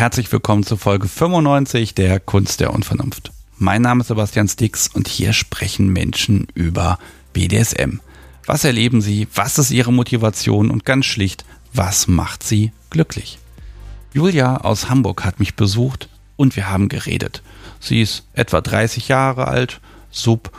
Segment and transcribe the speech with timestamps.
[0.00, 3.32] Herzlich willkommen zur Folge 95 der Kunst der Unvernunft.
[3.58, 6.98] Mein Name ist Sebastian Stix und hier sprechen Menschen über
[7.34, 8.00] BDSM.
[8.46, 9.28] Was erleben sie?
[9.34, 10.70] Was ist ihre Motivation?
[10.70, 11.44] Und ganz schlicht,
[11.74, 13.38] was macht sie glücklich?
[14.14, 17.42] Julia aus Hamburg hat mich besucht und wir haben geredet.
[17.78, 20.50] Sie ist etwa 30 Jahre alt, sub,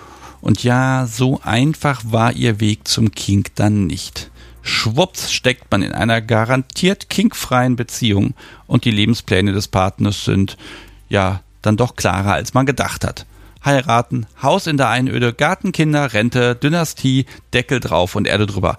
[0.41, 4.29] und ja, so einfach war ihr Weg zum Kink dann nicht.
[4.61, 8.33] Schwupps steckt man in einer garantiert kinkfreien Beziehung
[8.67, 10.57] und die Lebenspläne des Partners sind,
[11.09, 13.25] ja, dann doch klarer, als man gedacht hat.
[13.63, 18.77] Heiraten, Haus in der Einöde, Gartenkinder, Rente, Dynastie, Deckel drauf und Erde drüber.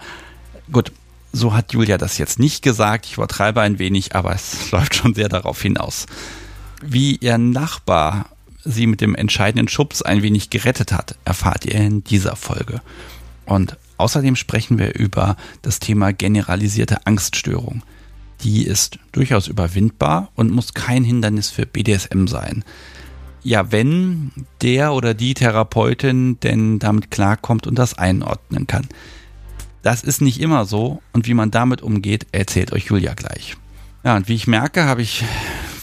[0.72, 0.92] Gut,
[1.32, 3.06] so hat Julia das jetzt nicht gesagt.
[3.06, 6.06] Ich übertreibe ein wenig, aber es läuft schon sehr darauf hinaus.
[6.80, 8.26] Wie ihr Nachbar
[8.64, 12.80] sie mit dem entscheidenden Schubs ein wenig gerettet hat, erfahrt ihr in dieser Folge.
[13.44, 17.84] Und Außerdem sprechen wir über das Thema generalisierte Angststörung.
[18.42, 22.64] Die ist durchaus überwindbar und muss kein Hindernis für BDSM sein.
[23.44, 28.88] Ja, wenn der oder die Therapeutin denn damit klarkommt und das einordnen kann.
[29.82, 33.56] Das ist nicht immer so und wie man damit umgeht, erzählt euch Julia gleich.
[34.02, 35.22] Ja, und wie ich merke, habe ich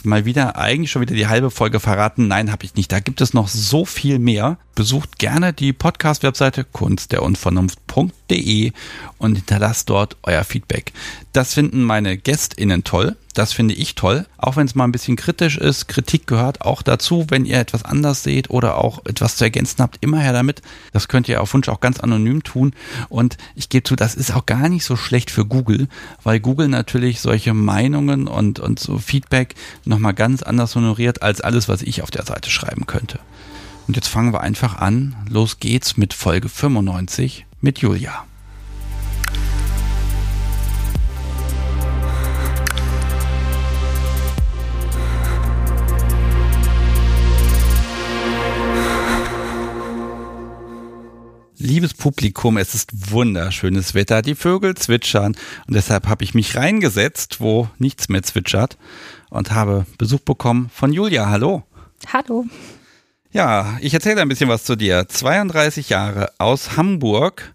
[0.06, 2.28] mal wieder eigentlich schon wieder die halbe Folge verraten.
[2.28, 2.92] Nein, habe ich nicht.
[2.92, 4.58] Da gibt es noch so viel mehr.
[4.76, 8.72] Besucht gerne die Podcast-Webseite kunstderunvernunft.de
[9.18, 10.94] und hinterlasst dort euer Feedback.
[11.34, 13.16] Das finden meine GästInnen toll.
[13.40, 14.26] Das finde ich toll.
[14.38, 15.88] Auch wenn es mal ein bisschen kritisch ist.
[15.88, 17.26] Kritik gehört auch dazu.
[17.30, 20.62] Wenn ihr etwas anders seht oder auch etwas zu ergänzen habt, immer her damit.
[20.92, 22.74] Das könnt ihr auf Wunsch auch ganz anonym tun.
[23.08, 25.88] Und ich gebe zu, das ist auch gar nicht so schlecht für Google,
[26.22, 31.70] weil Google natürlich solche Meinungen und, und so Feedback nochmal ganz anders honoriert als alles,
[31.70, 33.20] was ich auf der Seite schreiben könnte.
[33.88, 35.16] Und jetzt fangen wir einfach an.
[35.30, 38.26] Los geht's mit Folge 95 mit Julia.
[51.62, 54.22] Liebes Publikum, es ist wunderschönes Wetter.
[54.22, 55.36] Die Vögel zwitschern
[55.68, 58.78] und deshalb habe ich mich reingesetzt, wo nichts mehr zwitschert
[59.30, 61.30] und habe Besuch bekommen von Julia.
[61.30, 61.64] Hallo.
[62.14, 62.46] Hallo.
[63.34, 65.10] Ja, ich erzähle ein bisschen was zu dir.
[65.10, 67.54] 32 Jahre aus Hamburg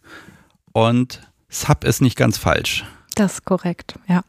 [0.72, 2.84] und Sub ist nicht ganz falsch.
[3.14, 4.22] Das ist korrekt, ja.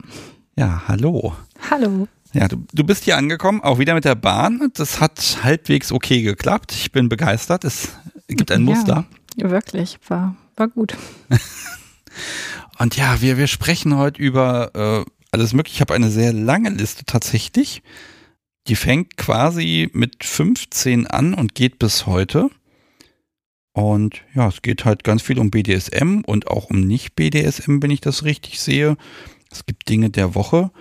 [0.56, 1.36] Ja, hallo.
[1.70, 2.08] Hallo.
[2.32, 4.72] Ja, du, du bist hier angekommen, auch wieder mit der Bahn.
[4.76, 6.72] Das hat halbwegs okay geklappt.
[6.72, 7.66] Ich bin begeistert.
[7.66, 7.90] Es
[8.30, 9.06] gibt ein Muster.
[9.10, 9.25] Ja.
[9.36, 10.96] Wirklich, war, war gut.
[12.80, 14.72] Und ja, wir, wir sprechen heute über
[15.06, 15.76] äh, alles Mögliche.
[15.76, 17.82] Ich habe eine sehr lange Liste tatsächlich.
[18.68, 22.50] Die fängt quasi mit 15 an und geht bis heute.
[23.74, 28.02] Und ja, es geht halt ganz viel um BDSM und auch um Nicht-BDSM, wenn ich
[28.02, 28.98] das richtig sehe.
[29.52, 30.72] Es gibt Dinge der Woche.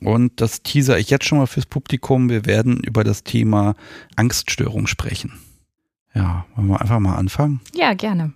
[0.00, 2.28] Und das teaser ich jetzt schon mal fürs Publikum.
[2.28, 3.76] Wir werden über das Thema
[4.16, 5.32] Angststörung sprechen.
[6.14, 7.60] Ja, wollen wir einfach mal anfangen?
[7.74, 8.32] Ja, gerne.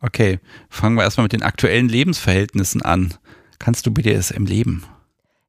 [0.00, 3.14] Okay, fangen wir erstmal mit den aktuellen Lebensverhältnissen an.
[3.58, 4.84] Kannst du BDSM leben?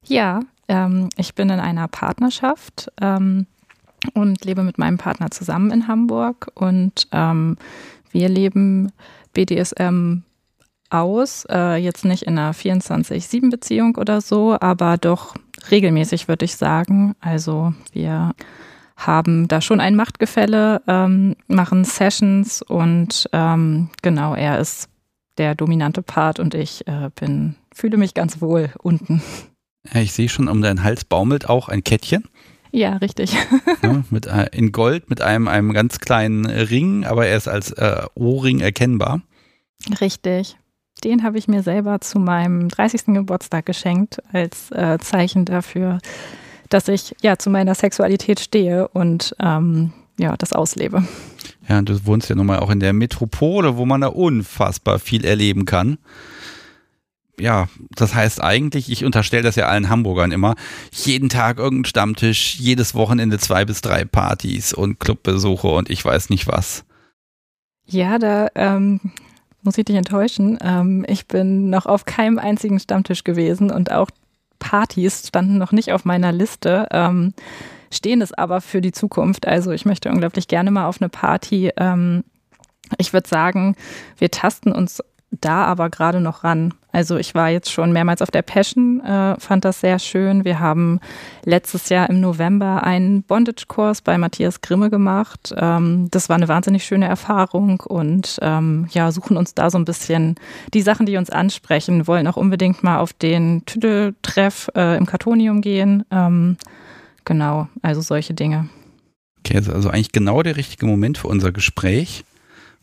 [0.04, 3.46] Ja, ähm, ich bin in einer Partnerschaft ähm,
[4.14, 7.56] und lebe mit meinem Partner zusammen in Hamburg und ähm,
[8.12, 8.92] wir leben
[9.32, 10.22] BDSM
[10.90, 15.34] aus, äh, jetzt nicht in einer 24-7-Beziehung oder so, aber doch
[15.70, 17.16] regelmäßig, würde ich sagen.
[17.20, 18.34] Also wir
[18.96, 24.88] haben da schon ein Machtgefälle, ähm, machen Sessions und ähm, genau, er ist
[25.38, 29.22] der dominante Part und ich äh, bin, fühle mich ganz wohl unten.
[29.92, 32.24] Ja, ich sehe schon, um deinen Hals baumelt auch ein Kettchen.
[32.70, 33.36] Ja, richtig.
[33.82, 37.72] ja, mit, äh, in Gold mit einem, einem ganz kleinen Ring, aber er ist als
[37.72, 39.22] äh, Ohrring erkennbar.
[40.00, 40.56] Richtig.
[41.04, 43.06] Den habe ich mir selber zu meinem 30.
[43.06, 45.98] Geburtstag geschenkt als äh, Zeichen dafür,
[46.68, 51.04] dass ich ja zu meiner Sexualität stehe und ähm, ja, das auslebe.
[51.68, 55.24] Ja, du wohnst ja nun mal auch in der Metropole, wo man da unfassbar viel
[55.24, 55.98] erleben kann.
[57.38, 60.54] Ja, das heißt eigentlich, ich unterstelle das ja allen Hamburgern immer,
[60.92, 66.30] jeden Tag irgendein Stammtisch, jedes Wochenende zwei bis drei Partys und Clubbesuche und ich weiß
[66.30, 66.84] nicht was.
[67.86, 69.00] Ja, da ähm,
[69.62, 70.58] muss ich dich enttäuschen.
[70.62, 74.10] Ähm, ich bin noch auf keinem einzigen Stammtisch gewesen und auch
[74.64, 77.34] Partys standen noch nicht auf meiner Liste, ähm,
[77.92, 79.46] stehen es aber für die Zukunft.
[79.46, 81.70] Also ich möchte unglaublich gerne mal auf eine Party.
[81.76, 82.24] Ähm,
[82.96, 83.76] ich würde sagen,
[84.16, 86.72] wir tasten uns da aber gerade noch ran.
[86.94, 90.44] Also ich war jetzt schon mehrmals auf der Passion, äh, fand das sehr schön.
[90.44, 91.00] Wir haben
[91.44, 95.52] letztes Jahr im November einen Bondage-Kurs bei Matthias Grimme gemacht.
[95.56, 99.84] Ähm, das war eine wahnsinnig schöne Erfahrung und ähm, ja, suchen uns da so ein
[99.84, 100.36] bisschen
[100.72, 105.62] die Sachen, die uns ansprechen, wollen auch unbedingt mal auf den Tüdeltreff äh, im Kartonium
[105.62, 106.04] gehen.
[106.12, 106.58] Ähm,
[107.24, 108.68] genau, also solche Dinge.
[109.40, 112.24] Okay, also eigentlich genau der richtige Moment für unser Gespräch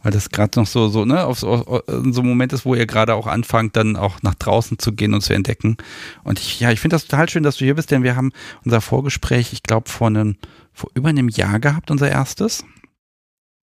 [0.03, 2.85] weil das gerade noch so, so, ne, auf so, so ein Moment ist, wo ihr
[2.85, 5.77] gerade auch anfangt, dann auch nach draußen zu gehen und zu entdecken.
[6.23, 8.31] Und ich, ja, ich finde das total schön, dass du hier bist, denn wir haben
[8.65, 10.37] unser Vorgespräch, ich glaube, vor einem,
[10.73, 12.63] vor über einem Jahr gehabt, unser erstes.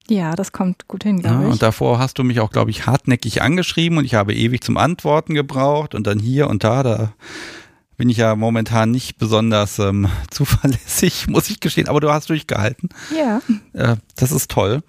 [0.09, 1.51] Ja, das kommt gut hin, glaube ja, ich.
[1.53, 4.77] Und davor hast du mich auch, glaube ich, hartnäckig angeschrieben und ich habe ewig zum
[4.77, 7.13] Antworten gebraucht und dann hier und da, da
[7.97, 12.89] bin ich ja momentan nicht besonders ähm, zuverlässig, muss ich gestehen, aber du hast durchgehalten.
[13.15, 13.41] Ja.
[13.73, 14.81] Äh, das ist toll.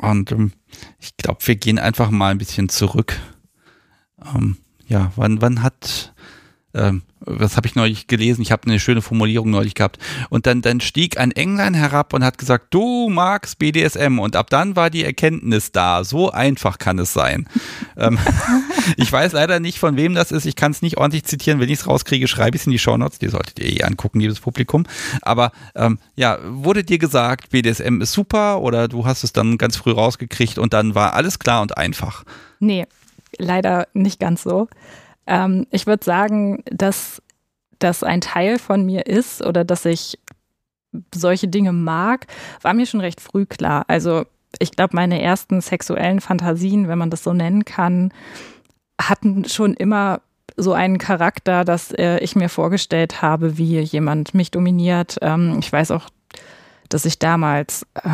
[0.00, 0.52] Und ähm,
[1.00, 3.18] ich glaube, wir gehen einfach mal ein bisschen zurück.
[4.34, 6.14] Ähm, ja, wann, wann hat,
[6.76, 8.42] ähm, was habe ich neulich gelesen?
[8.42, 9.98] Ich habe eine schöne Formulierung neulich gehabt.
[10.28, 14.18] Und dann, dann stieg ein Englein herab und hat gesagt, du magst BDSM.
[14.18, 16.04] Und ab dann war die Erkenntnis da.
[16.04, 17.48] So einfach kann es sein.
[17.96, 18.18] ähm,
[18.96, 20.44] ich weiß leider nicht, von wem das ist.
[20.46, 21.58] Ich kann es nicht ordentlich zitieren.
[21.58, 23.18] Wenn ich es rauskriege, schreibe ich es in die Shownotes.
[23.18, 24.84] Die solltet ihr eh angucken, liebes Publikum.
[25.22, 29.76] Aber ähm, ja, wurde dir gesagt, BDSM ist super oder du hast es dann ganz
[29.76, 32.24] früh rausgekriegt und dann war alles klar und einfach?
[32.60, 32.86] Nee,
[33.38, 34.68] leider nicht ganz so.
[35.26, 37.22] Ähm, ich würde sagen, dass
[37.78, 40.18] das ein Teil von mir ist oder dass ich
[41.14, 42.26] solche Dinge mag,
[42.62, 43.84] war mir schon recht früh klar.
[43.88, 44.24] Also
[44.58, 48.12] ich glaube, meine ersten sexuellen Fantasien, wenn man das so nennen kann,
[49.00, 50.20] hatten schon immer
[50.56, 55.18] so einen Charakter, dass äh, ich mir vorgestellt habe, wie jemand mich dominiert.
[55.20, 56.08] Ähm, ich weiß auch,
[56.88, 58.08] dass ich damals äh,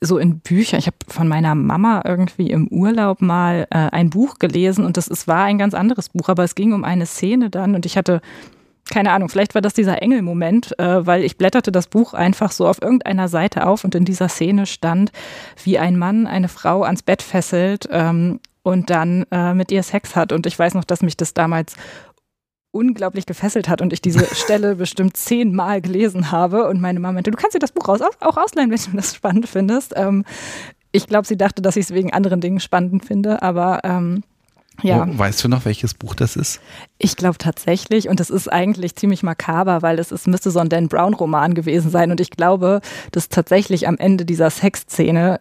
[0.00, 0.78] so in Büchern.
[0.78, 5.08] Ich habe von meiner Mama irgendwie im Urlaub mal äh, ein Buch gelesen und das
[5.08, 7.96] es war ein ganz anderes Buch, aber es ging um eine Szene dann und ich
[7.96, 8.20] hatte
[8.90, 12.68] keine Ahnung, vielleicht war das dieser Engelmoment, äh, weil ich blätterte das Buch einfach so
[12.68, 15.10] auf irgendeiner Seite auf und in dieser Szene stand,
[15.62, 20.16] wie ein Mann eine Frau ans Bett fesselt ähm, und dann äh, mit ihr Sex
[20.16, 20.32] hat.
[20.32, 21.76] Und ich weiß noch, dass mich das damals
[22.74, 27.30] unglaublich gefesselt hat und ich diese Stelle bestimmt zehnmal gelesen habe und meine Mama meinte,
[27.30, 29.94] du kannst dir das Buch raus, auch ausleihen, wenn du das spannend findest.
[29.96, 30.24] Ähm,
[30.92, 34.22] ich glaube, sie dachte, dass ich es wegen anderen Dingen spannend finde, aber ähm,
[34.82, 35.06] ja.
[35.08, 36.60] Oh, weißt du noch, welches Buch das ist?
[36.98, 40.68] Ich glaube tatsächlich, und das ist eigentlich ziemlich makaber, weil es ist, müsste so ein
[40.68, 42.10] Dan Brown-Roman gewesen sein.
[42.10, 42.80] Und ich glaube,
[43.12, 45.40] dass tatsächlich am Ende dieser Sexszene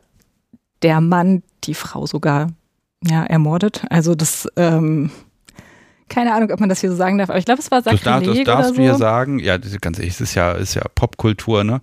[0.83, 2.51] der Mann die Frau sogar
[3.03, 3.85] ja, ermordet.
[3.89, 5.09] Also das ähm,
[6.09, 8.03] keine Ahnung, ob man das hier so sagen darf, aber ich glaube, es war Sakrileg
[8.03, 9.39] Das, das darfst oder du hier sagen.
[9.39, 11.81] Ja, das ist ganz ehrlich, es ist ja, ist ja Popkultur, ne?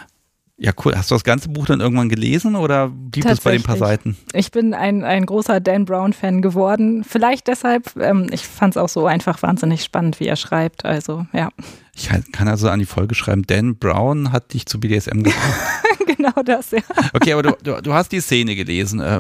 [0.62, 0.94] ja, cool.
[0.96, 4.18] Hast du das ganze Buch dann irgendwann gelesen oder blieb es bei den paar Seiten?
[4.34, 7.06] Ich bin ein, ein großer Dan Brown-Fan geworden.
[7.06, 10.84] Vielleicht deshalb, ähm, ich fand es auch so einfach wahnsinnig spannend, wie er schreibt.
[10.84, 11.50] Also, ja.
[11.96, 15.60] Ich kann also an die Folge schreiben, Dan Brown hat dich zu BDSM gebracht.
[16.18, 16.82] genau das, ja.
[17.13, 19.00] Okay, aber du, du, du, hast die Szene gelesen.
[19.00, 19.20] Äh,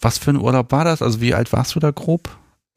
[0.00, 1.02] was für ein Urlaub war das?
[1.02, 2.30] Also, wie alt warst du da grob?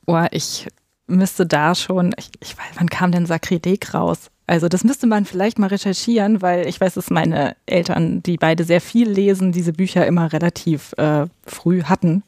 [0.05, 0.67] Oh, ich
[1.07, 4.30] müsste da schon, ich, ich weiß, wann kam denn Sakrileg raus?
[4.47, 8.63] Also das müsste man vielleicht mal recherchieren, weil ich weiß, dass meine Eltern, die beide
[8.63, 12.23] sehr viel lesen, diese Bücher immer relativ äh, früh hatten.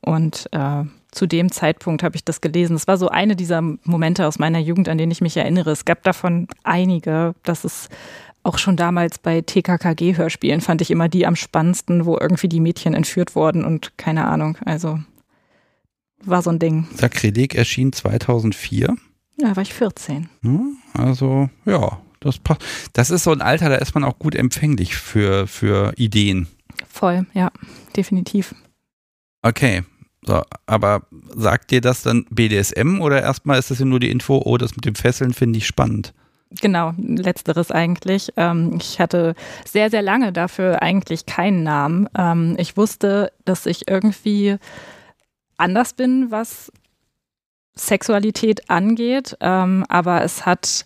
[0.00, 2.76] Und äh, zu dem Zeitpunkt habe ich das gelesen.
[2.76, 5.70] Es war so eine dieser Momente aus meiner Jugend, an denen ich mich erinnere.
[5.70, 7.34] Es gab davon einige.
[7.42, 7.88] Das ist
[8.42, 12.94] auch schon damals bei TKKG-Hörspielen fand ich immer die am spannendsten, wo irgendwie die Mädchen
[12.94, 14.58] entführt wurden und keine Ahnung.
[14.64, 14.98] Also
[16.24, 16.86] war so ein Ding.
[16.94, 18.96] Sakrileg erschien 2004.
[19.36, 20.28] Ja, war ich 14.
[20.42, 22.62] Hm, also, ja, das passt.
[22.92, 26.46] Das ist so ein Alter, da ist man auch gut empfänglich für, für Ideen.
[26.88, 27.50] Voll, ja,
[27.96, 28.54] definitiv.
[29.42, 29.82] Okay.
[30.24, 31.02] So, aber
[31.34, 34.76] sagt dir das dann BDSM oder erstmal ist das ja nur die Info, oh, das
[34.76, 36.14] mit dem Fesseln finde ich spannend?
[36.60, 38.32] Genau, letzteres eigentlich.
[38.36, 39.34] Ähm, ich hatte
[39.64, 42.08] sehr, sehr lange dafür eigentlich keinen Namen.
[42.16, 44.58] Ähm, ich wusste, dass ich irgendwie
[45.56, 46.70] anders bin, was
[47.74, 50.84] Sexualität angeht, ähm, aber es hat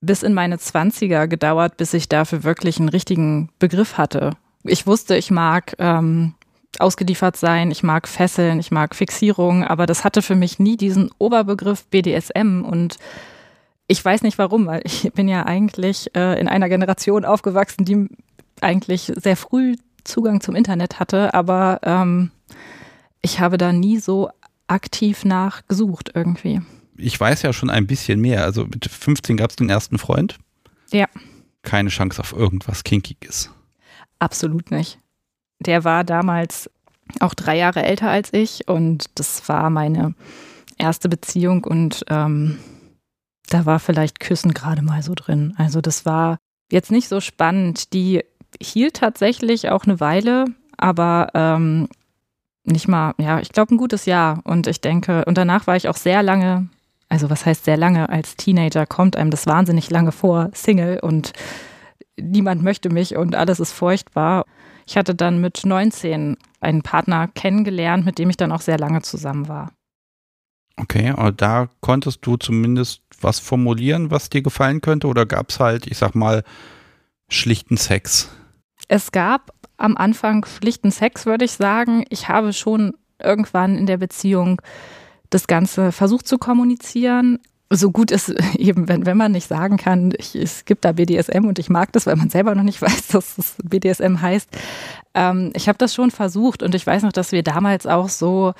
[0.00, 4.32] bis in meine Zwanziger gedauert, bis ich dafür wirklich einen richtigen Begriff hatte.
[4.64, 6.34] Ich wusste, ich mag ähm,
[6.78, 11.10] ausgeliefert sein, ich mag Fesseln, ich mag Fixierung, aber das hatte für mich nie diesen
[11.18, 12.96] Oberbegriff BDSM und
[13.86, 18.08] ich weiß nicht warum, weil ich bin ja eigentlich äh, in einer Generation aufgewachsen, die
[18.60, 22.30] eigentlich sehr früh Zugang zum Internet hatte, aber ähm,
[23.20, 24.30] ich habe da nie so
[24.68, 26.60] aktiv nachgesucht irgendwie.
[26.96, 28.44] Ich weiß ja schon ein bisschen mehr.
[28.44, 30.38] Also mit 15 gab es den ersten Freund.
[30.90, 31.06] Ja.
[31.62, 33.50] Keine Chance auf irgendwas Kinkiges.
[34.18, 34.98] Absolut nicht.
[35.60, 36.70] Der war damals
[37.20, 40.14] auch drei Jahre älter als ich und das war meine
[40.76, 42.58] erste Beziehung und ähm,
[43.48, 45.54] da war vielleicht Küssen gerade mal so drin.
[45.56, 46.38] Also das war
[46.70, 47.92] jetzt nicht so spannend.
[47.92, 48.22] Die
[48.60, 50.44] hielt tatsächlich auch eine Weile,
[50.76, 51.88] aber ähm,
[52.68, 54.40] nicht mal, ja, ich glaube ein gutes Jahr.
[54.44, 56.68] Und ich denke, und danach war ich auch sehr lange,
[57.08, 61.32] also was heißt sehr lange, als Teenager kommt einem das wahnsinnig lange vor, Single und
[62.20, 64.44] niemand möchte mich und alles ist furchtbar.
[64.86, 69.02] Ich hatte dann mit 19 einen Partner kennengelernt, mit dem ich dann auch sehr lange
[69.02, 69.72] zusammen war.
[70.76, 75.08] Okay, aber da konntest du zumindest was formulieren, was dir gefallen könnte?
[75.08, 76.44] Oder gab es halt, ich sag mal,
[77.28, 78.30] schlichten Sex?
[78.88, 82.04] Es gab am Anfang schlichten Sex, würde ich sagen.
[82.08, 84.60] Ich habe schon irgendwann in der Beziehung
[85.30, 87.38] das Ganze versucht zu kommunizieren.
[87.70, 91.44] So gut ist eben, wenn, wenn man nicht sagen kann, ich, es gibt da BDSM
[91.44, 94.48] und ich mag das, weil man selber noch nicht weiß, dass es BDSM heißt.
[95.14, 98.54] Ähm, ich habe das schon versucht und ich weiß noch, dass wir damals auch so,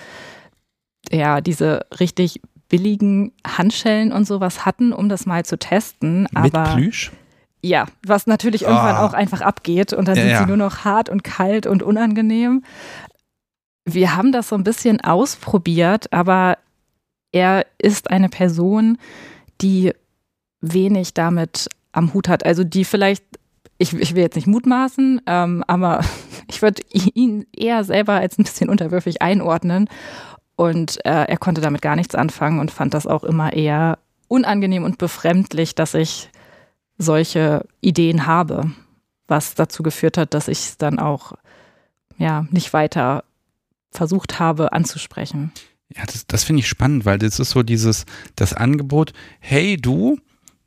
[1.10, 6.22] ja, diese richtig billigen Handschellen und sowas hatten, um das mal zu testen.
[6.22, 7.12] Mit aber Plüsch?
[7.62, 9.06] Ja, was natürlich irgendwann oh.
[9.06, 10.38] auch einfach abgeht und dann ja, sind ja.
[10.40, 12.62] sie nur noch hart und kalt und unangenehm.
[13.84, 16.58] Wir haben das so ein bisschen ausprobiert, aber
[17.32, 18.98] er ist eine Person,
[19.60, 19.92] die
[20.60, 22.44] wenig damit am Hut hat.
[22.44, 23.24] Also die vielleicht,
[23.78, 26.04] ich, ich will jetzt nicht mutmaßen, ähm, aber
[26.48, 29.88] ich würde ihn eher selber als ein bisschen unterwürfig einordnen.
[30.56, 34.84] Und äh, er konnte damit gar nichts anfangen und fand das auch immer eher unangenehm
[34.84, 36.30] und befremdlich, dass ich
[36.98, 38.72] solche Ideen habe,
[39.28, 41.32] was dazu geführt hat, dass ich es dann auch
[42.18, 43.24] ja nicht weiter
[43.90, 45.52] versucht habe anzusprechen.
[45.96, 48.04] Ja, das, das finde ich spannend, weil das ist so dieses,
[48.36, 50.18] das Angebot, hey du,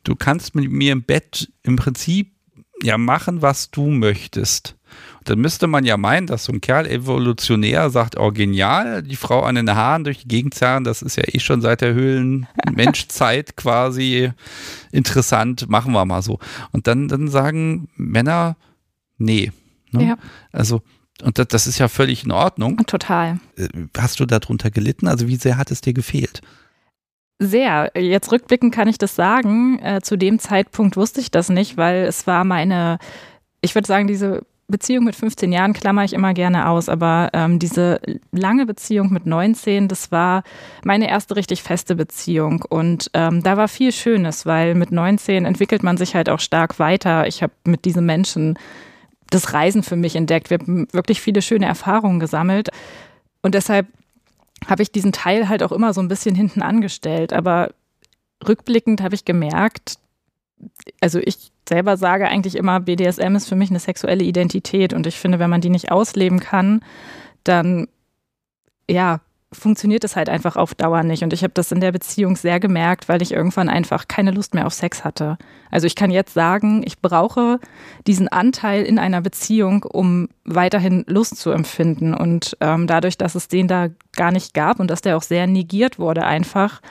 [0.04, 2.34] du kannst mit mir im Bett im Prinzip
[2.82, 4.76] ja machen, was du möchtest
[5.24, 9.42] dann müsste man ja meinen, dass so ein Kerl evolutionär sagt, oh genial, die Frau
[9.42, 13.56] an den Haaren durch die Gegend zerren, das ist ja eh schon seit der Höhlenmenschzeit
[13.56, 14.32] quasi
[14.92, 16.40] interessant, machen wir mal so.
[16.72, 18.56] Und dann, dann sagen Männer,
[19.18, 19.52] nee.
[19.92, 20.08] Ne?
[20.08, 20.18] Ja.
[20.52, 20.82] Also,
[21.22, 22.78] und das, das ist ja völlig in Ordnung.
[22.88, 23.40] Total.
[23.58, 25.08] Äh, hast du darunter gelitten?
[25.08, 26.42] Also, wie sehr hat es dir gefehlt?
[27.38, 27.92] Sehr.
[27.96, 29.80] Jetzt rückblickend kann ich das sagen.
[29.80, 32.98] Äh, zu dem Zeitpunkt wusste ich das nicht, weil es war meine,
[33.62, 37.60] ich würde sagen, diese Beziehung mit 15 Jahren klammer ich immer gerne aus, aber ähm,
[37.60, 38.02] diese
[38.32, 40.44] lange Beziehung mit 19, das war
[40.84, 42.64] meine erste richtig feste Beziehung.
[42.68, 46.80] Und ähm, da war viel Schönes, weil mit 19 entwickelt man sich halt auch stark
[46.80, 47.28] weiter.
[47.28, 48.58] Ich habe mit diesen Menschen
[49.30, 50.50] das Reisen für mich entdeckt.
[50.50, 52.70] Wir haben wirklich viele schöne Erfahrungen gesammelt.
[53.42, 53.88] Und deshalb
[54.68, 57.34] habe ich diesen Teil halt auch immer so ein bisschen hinten angestellt.
[57.34, 57.72] Aber
[58.48, 59.98] rückblickend habe ich gemerkt,
[61.00, 65.18] also ich selber sage eigentlich immer, BDSM ist für mich eine sexuelle Identität und ich
[65.18, 66.82] finde, wenn man die nicht ausleben kann,
[67.44, 67.88] dann
[68.90, 69.22] ja,
[69.54, 71.24] funktioniert es halt einfach auf Dauer nicht.
[71.24, 74.54] Und ich habe das in der Beziehung sehr gemerkt, weil ich irgendwann einfach keine Lust
[74.54, 75.38] mehr auf Sex hatte.
[75.70, 77.60] Also ich kann jetzt sagen, ich brauche
[78.08, 82.14] diesen Anteil in einer Beziehung, um weiterhin Lust zu empfinden.
[82.14, 85.48] Und ähm, dadurch, dass es den da gar nicht gab und dass der auch sehr
[85.48, 86.82] negiert wurde, einfach,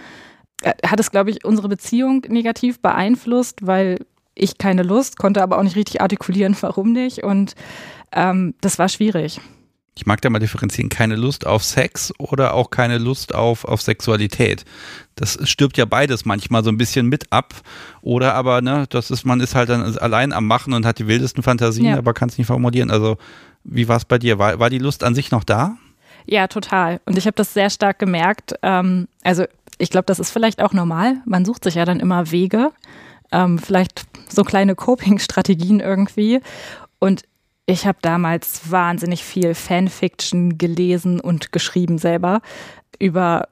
[0.65, 3.99] hat es, glaube ich, unsere Beziehung negativ beeinflusst, weil
[4.35, 7.23] ich keine Lust, konnte aber auch nicht richtig artikulieren, warum nicht.
[7.23, 7.55] Und
[8.13, 9.41] ähm, das war schwierig.
[9.97, 13.83] Ich mag da mal differenzieren, keine Lust auf Sex oder auch keine Lust auf, auf
[13.83, 14.65] Sexualität.
[15.15, 17.55] Das stirbt ja beides manchmal so ein bisschen mit ab.
[18.01, 21.07] Oder aber, ne, das ist, man ist halt dann allein am Machen und hat die
[21.07, 21.99] wildesten Fantasien, ja.
[21.99, 22.91] aber kann es nicht formulieren.
[22.91, 23.19] Also,
[23.65, 24.39] wie war es bei dir?
[24.39, 25.77] War, war die Lust an sich noch da?
[26.25, 27.01] Ja, total.
[27.05, 28.55] Und ich habe das sehr stark gemerkt.
[28.63, 29.45] Ähm, also
[29.81, 31.23] ich glaube, das ist vielleicht auch normal.
[31.25, 32.73] Man sucht sich ja dann immer Wege,
[33.33, 36.41] ähm, vielleicht so kleine Coping-Strategien irgendwie.
[36.99, 37.25] Und
[37.67, 42.41] ich habe damals wahnsinnig viel Fanfiction gelesen und geschrieben selber
[42.99, 43.49] über,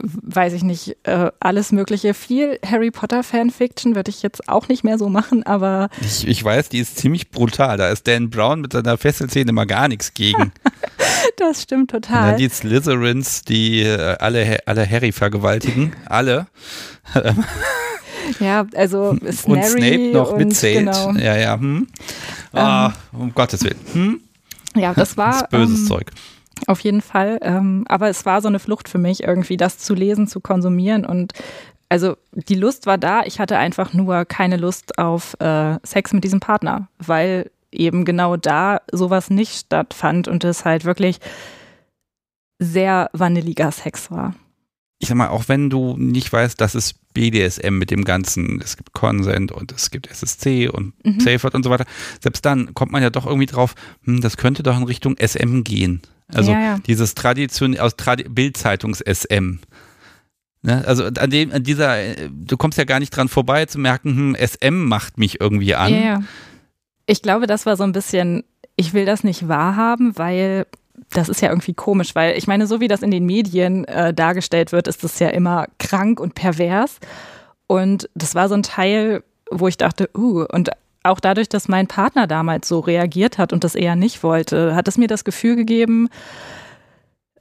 [0.00, 2.14] weiß ich nicht, äh, alles Mögliche.
[2.14, 5.88] Viel Harry Potter Fanfiction würde ich jetzt auch nicht mehr so machen, aber.
[6.00, 7.76] Ich, ich weiß, die ist ziemlich brutal.
[7.76, 10.52] Da ist Dan Brown mit seiner Fesselszene immer gar nichts gegen.
[11.36, 12.30] Das stimmt Und total.
[12.30, 15.92] dann die Slytherins, die äh, alle, alle Harry vergewaltigen.
[16.06, 16.46] Alle.
[18.40, 20.86] Ja, also und Snarry Snape noch und, mitzählt.
[20.86, 21.12] Genau.
[21.12, 21.58] Ja, ja.
[21.58, 21.86] Hm.
[22.52, 23.78] Ah, um Gottes Willen.
[23.92, 24.20] Hm?
[24.74, 26.10] Ja, das war Das ist böses ähm, Zeug.
[26.66, 27.38] Auf jeden Fall.
[27.42, 31.04] Ähm, aber es war so eine Flucht für mich, irgendwie das zu lesen, zu konsumieren.
[31.04, 31.32] Und
[31.88, 33.22] also die Lust war da.
[33.24, 38.36] Ich hatte einfach nur keine Lust auf äh, Sex mit diesem Partner, weil eben genau
[38.36, 41.18] da sowas nicht stattfand und es halt wirklich
[42.58, 44.34] sehr vanilliger Sex war.
[45.00, 48.76] Ich sag mal, auch wenn du nicht weißt, dass es BDSM mit dem Ganzen, es
[48.76, 51.20] gibt Consent und es gibt SSC und Mhm.
[51.20, 51.84] Safe Word und so weiter,
[52.20, 53.74] selbst dann kommt man ja doch irgendwie drauf,
[54.04, 56.02] hm, das könnte doch in Richtung SM gehen.
[56.32, 56.78] Also Ja, ja.
[56.86, 59.60] dieses Tradition aus Tradi Bildzeitungs-SM.
[60.62, 60.84] Ne?
[60.86, 61.96] Also an dem, an dieser,
[62.30, 65.94] du kommst ja gar nicht dran vorbei zu merken, hm, SM macht mich irgendwie an.
[65.94, 66.22] Ja.
[67.06, 68.44] Ich glaube, das war so ein bisschen,
[68.76, 70.66] ich will das nicht wahrhaben, weil
[71.10, 74.12] das ist ja irgendwie komisch, weil ich meine, so wie das in den Medien äh,
[74.12, 76.98] dargestellt wird, ist das ja immer krank und pervers.
[77.66, 80.70] Und das war so ein Teil, wo ich dachte, uh, und
[81.08, 84.88] auch dadurch, dass mein Partner damals so reagiert hat und das eher nicht wollte, hat
[84.88, 86.08] es mir das Gefühl gegeben,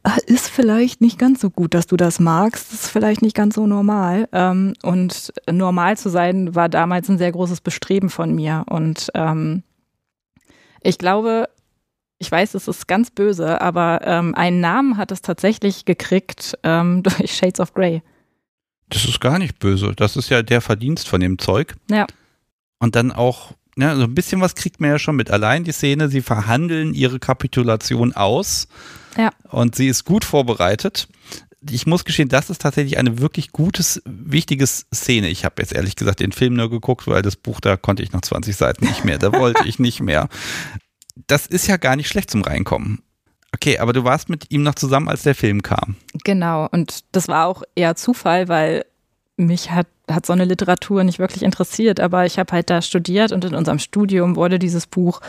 [0.04, 2.72] ah, ist vielleicht nicht ganz so gut, dass du das magst.
[2.72, 4.28] Das ist vielleicht nicht ganz so normal.
[4.32, 8.66] Ähm, und normal zu sein war damals ein sehr großes Bestreben von mir.
[8.70, 9.64] Und ähm,
[10.82, 11.50] ich glaube,
[12.20, 17.36] ich weiß, es ist ganz böse, aber ähm, einen Namen hat es tatsächlich gekriegt durch
[17.36, 18.02] Shades of Grey.
[18.90, 19.94] Das ist gar nicht böse.
[19.96, 21.76] Das ist ja der Verdienst von dem Zeug.
[21.90, 22.08] Ja.
[22.80, 25.32] Und dann auch, ne, so ein bisschen was kriegt man ja schon mit.
[25.32, 28.68] Allein die Szene, sie verhandeln ihre Kapitulation aus.
[29.18, 29.32] Ja.
[29.50, 31.08] Und sie ist gut vorbereitet.
[31.70, 35.30] Ich muss gestehen, das ist tatsächlich eine wirklich gutes, wichtiges Szene.
[35.30, 38.12] Ich habe jetzt ehrlich gesagt den Film nur geguckt, weil das Buch, da konnte ich
[38.12, 39.18] noch 20 Seiten nicht mehr.
[39.18, 40.30] Da wollte ich nicht mehr.
[41.26, 43.02] Das ist ja gar nicht schlecht zum Reinkommen.
[43.54, 45.96] Okay, aber du warst mit ihm noch zusammen, als der Film kam.
[46.24, 48.86] Genau, und das war auch eher Zufall, weil
[49.36, 53.32] mich hat, hat so eine Literatur nicht wirklich interessiert, aber ich habe halt da studiert
[53.32, 55.22] und in unserem Studium wurde dieses Buch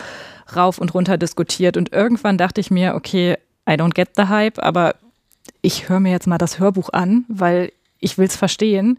[0.55, 3.37] rauf und runter diskutiert und irgendwann dachte ich mir, okay,
[3.69, 4.95] I don't get the hype, aber
[5.61, 8.97] ich höre mir jetzt mal das Hörbuch an, weil ich will es verstehen.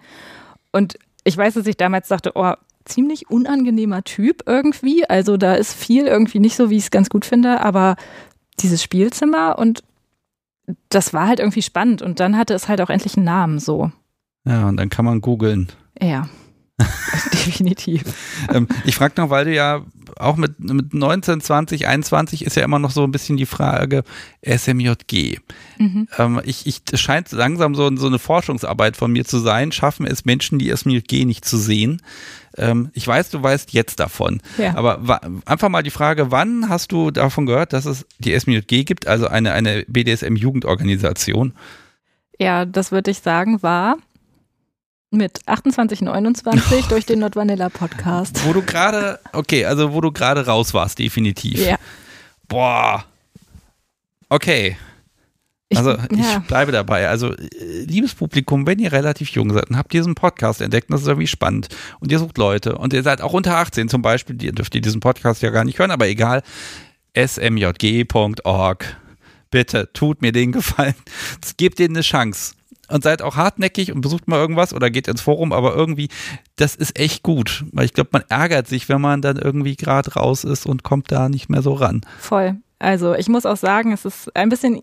[0.72, 2.52] Und ich weiß, dass ich damals dachte, oh,
[2.84, 5.08] ziemlich unangenehmer Typ irgendwie.
[5.08, 7.96] Also da ist viel irgendwie nicht so, wie ich es ganz gut finde, aber
[8.60, 9.82] dieses Spielzimmer und
[10.88, 13.90] das war halt irgendwie spannend und dann hatte es halt auch endlich einen Namen so.
[14.44, 15.68] Ja, und dann kann man googeln.
[16.00, 16.28] Ja.
[17.46, 18.02] Definitiv.
[18.52, 19.84] ähm, ich frage noch, weil du ja
[20.16, 24.02] auch mit, mit 19, 20, 21 ist ja immer noch so ein bisschen die Frage
[24.42, 25.38] SMJG.
[25.78, 26.08] Mhm.
[26.18, 29.72] Ähm, ich, ich, es scheint langsam so, so eine Forschungsarbeit von mir zu sein.
[29.72, 32.02] Schaffen es Menschen, die SMJG nicht zu sehen?
[32.56, 34.40] Ähm, ich weiß, du weißt jetzt davon.
[34.58, 34.76] Ja.
[34.76, 39.06] Aber einfach mal die Frage, wann hast du davon gehört, dass es die SMJG gibt,
[39.06, 41.52] also eine, eine BDSM-Jugendorganisation?
[42.38, 43.96] Ja, das würde ich sagen, war
[45.10, 48.44] mit 28, 29 durch den Not Vanilla Podcast.
[48.46, 51.58] Wo du gerade, okay, also wo du gerade raus warst, definitiv.
[51.58, 51.76] Ja.
[52.48, 53.04] Boah.
[54.28, 54.76] Okay.
[55.68, 56.38] Ich- Also ich ja.
[56.46, 57.08] bleibe dabei.
[57.08, 61.02] Also äh, liebes Publikum, wenn ihr relativ jung seid und habt diesen Podcast entdeckt, das
[61.02, 61.68] ist irgendwie spannend
[62.00, 64.80] und ihr sucht Leute und ihr seid auch unter 18 zum Beispiel, ihr dürft ihr
[64.80, 66.42] diesen Podcast ja gar nicht hören, aber egal,
[67.16, 68.96] smjg.org.
[69.50, 70.94] Bitte tut mir den Gefallen.
[71.56, 72.54] Gebt denen eine Chance.
[72.90, 76.08] Und seid auch hartnäckig und besucht mal irgendwas oder geht ins Forum, aber irgendwie,
[76.56, 77.64] das ist echt gut.
[77.72, 81.12] Weil ich glaube, man ärgert sich, wenn man dann irgendwie gerade raus ist und kommt
[81.12, 82.00] da nicht mehr so ran.
[82.18, 82.56] Voll.
[82.78, 84.80] Also ich muss auch sagen, es ist ein bisschen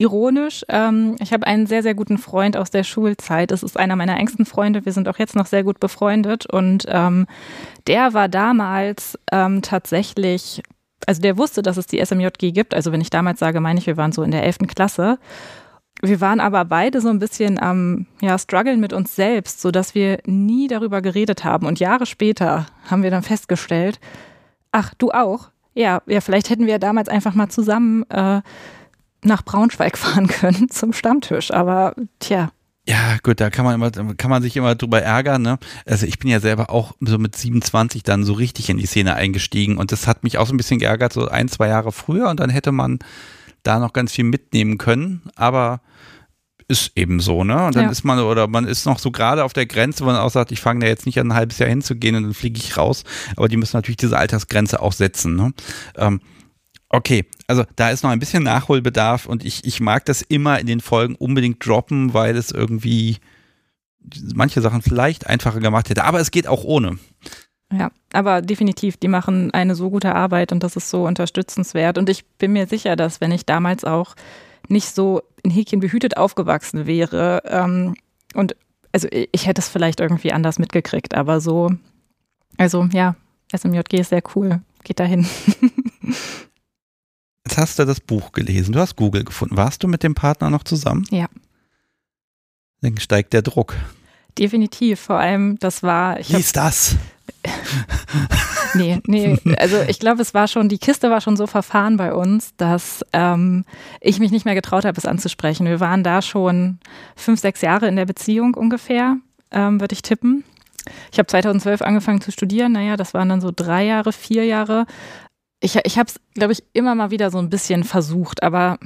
[0.00, 0.64] ironisch.
[0.68, 3.52] Ähm, ich habe einen sehr, sehr guten Freund aus der Schulzeit.
[3.52, 4.86] Es ist einer meiner engsten Freunde.
[4.86, 6.46] Wir sind auch jetzt noch sehr gut befreundet.
[6.46, 7.26] Und ähm,
[7.86, 10.62] der war damals ähm, tatsächlich,
[11.06, 12.72] also der wusste, dass es die SMJG gibt.
[12.72, 14.58] Also wenn ich damals sage, meine ich, wir waren so in der 11.
[14.74, 15.18] Klasse.
[16.02, 20.20] Wir waren aber beide so ein bisschen am ja, struggeln mit uns selbst, sodass wir
[20.24, 21.66] nie darüber geredet haben.
[21.66, 24.00] Und Jahre später haben wir dann festgestellt,
[24.72, 25.50] ach, du auch?
[25.74, 28.40] Ja, ja, vielleicht hätten wir damals einfach mal zusammen äh,
[29.22, 31.52] nach Braunschweig fahren können zum Stammtisch.
[31.52, 32.50] Aber tja,
[32.88, 35.58] Ja, gut, da kann man immer, kann man sich immer drüber ärgern, ne?
[35.84, 39.14] Also ich bin ja selber auch so mit 27 dann so richtig in die Szene
[39.14, 42.30] eingestiegen und das hat mich auch so ein bisschen geärgert, so ein, zwei Jahre früher
[42.30, 42.98] und dann hätte man
[43.62, 45.82] da noch ganz viel mitnehmen können, aber
[46.70, 47.66] ist eben so, ne?
[47.66, 47.90] Und dann Ja.
[47.90, 50.52] ist man, oder man ist noch so gerade auf der Grenze, wo man auch sagt,
[50.52, 53.04] ich fange da jetzt nicht an ein halbes Jahr hinzugehen und dann fliege ich raus.
[53.36, 55.52] Aber die müssen natürlich diese Altersgrenze auch setzen, ne?
[55.96, 56.20] Ähm,
[56.92, 60.66] Okay, also da ist noch ein bisschen Nachholbedarf und ich, ich mag das immer in
[60.66, 63.18] den Folgen unbedingt droppen, weil es irgendwie
[64.34, 66.02] manche Sachen vielleicht einfacher gemacht hätte.
[66.02, 66.98] Aber es geht auch ohne.
[67.72, 71.96] Ja, aber definitiv, die machen eine so gute Arbeit und das ist so unterstützenswert.
[71.96, 74.16] Und ich bin mir sicher, dass wenn ich damals auch
[74.70, 77.96] nicht so in Häkchen behütet aufgewachsen wäre ähm,
[78.34, 78.56] und
[78.92, 81.70] also ich hätte es vielleicht irgendwie anders mitgekriegt, aber so,
[82.56, 83.14] also ja,
[83.56, 84.60] SMJG ist sehr cool.
[84.84, 85.26] Geht dahin.
[87.46, 89.56] Jetzt hast du das Buch gelesen, du hast Google gefunden.
[89.56, 91.04] Warst du mit dem Partner noch zusammen?
[91.10, 91.28] Ja.
[92.80, 93.76] Dann steigt der Druck.
[94.38, 96.18] Definitiv, vor allem, das war.
[96.18, 96.96] Wie ist das?
[98.74, 102.12] nee, nee, also ich glaube, es war schon, die Kiste war schon so verfahren bei
[102.12, 103.64] uns, dass ähm,
[104.00, 105.66] ich mich nicht mehr getraut habe, es anzusprechen.
[105.66, 106.78] Wir waren da schon
[107.16, 109.16] fünf, sechs Jahre in der Beziehung ungefähr,
[109.50, 110.44] ähm, würde ich tippen.
[111.12, 114.86] Ich habe 2012 angefangen zu studieren, naja, das waren dann so drei Jahre, vier Jahre.
[115.60, 118.78] Ich, ich habe es, glaube ich, immer mal wieder so ein bisschen versucht, aber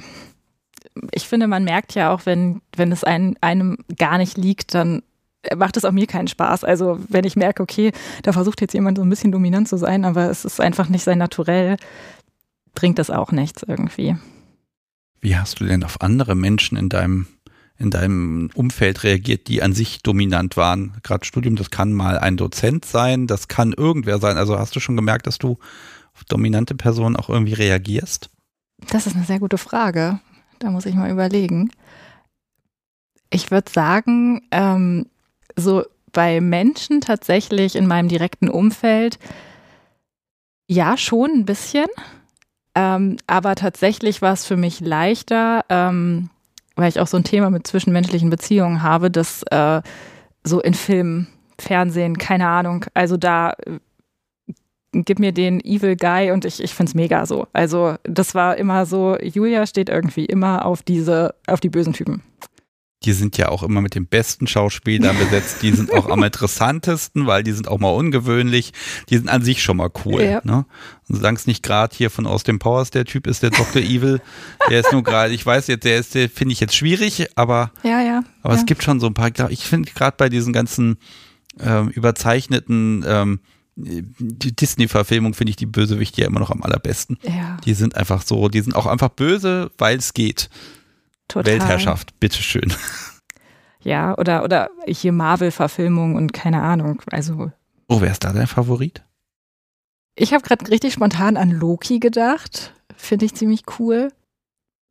[1.11, 5.03] ich finde, man merkt ja auch, wenn, wenn es einem, einem gar nicht liegt, dann
[5.55, 6.63] macht es auch mir keinen Spaß.
[6.63, 7.91] Also wenn ich merke, okay,
[8.23, 11.03] da versucht jetzt jemand so ein bisschen dominant zu sein, aber es ist einfach nicht
[11.03, 11.77] sein Naturell,
[12.73, 14.15] bringt das auch nichts irgendwie.
[15.21, 17.27] Wie hast du denn auf andere Menschen in deinem
[17.77, 20.93] in deinem Umfeld reagiert, die an sich dominant waren?
[21.03, 24.37] Gerade Studium, das kann mal ein Dozent sein, das kann irgendwer sein.
[24.37, 25.57] Also hast du schon gemerkt, dass du
[26.13, 28.29] auf dominante Personen auch irgendwie reagierst?
[28.89, 30.19] Das ist eine sehr gute Frage.
[30.59, 31.69] Da muss ich mal überlegen.
[33.29, 35.07] Ich würde sagen, ähm,
[35.55, 39.19] so bei Menschen tatsächlich in meinem direkten Umfeld,
[40.67, 41.87] ja, schon ein bisschen.
[42.73, 46.29] Ähm, aber tatsächlich war es für mich leichter, ähm,
[46.75, 49.81] weil ich auch so ein Thema mit zwischenmenschlichen Beziehungen habe, dass äh,
[50.43, 51.27] so in Filmen,
[51.59, 53.79] Fernsehen, keine Ahnung, also da äh,
[54.91, 57.47] gib mir den Evil Guy und ich, ich es mega so.
[57.53, 62.23] Also das war immer so, Julia steht irgendwie immer auf diese, auf die bösen Typen
[63.03, 65.61] die sind ja auch immer mit den besten Schauspielern besetzt.
[65.61, 68.73] Die sind auch am interessantesten, weil die sind auch mal ungewöhnlich.
[69.09, 70.23] Die sind an sich schon mal cool.
[70.23, 70.41] Ja.
[70.43, 70.65] Ne?
[71.07, 73.81] Und solange es nicht gerade hier von aus dem Powers der Typ ist, der Dr.
[73.81, 74.21] Evil,
[74.69, 77.71] der ist nur gerade, ich weiß jetzt, der ist, der finde ich jetzt schwierig, aber,
[77.83, 80.97] ja, ja, aber es gibt schon so ein paar, ich finde gerade bei diesen ganzen
[81.59, 83.39] ähm, überzeichneten ähm,
[83.75, 87.17] die Disney-Verfilmung finde ich die Bösewichte ja immer noch am allerbesten.
[87.23, 87.57] Ja.
[87.65, 90.49] Die sind einfach so, die sind auch einfach böse, weil es geht.
[91.27, 91.53] Total.
[91.53, 92.73] Weltherrschaft, bitteschön.
[93.85, 97.03] Ja, oder, oder hier Marvel-Verfilmung und keine Ahnung.
[97.11, 97.51] Also.
[97.87, 99.03] Oh, wer ist da dein Favorit?
[100.15, 102.73] Ich habe gerade richtig spontan an Loki gedacht.
[102.97, 104.11] Finde ich ziemlich cool.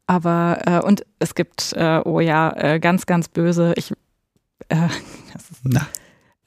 [0.06, 3.72] Aber, äh, und es gibt, äh, oh ja, äh, ganz, ganz böse.
[3.76, 3.92] Ich,
[4.68, 4.76] äh,
[5.64, 5.88] Na.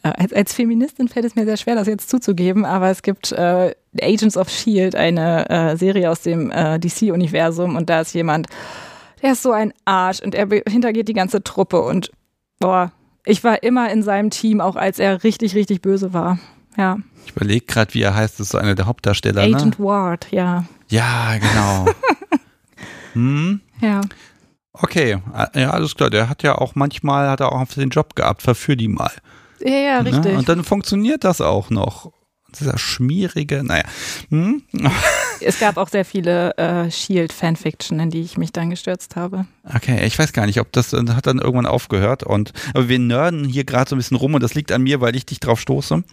[0.03, 3.33] Äh, als, als Feministin fällt es mir sehr schwer, das jetzt zuzugeben, aber es gibt
[3.33, 8.47] äh, Agents of Shield, eine Serie aus dem DC-Universum und da ist jemand,
[9.27, 12.11] der ist so ein Arsch und er hintergeht die ganze Truppe und
[12.59, 12.93] boah,
[13.25, 16.39] ich war immer in seinem Team, auch als er richtig, richtig böse war.
[16.77, 16.99] Ja.
[17.25, 19.45] Ich überlege gerade, wie er heißt, das ist so einer der Hauptdarsteller.
[19.45, 19.53] Ne?
[19.53, 19.85] Agent ne?
[19.85, 20.63] Ward, ja.
[20.87, 21.87] Ja, genau.
[23.13, 23.59] hm?
[23.81, 23.99] Ja.
[24.71, 25.17] Okay,
[25.55, 26.09] ja, alles klar.
[26.09, 29.11] Der hat ja auch manchmal, hat er auch den Job gehabt, verführ die mal.
[29.59, 30.09] Ja, ja, ne?
[30.09, 30.37] richtig.
[30.37, 32.13] Und dann funktioniert das auch noch
[32.59, 33.83] dieser schmierige, naja.
[34.29, 34.63] Hm?
[35.41, 39.45] Es gab auch sehr viele äh, Shield-Fanfiction, in die ich mich dann gestürzt habe.
[39.63, 42.23] Okay, ich weiß gar nicht, ob das hat dann irgendwann aufgehört.
[42.23, 45.01] Und aber wir nerden hier gerade so ein bisschen rum und das liegt an mir,
[45.01, 46.03] weil ich dich drauf stoße.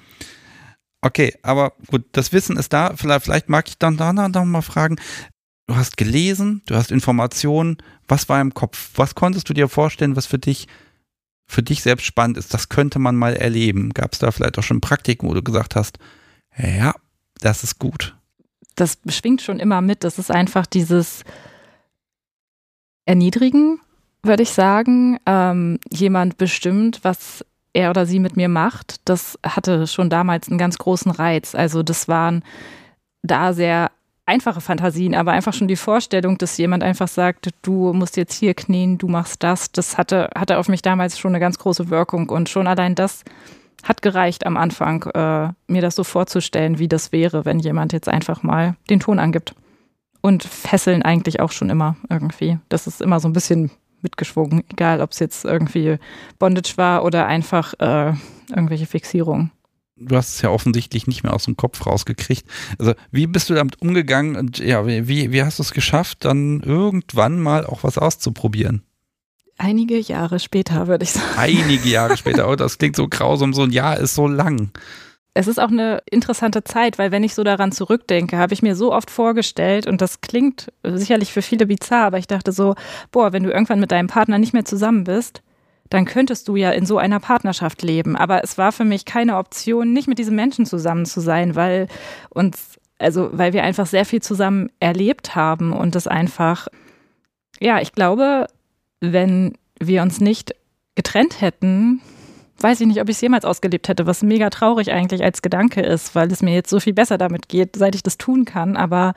[1.00, 2.94] Okay, aber gut, das Wissen ist da.
[2.96, 4.96] Vielleicht, vielleicht mag ich dann da noch mal fragen.
[5.66, 7.78] Du hast gelesen, du hast Informationen.
[8.08, 8.90] Was war im Kopf?
[8.96, 10.66] Was konntest du dir vorstellen, was für dich
[11.46, 12.52] für dich selbst spannend ist?
[12.52, 13.90] Das könnte man mal erleben.
[13.94, 15.98] Gab es da vielleicht auch schon Praktiken, wo du gesagt hast,
[16.56, 16.94] ja,
[17.40, 18.16] das ist gut.
[18.76, 20.04] Das schwingt schon immer mit.
[20.04, 21.24] Das ist einfach dieses
[23.06, 23.80] Erniedrigen,
[24.22, 25.18] würde ich sagen.
[25.26, 28.96] Ähm, jemand bestimmt, was er oder sie mit mir macht.
[29.04, 31.54] Das hatte schon damals einen ganz großen Reiz.
[31.54, 32.42] Also das waren
[33.22, 33.90] da sehr
[34.26, 38.54] einfache Fantasien, aber einfach schon die Vorstellung, dass jemand einfach sagt, du musst jetzt hier
[38.54, 42.30] knien, du machst das, das hatte, hatte auf mich damals schon eine ganz große Wirkung
[42.30, 43.22] und schon allein das
[43.84, 48.08] hat gereicht am Anfang, äh, mir das so vorzustellen, wie das wäre, wenn jemand jetzt
[48.08, 49.54] einfach mal den Ton angibt.
[50.20, 52.58] Und fesseln eigentlich auch schon immer irgendwie.
[52.70, 53.70] Das ist immer so ein bisschen
[54.00, 55.98] mitgeschwungen, egal ob es jetzt irgendwie
[56.38, 58.14] Bondage war oder einfach äh,
[58.48, 59.50] irgendwelche Fixierungen.
[59.96, 62.46] Du hast es ja offensichtlich nicht mehr aus dem Kopf rausgekriegt.
[62.78, 66.60] Also, wie bist du damit umgegangen und ja, wie, wie hast du es geschafft, dann
[66.60, 68.82] irgendwann mal auch was auszuprobieren?
[69.56, 71.26] Einige Jahre später, würde ich sagen.
[71.36, 72.48] Einige Jahre später.
[72.48, 73.52] Oh, das klingt so grausam.
[73.52, 74.70] So ein Jahr ist so lang.
[75.36, 78.76] Es ist auch eine interessante Zeit, weil wenn ich so daran zurückdenke, habe ich mir
[78.76, 82.76] so oft vorgestellt, und das klingt sicherlich für viele bizarr, aber ich dachte so,
[83.10, 85.42] boah, wenn du irgendwann mit deinem Partner nicht mehr zusammen bist,
[85.90, 88.16] dann könntest du ja in so einer Partnerschaft leben.
[88.16, 91.88] Aber es war für mich keine Option, nicht mit diesem Menschen zusammen zu sein, weil
[92.30, 96.68] uns, also weil wir einfach sehr viel zusammen erlebt haben und das einfach,
[97.60, 98.46] ja, ich glaube,
[99.12, 100.54] wenn wir uns nicht
[100.94, 102.00] getrennt hätten,
[102.58, 105.82] weiß ich nicht, ob ich es jemals ausgelebt hätte, was mega traurig eigentlich als Gedanke
[105.82, 108.76] ist, weil es mir jetzt so viel besser damit geht, seit ich das tun kann.
[108.76, 109.14] Aber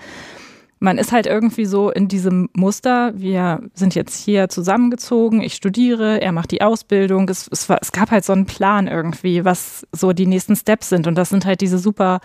[0.80, 3.14] man ist halt irgendwie so in diesem Muster.
[3.16, 7.30] Wir sind jetzt hier zusammengezogen, ich studiere, er macht die Ausbildung.
[7.30, 10.90] Es, es, war, es gab halt so einen Plan irgendwie, was so die nächsten Steps
[10.90, 11.08] sind.
[11.08, 12.20] Und das sind halt diese super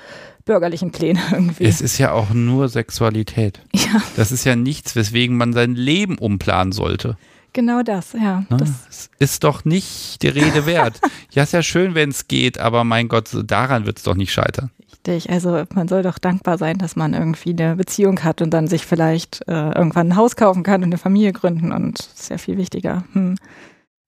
[0.44, 1.64] bürgerlichen Pläne irgendwie.
[1.64, 3.60] Es ist ja auch nur Sexualität.
[3.74, 4.02] Ja.
[4.16, 7.16] Das ist ja nichts, weswegen man sein Leben umplanen sollte.
[7.52, 8.40] Genau das, ja.
[8.48, 8.56] Ne?
[8.56, 11.00] Das ist doch nicht die Rede wert.
[11.30, 14.32] ja, ist ja schön, wenn es geht, aber mein Gott, daran wird es doch nicht
[14.32, 14.70] scheitern.
[14.90, 18.68] Richtig, also man soll doch dankbar sein, dass man irgendwie eine Beziehung hat und dann
[18.68, 22.30] sich vielleicht äh, irgendwann ein Haus kaufen kann und eine Familie gründen und das ist
[22.30, 23.04] ja viel wichtiger.
[23.12, 23.36] Hm.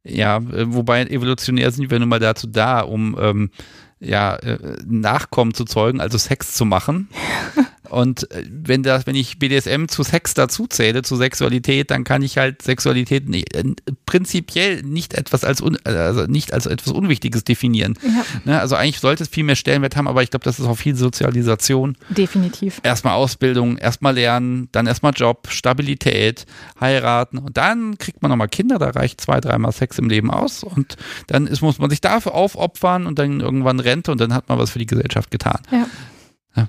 [0.05, 3.51] Ja, äh, wobei evolutionär sind wir nun mal dazu da, um ähm,
[3.99, 7.09] ja, äh, Nachkommen zu zeugen, also Sex zu machen.
[7.95, 12.23] Und äh, wenn das, wenn ich BDSM zu Sex dazu zähle, zu Sexualität, dann kann
[12.23, 13.63] ich halt Sexualität nicht, äh,
[14.05, 17.97] prinzipiell nicht etwas als un, also nicht als etwas Unwichtiges definieren.
[18.03, 18.25] Ja.
[18.45, 20.77] Ne, also eigentlich sollte es viel mehr Stellenwert haben, aber ich glaube, das ist auch
[20.77, 21.97] viel Sozialisation.
[22.09, 22.81] Definitiv.
[22.83, 26.47] Erstmal Ausbildung, erstmal lernen, dann erstmal Job, Stabilität,
[26.81, 30.65] heiraten und dann kriegt man nochmal Kinder, da reicht zwei, dreimal Sex im Leben aus
[30.65, 30.97] und
[31.29, 34.59] dann ist, muss man sich dafür aufopfern und dann irgendwann Rente und dann hat man
[34.59, 35.61] was für die Gesellschaft getan.
[35.71, 35.87] Ja.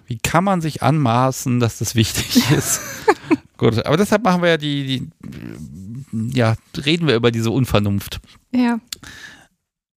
[0.08, 2.82] Wie kann man sich anmaßen, dass das wichtig ist?
[3.58, 5.10] Gut, aber deshalb machen wir ja die,
[6.12, 8.20] die, ja, reden wir über diese Unvernunft.
[8.52, 8.80] Ja.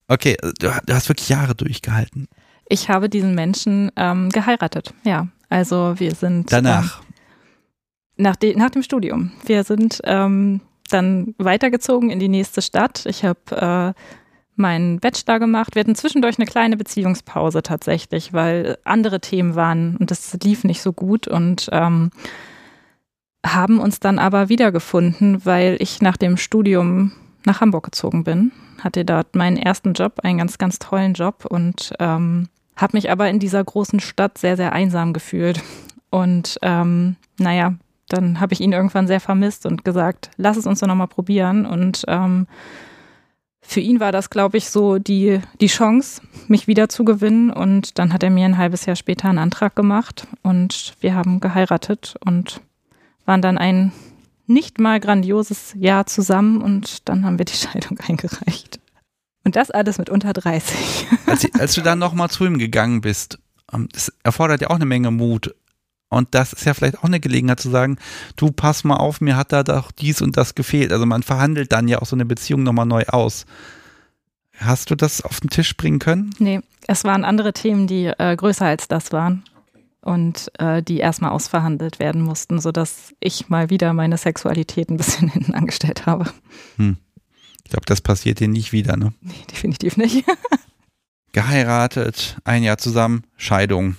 [0.08, 2.28] Okay, du, du hast wirklich Jahre durchgehalten.
[2.68, 5.28] Ich habe diesen Menschen ähm, geheiratet, ja.
[5.48, 6.52] Also wir sind.
[6.52, 7.00] Danach.
[7.00, 7.06] Ähm,
[8.16, 9.32] nach, de, nach dem Studium.
[9.44, 13.04] Wir sind ähm, dann weitergezogen in die nächste Stadt.
[13.06, 14.00] Ich habe äh,
[14.58, 15.74] meinen Bachelor gemacht.
[15.74, 20.82] Wir hatten zwischendurch eine kleine Beziehungspause tatsächlich, weil andere Themen waren und das lief nicht
[20.82, 22.10] so gut und ähm,
[23.44, 27.12] haben uns dann aber wiedergefunden, weil ich nach dem Studium
[27.44, 31.92] nach Hamburg gezogen bin, hatte dort meinen ersten Job, einen ganz, ganz tollen Job und
[32.00, 35.62] ähm, habe mich aber in dieser großen Stadt sehr, sehr einsam gefühlt.
[36.10, 37.74] Und ähm, naja,
[38.08, 41.66] dann habe ich ihn irgendwann sehr vermisst und gesagt, lass es uns doch nochmal probieren.
[41.66, 42.46] Und ähm,
[43.66, 47.50] für ihn war das, glaube ich, so die, die Chance, mich wieder zu gewinnen.
[47.50, 51.40] Und dann hat er mir ein halbes Jahr später einen Antrag gemacht und wir haben
[51.40, 52.60] geheiratet und
[53.24, 53.92] waren dann ein
[54.46, 58.80] nicht mal grandioses Jahr zusammen und dann haben wir die Scheidung eingereicht.
[59.44, 61.06] Und das alles mit unter 30.
[61.26, 63.38] Als, als du dann nochmal zu ihm gegangen bist,
[63.72, 65.54] ähm, das erfordert ja auch eine Menge Mut.
[66.16, 67.98] Und das ist ja vielleicht auch eine Gelegenheit zu sagen,
[68.36, 70.92] du pass mal auf, mir hat da doch dies und das gefehlt.
[70.92, 73.46] Also man verhandelt dann ja auch so eine Beziehung nochmal neu aus.
[74.58, 76.30] Hast du das auf den Tisch bringen können?
[76.38, 79.44] Nee, es waren andere Themen, die äh, größer als das waren
[80.00, 85.28] und äh, die erstmal ausverhandelt werden mussten, sodass ich mal wieder meine Sexualität ein bisschen
[85.32, 86.30] hinten angestellt habe.
[86.76, 86.96] Hm.
[87.64, 89.12] Ich glaube, das passiert dir nicht wieder, ne?
[89.20, 90.24] Nee, definitiv nicht.
[91.32, 93.96] Geheiratet, ein Jahr zusammen, Scheidung.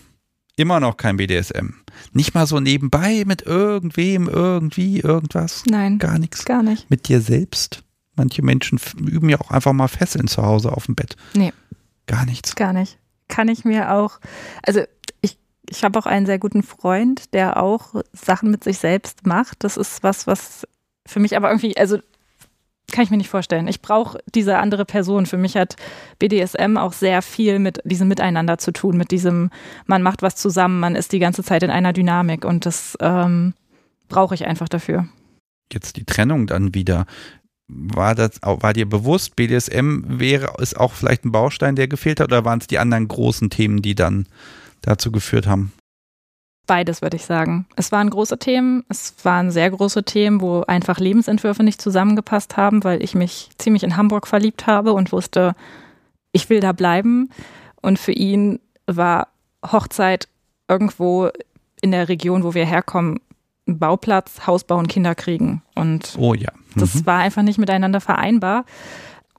[0.57, 1.75] Immer noch kein BDSM.
[2.13, 5.63] Nicht mal so nebenbei mit irgendwem, irgendwie, irgendwas.
[5.69, 5.99] Nein.
[5.99, 6.45] Gar nichts.
[6.45, 6.89] Gar nicht.
[6.89, 7.83] Mit dir selbst.
[8.15, 11.15] Manche Menschen üben ja auch einfach mal Fesseln zu Hause auf dem Bett.
[11.35, 11.53] Nee.
[12.07, 12.55] Gar nichts.
[12.55, 12.97] Gar nicht.
[13.27, 14.19] Kann ich mir auch,
[14.63, 14.81] also
[15.21, 15.37] ich,
[15.69, 19.63] ich habe auch einen sehr guten Freund, der auch Sachen mit sich selbst macht.
[19.63, 20.65] Das ist was, was
[21.05, 21.99] für mich aber irgendwie, also
[22.91, 23.67] kann ich mir nicht vorstellen.
[23.67, 25.25] Ich brauche diese andere Person.
[25.25, 25.75] Für mich hat
[26.19, 29.49] BDSM auch sehr viel mit diesem Miteinander zu tun, mit diesem,
[29.85, 33.53] man macht was zusammen, man ist die ganze Zeit in einer Dynamik und das ähm,
[34.07, 35.07] brauche ich einfach dafür.
[35.71, 37.05] Jetzt die Trennung dann wieder.
[37.67, 42.27] War das, war dir bewusst, BDSM wäre, ist auch vielleicht ein Baustein, der gefehlt hat,
[42.27, 44.27] oder waren es die anderen großen Themen, die dann
[44.81, 45.73] dazu geführt haben?
[46.67, 47.65] Beides würde ich sagen.
[47.77, 52.83] Es waren große Themen, es waren sehr große Themen, wo einfach Lebensentwürfe nicht zusammengepasst haben,
[52.83, 55.55] weil ich mich ziemlich in Hamburg verliebt habe und wusste,
[56.33, 57.29] ich will da bleiben.
[57.81, 59.29] Und für ihn war
[59.65, 60.27] Hochzeit
[60.67, 61.29] irgendwo
[61.81, 63.21] in der Region, wo wir herkommen,
[63.67, 65.61] ein Bauplatz, Haus bauen, Kinder kriegen.
[65.75, 66.51] Und oh ja.
[66.75, 66.79] Mhm.
[66.81, 68.65] das war einfach nicht miteinander vereinbar.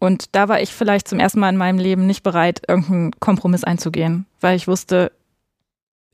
[0.01, 3.65] Und da war ich vielleicht zum ersten Mal in meinem Leben nicht bereit, irgendeinen Kompromiss
[3.65, 5.13] einzugehen, weil ich wusste,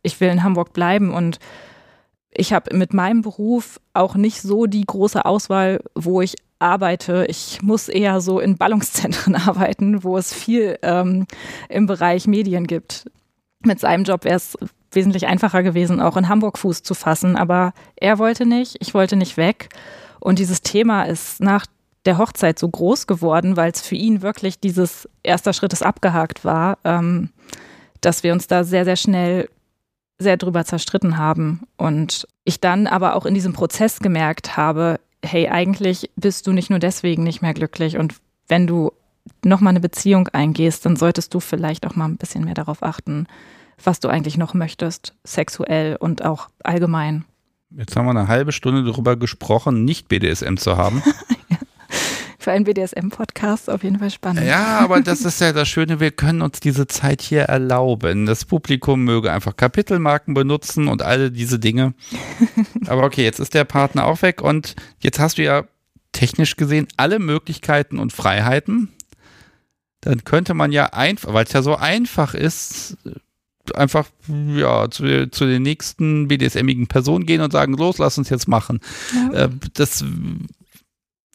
[0.04, 1.40] ich will in Hamburg bleiben und
[2.30, 7.26] ich habe mit meinem Beruf auch nicht so die große Auswahl, wo ich arbeite.
[7.28, 11.26] Ich muss eher so in Ballungszentren arbeiten, wo es viel ähm,
[11.68, 13.10] im Bereich Medien gibt.
[13.60, 14.56] Mit seinem Job wäre es
[14.92, 17.36] wesentlich einfacher gewesen, auch in Hamburg Fuß zu fassen.
[17.36, 19.68] Aber er wollte nicht, ich wollte nicht weg.
[20.20, 21.66] Und dieses Thema ist nach
[22.04, 26.44] der Hochzeit so groß geworden, weil es für ihn wirklich dieses erster Schritt ist abgehakt
[26.44, 27.30] war, ähm,
[28.00, 29.48] dass wir uns da sehr, sehr schnell
[30.18, 31.62] sehr drüber zerstritten haben.
[31.76, 36.70] Und ich dann aber auch in diesem Prozess gemerkt habe, hey, eigentlich bist du nicht
[36.70, 37.96] nur deswegen nicht mehr glücklich.
[37.96, 38.14] Und
[38.48, 38.92] wenn du
[39.44, 43.26] nochmal eine Beziehung eingehst, dann solltest du vielleicht auch mal ein bisschen mehr darauf achten,
[43.82, 47.24] was du eigentlich noch möchtest, sexuell und auch allgemein.
[47.70, 51.02] Jetzt haben wir eine halbe Stunde darüber gesprochen, nicht BDSM zu haben.
[52.44, 54.46] Für einen BDSM-Podcast auf jeden Fall spannend.
[54.46, 58.26] Ja, aber das ist ja das Schöne, wir können uns diese Zeit hier erlauben.
[58.26, 61.94] Das Publikum möge einfach Kapitelmarken benutzen und alle diese Dinge.
[62.86, 65.64] Aber okay, jetzt ist der Partner auch weg und jetzt hast du ja
[66.12, 68.90] technisch gesehen alle Möglichkeiten und Freiheiten.
[70.02, 72.98] Dann könnte man ja einfach, weil es ja so einfach ist,
[73.72, 78.48] einfach ja zu, zu den nächsten BDSMigen Personen gehen und sagen, los, lass uns jetzt
[78.48, 78.80] machen.
[79.32, 79.44] Ja.
[79.44, 80.04] Äh, das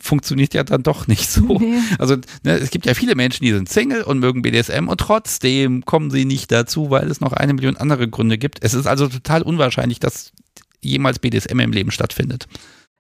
[0.02, 1.60] funktioniert ja dann doch nicht so.
[1.60, 1.80] Nee.
[1.98, 5.86] Also ne, es gibt ja viele Menschen, die sind Single und mögen BDSM und trotzdem
[5.86, 8.60] kommen sie nicht dazu, weil es noch eine Million andere Gründe gibt.
[8.64, 10.32] Es ist also total unwahrscheinlich, dass
[10.82, 12.48] jemals BDSM im Leben stattfindet.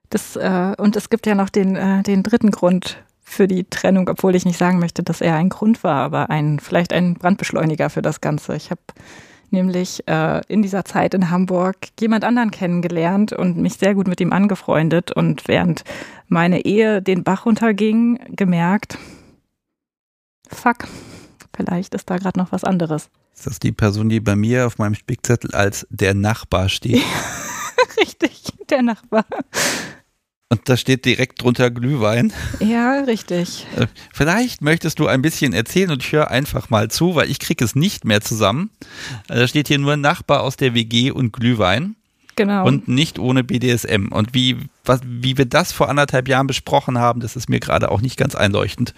[0.09, 4.09] Das, äh, und es gibt ja noch den, äh, den dritten Grund für die Trennung,
[4.09, 7.89] obwohl ich nicht sagen möchte, dass er ein Grund war, aber ein, vielleicht ein Brandbeschleuniger
[7.89, 8.55] für das Ganze.
[8.55, 8.81] Ich habe
[9.51, 14.19] nämlich äh, in dieser Zeit in Hamburg jemand anderen kennengelernt und mich sehr gut mit
[14.19, 15.83] ihm angefreundet und während
[16.29, 18.97] meine Ehe den Bach runterging, gemerkt,
[20.47, 20.87] fuck,
[21.55, 23.09] vielleicht ist da gerade noch was anderes.
[23.35, 27.01] Ist das die Person, die bei mir auf meinem Spickzettel als der Nachbar steht?
[27.97, 29.25] Richtig, der Nachbar.
[30.51, 32.33] Und da steht direkt drunter Glühwein.
[32.59, 33.67] Ja, richtig.
[33.77, 37.37] Äh, vielleicht möchtest du ein bisschen erzählen und ich höre einfach mal zu, weil ich
[37.37, 38.71] kriege es nicht mehr zusammen.
[39.27, 41.95] Äh, da steht hier nur Nachbar aus der WG und Glühwein.
[42.39, 42.65] Genau.
[42.65, 44.13] Und nicht ohne BDSM.
[44.13, 47.91] Und wie, was, wie wir das vor anderthalb Jahren besprochen haben, das ist mir gerade
[47.91, 48.93] auch nicht ganz einleuchtend.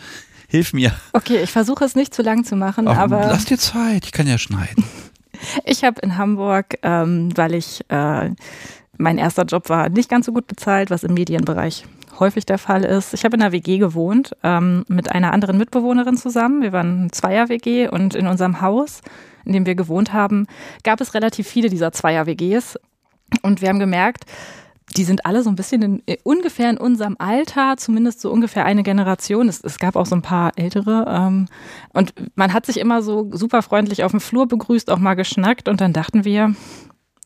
[0.47, 0.93] Hilf mir.
[1.13, 3.21] Okay, ich versuche es nicht zu lang zu machen, Ach, aber.
[3.21, 4.83] Lass dir Zeit, ich kann ja schneiden.
[5.65, 8.29] Ich habe in Hamburg, ähm, weil ich äh,
[8.95, 11.85] mein erster Job war nicht ganz so gut bezahlt, was im Medienbereich
[12.19, 13.15] häufig der Fall ist.
[13.15, 16.61] Ich habe in einer WG gewohnt ähm, mit einer anderen Mitbewohnerin zusammen.
[16.61, 19.01] Wir waren ein Zweier-WG und in unserem Haus,
[19.45, 20.45] in dem wir gewohnt haben,
[20.83, 22.77] gab es relativ viele dieser Zweier-WGs.
[23.41, 24.25] Und wir haben gemerkt,
[24.97, 28.65] die sind alle so ein bisschen in, äh, ungefähr in unserem Alter, zumindest so ungefähr
[28.65, 29.47] eine Generation.
[29.47, 31.05] Es, es gab auch so ein paar ältere.
[31.07, 31.47] Ähm,
[31.93, 35.69] und man hat sich immer so super freundlich auf dem Flur begrüßt, auch mal geschnackt.
[35.69, 36.55] Und dann dachten wir,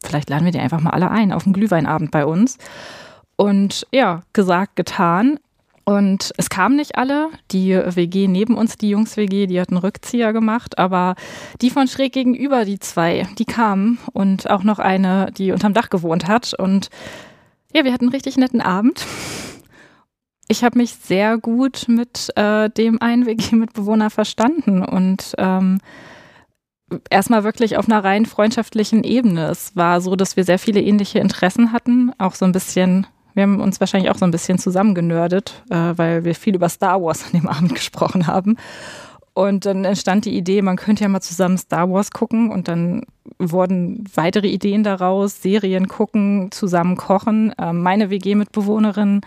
[0.03, 2.57] vielleicht laden wir die einfach mal alle ein auf einen Glühweinabend bei uns.
[3.35, 5.39] Und ja, gesagt, getan.
[5.85, 7.29] Und es kamen nicht alle.
[7.51, 10.79] Die WG neben uns, die Jungs-WG, die hat einen Rückzieher gemacht.
[10.79, 11.15] Aber
[11.61, 13.99] die von schräg gegenüber, die zwei, die kamen.
[14.11, 16.55] Und auch noch eine, die unterm Dach gewohnt hat.
[16.55, 16.89] Und
[17.71, 19.05] ja, wir hatten einen richtig netten Abend.
[20.47, 24.83] Ich habe mich sehr gut mit äh, dem einen WG-Mitbewohner verstanden.
[24.83, 25.79] Und ähm,
[27.09, 29.49] erstmal wirklich auf einer rein freundschaftlichen Ebene.
[29.49, 33.43] Es war so, dass wir sehr viele ähnliche Interessen hatten, auch so ein bisschen, wir
[33.43, 37.25] haben uns wahrscheinlich auch so ein bisschen zusammengenördet, äh, weil wir viel über Star Wars
[37.25, 38.57] an dem Abend gesprochen haben.
[39.33, 43.03] Und dann entstand die Idee, man könnte ja mal zusammen Star Wars gucken und dann
[43.37, 47.53] wurden weitere Ideen daraus, Serien gucken, zusammen kochen.
[47.59, 49.21] Äh, meine WG-Mitbewohnerin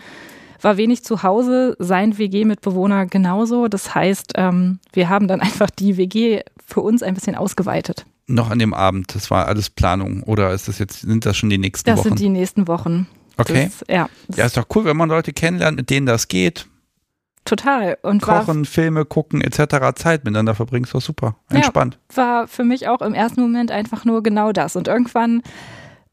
[0.61, 3.67] war wenig zu Hause, sein WG-Mitbewohner genauso.
[3.67, 8.07] Das heißt, ähm, wir haben dann einfach die WG für uns ein bisschen ausgeweitet.
[8.25, 11.49] Noch an dem Abend, das war alles Planung oder ist das jetzt, sind das schon
[11.49, 12.09] die nächsten das Wochen?
[12.09, 13.07] Das sind die nächsten Wochen.
[13.39, 13.71] Okay.
[13.79, 14.09] Das, ja.
[14.35, 16.67] Ja, ist doch cool, wenn man Leute kennenlernt, mit denen das geht.
[17.45, 17.97] Total.
[18.03, 19.95] Und Kochen, Filme gucken etc.
[19.95, 21.35] Zeit miteinander verbringen, ist doch super.
[21.49, 21.97] Entspannt.
[22.11, 24.75] Ja, war für mich auch im ersten Moment einfach nur genau das.
[24.75, 25.41] Und irgendwann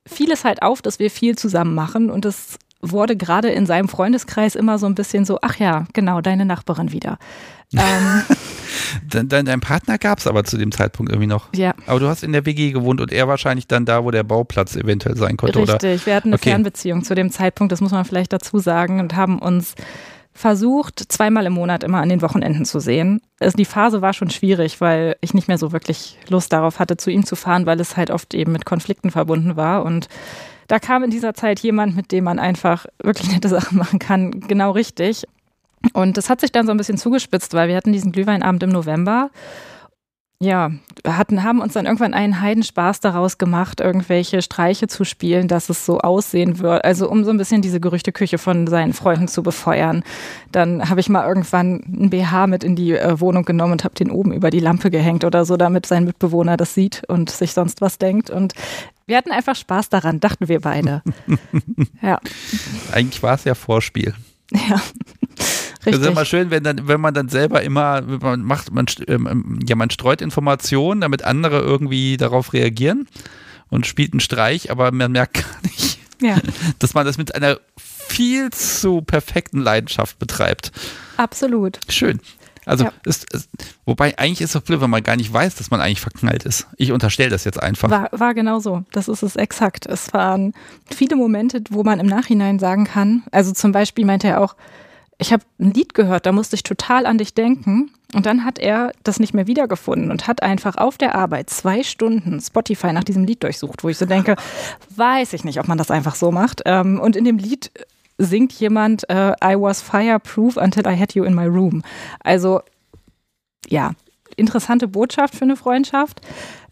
[0.07, 2.59] fiel es halt auf, dass wir viel zusammen machen und es
[2.91, 6.93] wurde gerade in seinem Freundeskreis immer so ein bisschen so, ach ja, genau, deine Nachbarin
[6.93, 7.19] wieder.
[7.77, 8.23] ähm,
[9.11, 11.49] dein, dein, dein, Partner gab es aber zu dem Zeitpunkt irgendwie noch.
[11.53, 11.75] Ja.
[11.87, 14.77] Aber du hast in der WG gewohnt und er wahrscheinlich dann da, wo der Bauplatz
[14.77, 15.83] eventuell sein konnte, Richtig, oder?
[15.83, 16.51] Richtig, wir hatten eine okay.
[16.51, 19.75] Fernbeziehung zu dem Zeitpunkt, das muss man vielleicht dazu sagen, und haben uns
[20.37, 23.21] versucht, zweimal im Monat immer an den Wochenenden zu sehen.
[23.41, 26.97] Also die Phase war schon schwierig, weil ich nicht mehr so wirklich Lust darauf hatte,
[26.97, 30.09] zu ihm zu fahren, weil es halt oft eben mit Konflikten verbunden war und
[30.69, 34.41] da kam in dieser Zeit jemand, mit dem man einfach wirklich nette Sachen machen kann,
[34.41, 35.25] genau richtig.
[35.93, 38.71] Und das hat sich dann so ein bisschen zugespitzt, weil wir hatten diesen Glühweinabend im
[38.71, 39.31] November.
[40.39, 40.71] Ja,
[41.07, 45.87] hatten, haben uns dann irgendwann einen Heidenspaß daraus gemacht, irgendwelche Streiche zu spielen, dass es
[45.87, 46.85] so aussehen wird.
[46.85, 50.05] Also um so ein bisschen diese Gerüchteküche von seinen Freunden zu befeuern.
[50.53, 53.95] Dann habe ich mal irgendwann ein BH mit in die äh, Wohnung genommen und habe
[53.95, 57.55] den oben über die Lampe gehängt oder so, damit sein Mitbewohner das sieht und sich
[57.55, 58.29] sonst was denkt.
[58.29, 58.53] Und
[59.07, 61.03] wir hatten einfach Spaß daran, dachten wir beide.
[62.03, 62.21] ja.
[62.93, 64.15] Eigentlich war es ja Vorspiel.
[64.53, 64.81] Ja,
[65.85, 69.61] Das ist immer schön, wenn dann, wenn man dann selber immer, man macht, man, ähm,
[69.67, 73.07] ja, man streut Informationen, damit andere irgendwie darauf reagieren
[73.69, 76.39] und spielt einen Streich, aber man merkt gar nicht, ja.
[76.79, 80.73] dass man das mit einer viel zu perfekten Leidenschaft betreibt.
[81.17, 81.79] Absolut.
[81.89, 82.21] Schön.
[82.67, 82.93] Also, ja.
[83.05, 83.49] ist, ist,
[83.85, 86.67] wobei eigentlich ist es blöd, wenn man gar nicht weiß, dass man eigentlich verknallt ist.
[86.77, 87.89] Ich unterstelle das jetzt einfach.
[87.89, 88.83] War, war genau so.
[88.93, 89.87] Das ist es exakt.
[89.87, 90.53] Es waren
[90.93, 94.57] viele Momente, wo man im Nachhinein sagen kann, also zum Beispiel meinte er auch,
[95.19, 97.91] ich habe ein Lied gehört, da musste ich total an dich denken.
[98.15, 101.83] Und dann hat er das nicht mehr wiedergefunden und hat einfach auf der Arbeit zwei
[101.83, 104.37] Stunden Spotify nach diesem Lied durchsucht, wo ich so denke,
[104.97, 106.63] weiß ich nicht, ob man das einfach so macht.
[106.67, 107.71] Ähm, und in dem Lied
[108.19, 111.83] singt jemand äh, I was fireproof until I had you in my room.
[112.21, 112.61] Also
[113.69, 113.93] ja,
[114.37, 116.21] interessante Botschaft für eine Freundschaft.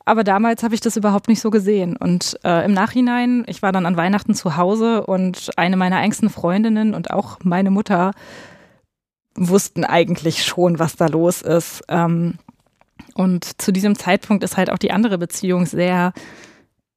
[0.06, 1.96] Aber damals habe ich das überhaupt nicht so gesehen.
[1.96, 6.28] Und äh, im Nachhinein, ich war dann an Weihnachten zu Hause und eine meiner engsten
[6.28, 8.12] Freundinnen und auch meine Mutter
[9.34, 11.82] wussten eigentlich schon, was da los ist.
[11.88, 12.34] Ähm,
[13.14, 16.12] und zu diesem Zeitpunkt ist halt auch die andere Beziehung sehr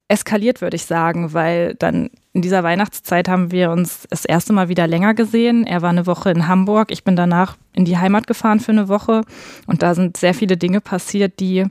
[0.08, 4.68] eskaliert, würde ich sagen, weil dann in dieser Weihnachtszeit haben wir uns das erste Mal
[4.68, 5.66] wieder länger gesehen.
[5.66, 6.90] Er war eine Woche in Hamburg.
[6.90, 9.22] Ich bin danach in die Heimat gefahren für eine Woche.
[9.66, 11.66] Und da sind sehr viele Dinge passiert, die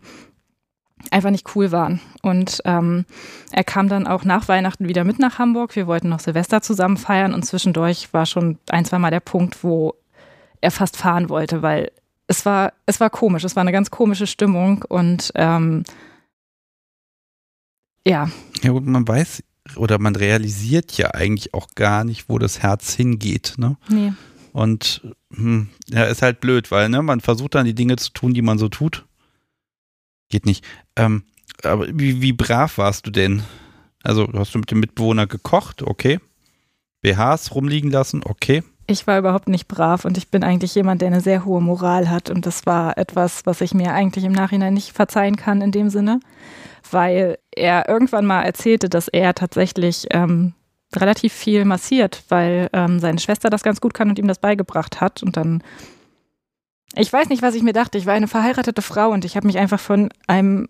[1.12, 2.00] einfach nicht cool waren.
[2.22, 3.06] Und ähm,
[3.52, 5.76] er kam dann auch nach Weihnachten wieder mit nach Hamburg.
[5.76, 9.64] Wir wollten noch Silvester zusammen feiern und zwischendurch war schon ein, zwei Mal der Punkt,
[9.64, 9.94] wo
[10.60, 11.92] er fast fahren wollte, weil
[12.28, 15.84] es war, es war komisch, es war eine ganz komische Stimmung und ähm,
[18.06, 18.30] ja.
[18.64, 19.44] Ja, gut, man weiß
[19.76, 23.56] oder man realisiert ja eigentlich auch gar nicht, wo das Herz hingeht.
[23.58, 23.78] Ne?
[23.90, 24.14] Nee.
[24.54, 25.02] Und
[25.34, 28.42] hm, ja, ist halt blöd, weil ne, man versucht dann die Dinge zu tun, die
[28.42, 29.06] man so tut.
[30.30, 30.66] Geht nicht.
[30.96, 31.24] Ähm,
[31.64, 33.44] aber wie, wie brav warst du denn?
[34.04, 35.82] Also hast du mit dem Mitbewohner gekocht?
[35.82, 36.20] Okay.
[37.02, 38.22] BHs rumliegen lassen?
[38.24, 38.64] Okay.
[38.88, 42.10] Ich war überhaupt nicht brav und ich bin eigentlich jemand, der eine sehr hohe Moral
[42.10, 42.30] hat.
[42.30, 45.90] Und das war etwas, was ich mir eigentlich im Nachhinein nicht verzeihen kann in dem
[45.90, 46.22] Sinne
[46.94, 50.54] weil er irgendwann mal erzählte, dass er tatsächlich ähm,
[50.96, 55.02] relativ viel massiert, weil ähm, seine Schwester das ganz gut kann und ihm das beigebracht
[55.02, 55.24] hat.
[55.24, 55.64] Und dann,
[56.96, 57.98] ich weiß nicht, was ich mir dachte.
[57.98, 60.70] Ich war eine verheiratete Frau und ich habe mich einfach von einem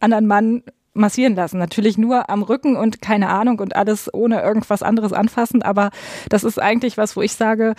[0.00, 0.62] anderen Mann
[0.94, 1.58] massieren lassen.
[1.58, 5.62] Natürlich nur am Rücken und keine Ahnung und alles ohne irgendwas anderes anfassen.
[5.62, 5.90] Aber
[6.28, 7.74] das ist eigentlich was, wo ich sage,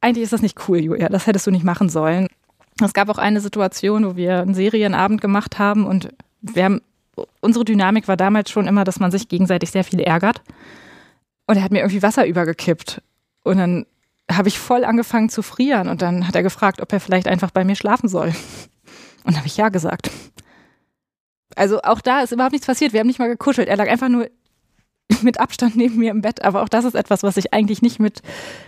[0.00, 1.08] eigentlich ist das nicht cool, Julia.
[1.08, 2.28] Das hättest du nicht machen sollen.
[2.82, 6.10] Es gab auch eine Situation, wo wir einen Serienabend gemacht haben und
[6.52, 6.80] wir haben,
[7.40, 10.42] unsere Dynamik war damals schon immer, dass man sich gegenseitig sehr viel ärgert.
[11.46, 13.02] Und er hat mir irgendwie Wasser übergekippt.
[13.42, 13.86] Und dann
[14.30, 15.88] habe ich voll angefangen zu frieren.
[15.88, 18.32] Und dann hat er gefragt, ob er vielleicht einfach bei mir schlafen soll.
[19.24, 20.10] Und habe ich ja gesagt.
[21.56, 22.92] Also auch da ist überhaupt nichts passiert.
[22.92, 23.68] Wir haben nicht mal gekuschelt.
[23.68, 24.28] Er lag einfach nur
[25.22, 26.42] mit Abstand neben mir im Bett.
[26.42, 28.20] Aber auch das ist etwas, was ich eigentlich nicht mit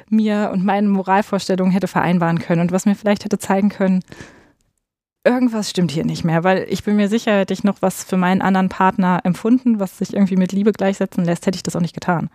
[0.09, 4.03] mir und meinen Moralvorstellungen hätte vereinbaren können und was mir vielleicht hätte zeigen können,
[5.27, 8.17] irgendwas stimmt hier nicht mehr, weil ich bin mir sicher, hätte ich noch was für
[8.17, 11.81] meinen anderen Partner empfunden, was sich irgendwie mit Liebe gleichsetzen lässt, hätte ich das auch
[11.81, 12.31] nicht getan.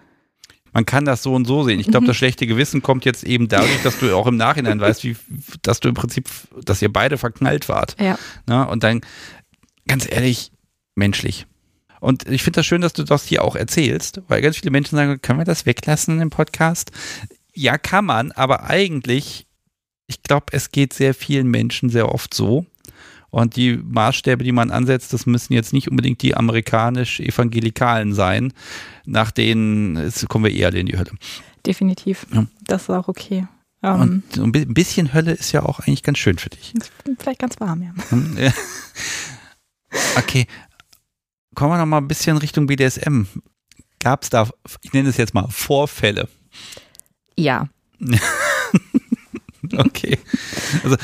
[0.73, 1.79] Man kann das so und so sehen.
[1.79, 2.07] Ich glaube, mhm.
[2.07, 5.17] das schlechte Gewissen kommt jetzt eben dadurch, dass du auch im Nachhinein weißt, wie,
[5.63, 6.29] dass du im Prinzip,
[6.63, 7.95] dass ihr beide verknallt wart.
[7.99, 8.17] Ja.
[8.45, 9.01] Na, und dann,
[9.87, 10.51] ganz ehrlich,
[10.95, 11.45] menschlich.
[11.99, 14.95] Und ich finde das schön, dass du das hier auch erzählst, weil ganz viele Menschen
[14.95, 16.91] sagen, können wir das weglassen im Podcast?
[17.53, 19.47] Ja, kann man, aber eigentlich,
[20.07, 22.65] ich glaube, es geht sehr vielen Menschen sehr oft so,
[23.31, 28.53] und die Maßstäbe, die man ansetzt, das müssen jetzt nicht unbedingt die amerikanisch-evangelikalen sein,
[29.05, 31.11] nach denen kommen wir eher in die Hölle.
[31.65, 32.27] Definitiv.
[32.33, 32.45] Ja.
[32.65, 33.47] Das ist auch okay.
[33.83, 36.73] Um, und so ein bisschen Hölle ist ja auch eigentlich ganz schön für dich.
[37.17, 38.53] Vielleicht ganz warm, ja.
[40.17, 40.45] okay.
[41.55, 43.23] Kommen wir noch mal ein bisschen Richtung BDSM.
[43.99, 44.47] Gab es da,
[44.81, 46.29] ich nenne es jetzt mal Vorfälle?
[47.35, 47.69] Ja.
[49.77, 50.17] Okay.
[50.83, 50.97] Also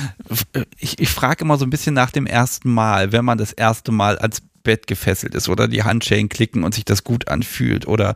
[0.79, 3.91] ich, ich frage immer so ein bisschen nach dem ersten Mal, wenn man das erste
[3.91, 8.15] Mal ans Bett gefesselt ist oder die Handschellen klicken und sich das gut anfühlt oder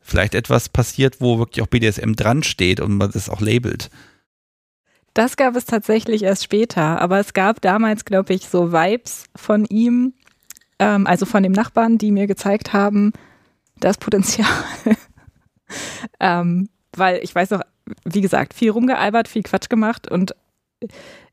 [0.00, 3.90] vielleicht etwas passiert, wo wirklich auch BDSM dran steht und man das auch labelt.
[5.14, 9.64] Das gab es tatsächlich erst später, aber es gab damals, glaube ich, so Vibes von
[9.64, 10.14] ihm,
[10.78, 13.12] ähm, also von dem Nachbarn, die mir gezeigt haben,
[13.80, 14.46] das Potenzial.
[16.20, 17.62] ähm, weil ich weiß noch,
[18.04, 20.34] wie gesagt, viel rumgealbert, viel Quatsch gemacht und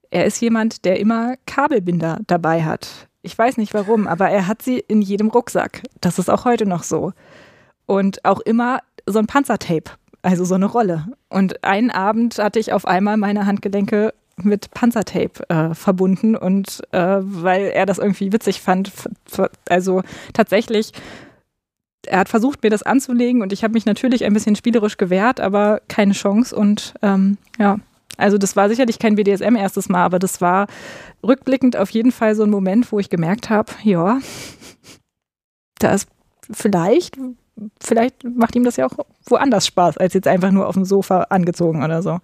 [0.09, 3.07] er ist jemand, der immer Kabelbinder dabei hat.
[3.21, 5.83] Ich weiß nicht warum, aber er hat sie in jedem Rucksack.
[5.99, 7.11] Das ist auch heute noch so.
[7.85, 9.91] Und auch immer so ein Panzertape,
[10.21, 11.07] also so eine Rolle.
[11.29, 17.17] Und einen Abend hatte ich auf einmal meine Handgelenke mit Panzertape äh, verbunden und äh,
[17.21, 18.91] weil er das irgendwie witzig fand,
[19.69, 20.01] also
[20.33, 20.91] tatsächlich
[22.07, 25.39] er hat versucht, mir das anzulegen und ich habe mich natürlich ein bisschen spielerisch gewehrt,
[25.39, 26.55] aber keine Chance.
[26.55, 27.79] Und ähm, ja,
[28.17, 30.67] Also das war sicherlich kein BDSM erstes Mal, aber das war
[31.23, 34.19] rückblickend auf jeden Fall so ein Moment, wo ich gemerkt habe, ja,
[35.79, 36.07] da ist
[36.49, 37.17] vielleicht,
[37.81, 41.23] vielleicht macht ihm das ja auch woanders Spaß, als jetzt einfach nur auf dem Sofa
[41.23, 42.19] angezogen oder so.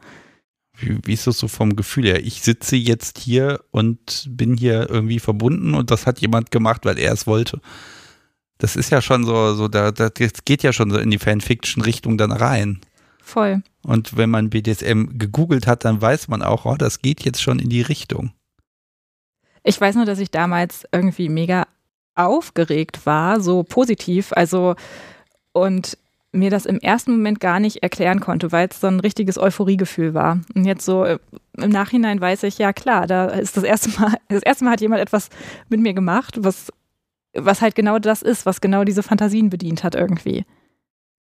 [0.78, 2.24] Wie, wie ist das so vom Gefühl her?
[2.26, 6.98] Ich sitze jetzt hier und bin hier irgendwie verbunden und das hat jemand gemacht, weil
[6.98, 7.60] er es wollte.
[8.62, 10.12] Das ist ja schon so, so da, das
[10.45, 12.80] geht ja schon so in die Fanfiction-Richtung dann rein.
[13.24, 13.64] Voll.
[13.82, 17.57] Und wenn man BDSM gegoogelt hat, dann weiß man auch, oh, das geht jetzt schon
[17.57, 18.34] in die Richtung.
[19.64, 21.66] Ich weiß nur, dass ich damals irgendwie mega
[22.14, 24.32] aufgeregt war, so positiv.
[24.34, 24.76] Also,
[25.53, 25.97] und
[26.32, 30.14] mir das im ersten Moment gar nicht erklären konnte, weil es so ein richtiges Euphoriegefühl
[30.14, 30.39] war.
[30.53, 31.18] Und jetzt so äh,
[31.57, 34.82] im Nachhinein weiß ich, ja klar, da ist das erste Mal, das erste Mal hat
[34.82, 35.30] jemand etwas
[35.68, 36.72] mit mir gemacht, was,
[37.34, 40.46] was halt genau das ist, was genau diese Fantasien bedient hat irgendwie.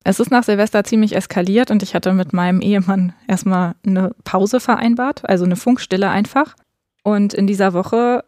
[0.03, 4.59] Es ist nach Silvester ziemlich eskaliert und ich hatte mit meinem Ehemann erstmal eine Pause
[4.59, 6.57] vereinbart, also eine Funkstille einfach.
[7.03, 8.25] Und in dieser Woche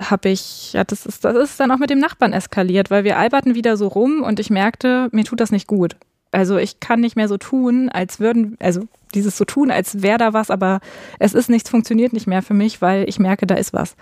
[0.00, 3.18] habe ich, ja, das ist, das ist dann auch mit dem Nachbarn eskaliert, weil wir
[3.18, 5.96] alberten wieder so rum und ich merkte, mir tut das nicht gut.
[6.30, 8.82] Also ich kann nicht mehr so tun, als würden, also
[9.14, 10.80] dieses so tun, als wäre da was, aber
[11.18, 13.96] es ist nichts, funktioniert nicht mehr für mich, weil ich merke, da ist was.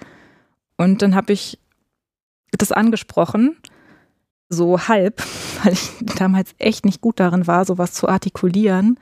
[0.77, 1.61] Und dann habe ich
[2.57, 3.57] das angesprochen
[4.49, 5.23] so halb,
[5.65, 8.99] weil ich damals echt nicht gut darin war, sowas zu artikulieren.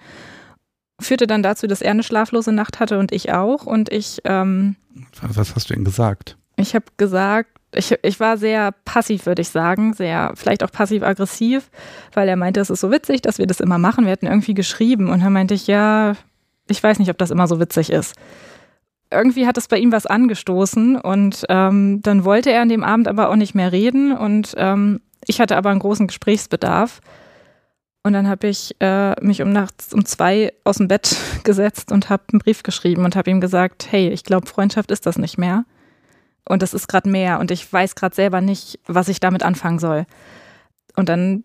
[1.01, 3.67] Führte dann dazu, dass er eine schlaflose Nacht hatte und ich auch.
[3.67, 4.21] Und ich.
[4.25, 4.77] Ähm,
[5.21, 6.37] Was hast du denn gesagt?
[6.57, 11.71] Ich habe gesagt, ich, ich war sehr passiv, würde ich sagen, sehr, vielleicht auch passiv-aggressiv,
[12.13, 14.05] weil er meinte, es ist so witzig, dass wir das immer machen.
[14.05, 16.15] Wir hatten irgendwie geschrieben und dann meinte ich, ja,
[16.69, 18.15] ich weiß nicht, ob das immer so witzig ist.
[19.13, 23.09] Irgendwie hat es bei ihm was angestoßen und ähm, dann wollte er an dem Abend
[23.09, 27.01] aber auch nicht mehr reden und ähm, ich hatte aber einen großen Gesprächsbedarf.
[28.05, 32.11] Und dann habe ich äh, mich um nachts um zwei aus dem Bett gesetzt und
[32.11, 35.39] habe einen Brief geschrieben und habe ihm gesagt, hey, ich glaube, Freundschaft ist das nicht
[35.39, 35.65] mehr.
[36.45, 39.79] Und das ist gerade mehr und ich weiß gerade selber nicht, was ich damit anfangen
[39.79, 40.07] soll.
[40.97, 41.45] Und dann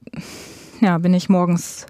[0.82, 1.86] ja, bin ich morgens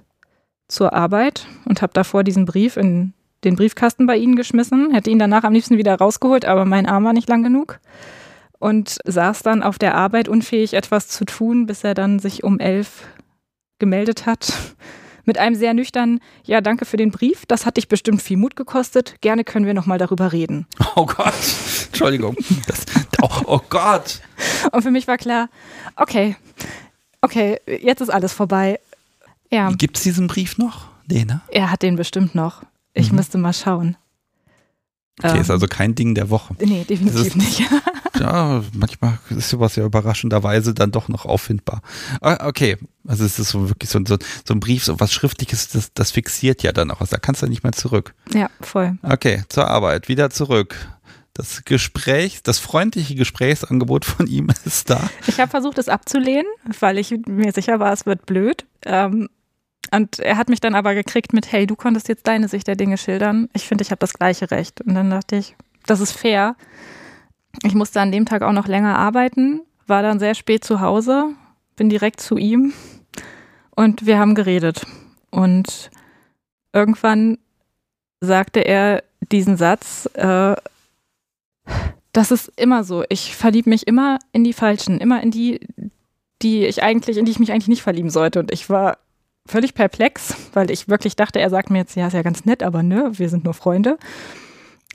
[0.67, 3.13] zur Arbeit und habe davor diesen Brief in
[3.43, 7.03] den Briefkasten bei Ihnen geschmissen, hätte ihn danach am liebsten wieder rausgeholt, aber mein Arm
[7.03, 7.79] war nicht lang genug
[8.59, 12.59] und saß dann auf der Arbeit unfähig etwas zu tun, bis er dann sich um
[12.59, 13.03] elf
[13.79, 14.53] gemeldet hat.
[15.25, 17.45] Mit einem sehr nüchternen, ja, danke für den Brief.
[17.45, 19.15] Das hat dich bestimmt viel Mut gekostet.
[19.19, 20.67] Gerne können wir nochmal darüber reden.
[20.95, 21.33] Oh Gott.
[21.87, 22.35] Entschuldigung.
[22.65, 22.85] Das,
[23.21, 24.21] oh, oh Gott.
[24.71, 25.47] Und für mich war klar,
[25.95, 26.35] okay,
[27.21, 28.79] okay, jetzt ist alles vorbei.
[29.51, 29.69] Ja.
[29.73, 30.87] Gibt es diesen Brief noch?
[31.07, 31.41] Nee, ne?
[31.49, 32.63] Er hat den bestimmt noch.
[32.97, 33.17] Ich mhm.
[33.17, 33.97] müsste mal schauen.
[35.19, 36.55] Okay, ähm, ist also kein Ding der Woche.
[36.59, 37.63] Nee, definitiv ist, nicht.
[38.19, 41.81] ja, manchmal ist sowas ja überraschenderweise dann doch noch auffindbar.
[42.21, 42.77] Ah, okay,
[43.07, 46.11] also es ist so wirklich so, so, so ein Brief, so was Schriftliches, das, das
[46.11, 47.09] fixiert ja dann auch was.
[47.09, 48.13] Da kannst du nicht mehr zurück.
[48.31, 48.97] Ja, voll.
[49.01, 50.75] Okay, zur Arbeit, wieder zurück.
[51.33, 55.09] Das Gespräch, das freundliche Gesprächsangebot von ihm ist da.
[55.25, 56.47] Ich habe versucht, es abzulehnen,
[56.79, 58.65] weil ich mir sicher war, es wird blöd.
[58.85, 59.29] Ähm,
[59.91, 62.75] und er hat mich dann aber gekriegt mit, hey, du konntest jetzt deine Sicht der
[62.75, 63.49] Dinge schildern.
[63.53, 64.81] Ich finde, ich habe das gleiche Recht.
[64.81, 66.55] Und dann dachte ich, das ist fair.
[67.63, 71.29] Ich musste an dem Tag auch noch länger arbeiten, war dann sehr spät zu Hause,
[71.75, 72.73] bin direkt zu ihm
[73.75, 74.85] und wir haben geredet.
[75.31, 75.89] Und
[76.73, 77.37] irgendwann
[78.21, 80.55] sagte er diesen Satz, äh,
[82.11, 83.03] das ist immer so.
[83.09, 85.59] Ich verliebe mich immer in die Falschen, immer in die,
[86.41, 88.39] die ich eigentlich, in die ich mich eigentlich nicht verlieben sollte.
[88.39, 88.97] Und ich war
[89.47, 92.63] völlig perplex, weil ich wirklich dachte, er sagt mir jetzt, ja, ist ja ganz nett,
[92.63, 93.97] aber ne, wir sind nur Freunde.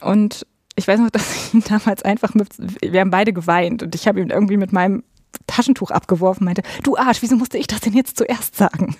[0.01, 0.47] Und
[0.77, 4.07] ich weiß noch, dass ich ihn damals einfach mit, wir haben beide geweint und ich
[4.07, 5.03] habe ihn irgendwie mit meinem
[5.47, 8.97] Taschentuch abgeworfen, meinte, du Arsch, wieso musste ich das denn jetzt zuerst sagen?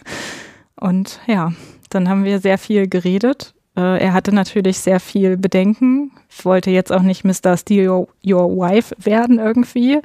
[0.77, 1.53] Und ja,
[1.91, 3.55] dann haben wir sehr viel geredet.
[3.77, 6.11] Äh, er hatte natürlich sehr viel Bedenken,
[6.43, 7.57] wollte jetzt auch nicht Mr.
[7.57, 10.01] Steal Your Wife werden irgendwie.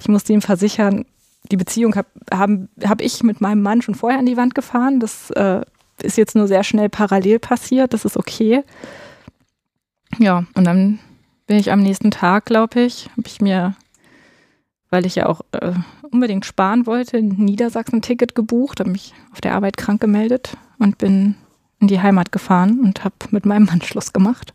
[0.00, 1.04] Ich musste ihm versichern,
[1.50, 5.00] die Beziehung habe hab ich mit meinem Mann schon vorher an die Wand gefahren.
[5.00, 5.62] Das äh,
[6.02, 7.92] ist jetzt nur sehr schnell parallel passiert.
[7.92, 8.62] Das ist okay.
[10.18, 10.98] Ja, und dann
[11.46, 13.74] bin ich am nächsten Tag, glaube ich, habe ich mir,
[14.90, 15.72] weil ich ja auch äh,
[16.10, 21.34] unbedingt sparen wollte, ein Niedersachsen-Ticket gebucht, habe mich auf der Arbeit krank gemeldet und bin
[21.80, 24.52] in die Heimat gefahren und habe mit meinem Mann Schluss gemacht.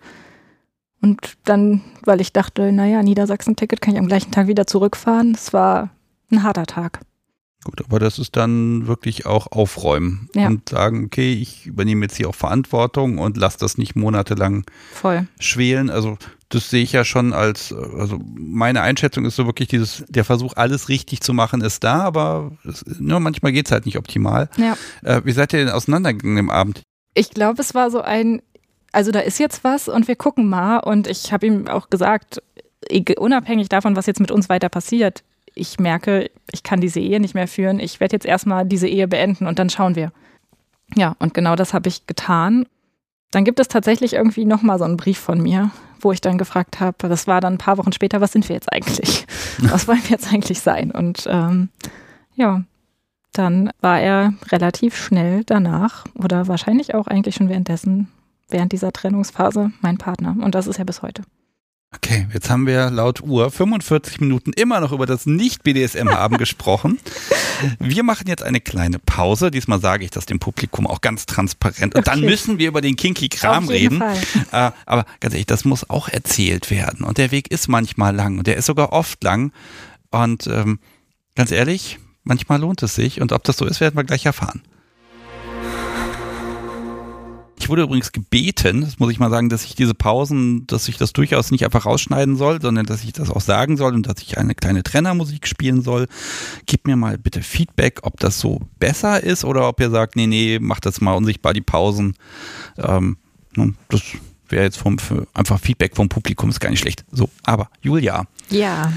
[1.02, 5.34] Und dann, weil ich dachte, naja, Niedersachsen-Ticket kann ich am gleichen Tag wieder zurückfahren.
[5.34, 5.90] Es war
[6.32, 7.02] ein harter Tag.
[7.64, 10.48] Gut, aber das ist dann wirklich auch aufräumen ja.
[10.48, 14.64] und sagen, okay, ich übernehme jetzt hier auch Verantwortung und lasse das nicht monatelang
[14.94, 15.28] Voll.
[15.40, 15.90] schwelen.
[15.90, 16.18] Also
[16.50, 20.54] das sehe ich ja schon als, also meine Einschätzung ist so wirklich dieses, der Versuch,
[20.56, 24.50] alles richtig zu machen, ist da, aber es, nur manchmal geht es halt nicht optimal.
[24.56, 24.78] Ja.
[25.04, 26.84] Äh, wie seid ihr denn auseinandergegangen im Abend?
[27.16, 28.42] Ich glaube, es war so ein,
[28.92, 30.78] also da ist jetzt was und wir gucken mal.
[30.78, 32.42] Und ich habe ihm auch gesagt,
[33.18, 35.24] unabhängig davon, was jetzt mit uns weiter passiert,
[35.58, 37.80] ich merke, ich kann diese Ehe nicht mehr führen.
[37.80, 40.12] Ich werde jetzt erstmal diese Ehe beenden und dann schauen wir.
[40.96, 42.66] Ja, und genau das habe ich getan.
[43.32, 46.80] Dann gibt es tatsächlich irgendwie nochmal so einen Brief von mir, wo ich dann gefragt
[46.80, 49.26] habe, das war dann ein paar Wochen später, was sind wir jetzt eigentlich?
[49.60, 50.92] Was wollen wir jetzt eigentlich sein?
[50.92, 51.70] Und ähm,
[52.36, 52.62] ja,
[53.34, 58.08] dann war er relativ schnell danach oder wahrscheinlich auch eigentlich schon währenddessen,
[58.50, 60.36] während dieser Trennungsphase, mein Partner.
[60.40, 61.24] Und das ist er bis heute.
[61.96, 67.00] Okay, jetzt haben wir laut Uhr 45 Minuten immer noch über das Nicht-BDSM-Haben gesprochen.
[67.80, 69.52] Wir machen jetzt eine kleine Pause.
[69.52, 71.96] Diesmal sage ich das dem Publikum auch ganz transparent.
[71.96, 72.10] Und okay.
[72.12, 74.02] dann müssen wir über den Kinky-Kram reden.
[74.52, 77.06] Äh, aber ganz ehrlich, das muss auch erzählt werden.
[77.06, 79.54] Und der Weg ist manchmal lang und der ist sogar oft lang.
[80.12, 80.80] Und ähm,
[81.36, 83.22] ganz ehrlich, manchmal lohnt es sich.
[83.22, 84.62] Und ob das so ist, werden wir gleich erfahren.
[87.68, 90.96] Ich wurde übrigens gebeten, das muss ich mal sagen, dass ich diese Pausen, dass ich
[90.96, 94.22] das durchaus nicht einfach rausschneiden soll, sondern dass ich das auch sagen soll und dass
[94.22, 96.08] ich eine kleine Trennermusik spielen soll.
[96.66, 100.28] Gib mir mal bitte Feedback, ob das so besser ist oder ob ihr sagt, nee,
[100.28, 102.14] nee, mach das mal unsichtbar, die Pausen.
[102.78, 103.18] Ähm,
[103.90, 104.02] das
[104.48, 104.96] wäre jetzt vom,
[105.34, 107.04] einfach Feedback vom Publikum, ist gar nicht schlecht.
[107.12, 108.28] So, aber Julia.
[108.50, 108.94] Ja.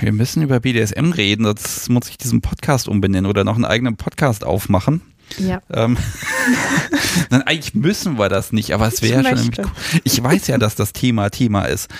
[0.00, 3.96] Wir müssen über BDSM reden, sonst muss ich diesen Podcast umbenennen oder noch einen eigenen
[3.96, 5.00] Podcast aufmachen.
[5.38, 5.60] Ja.
[5.72, 5.96] Ähm,
[7.30, 10.00] dann eigentlich müssen wir das nicht, aber es wäre schon irgendwie cool.
[10.04, 11.90] Ich weiß ja, dass das Thema Thema ist.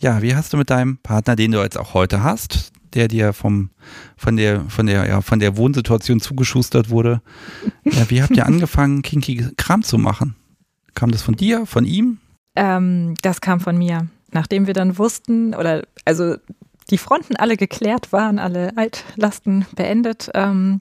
[0.00, 3.32] Ja, wie hast du mit deinem Partner, den du jetzt auch heute hast, der dir
[3.32, 3.70] vom,
[4.16, 7.22] von der, von der, ja, von der Wohnsituation zugeschustert wurde,
[7.84, 10.34] ja, wie habt ihr angefangen, kinky Kram zu machen?
[10.94, 12.18] Kam das von dir, von ihm?
[12.56, 14.08] Ähm, das kam von mir.
[14.30, 16.36] Nachdem wir dann wussten, oder also
[16.90, 20.80] die Fronten alle geklärt waren, alle Altlasten beendet, ähm,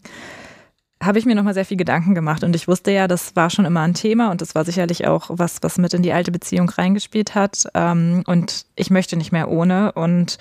[1.01, 2.43] habe ich mir nochmal sehr viel Gedanken gemacht.
[2.43, 5.29] Und ich wusste ja, das war schon immer ein Thema und das war sicherlich auch
[5.29, 7.67] was, was mit in die alte Beziehung reingespielt hat.
[7.73, 9.91] Ähm, und ich möchte nicht mehr ohne.
[9.93, 10.37] Und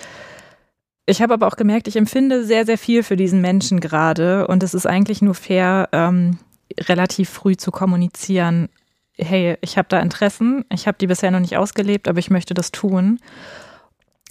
[1.06, 4.46] ich habe aber auch gemerkt, ich empfinde sehr, sehr viel für diesen Menschen gerade.
[4.46, 6.38] Und es ist eigentlich nur fair, ähm,
[6.78, 8.68] relativ früh zu kommunizieren.
[9.16, 12.54] Hey, ich habe da Interessen, ich habe die bisher noch nicht ausgelebt, aber ich möchte
[12.54, 13.18] das tun.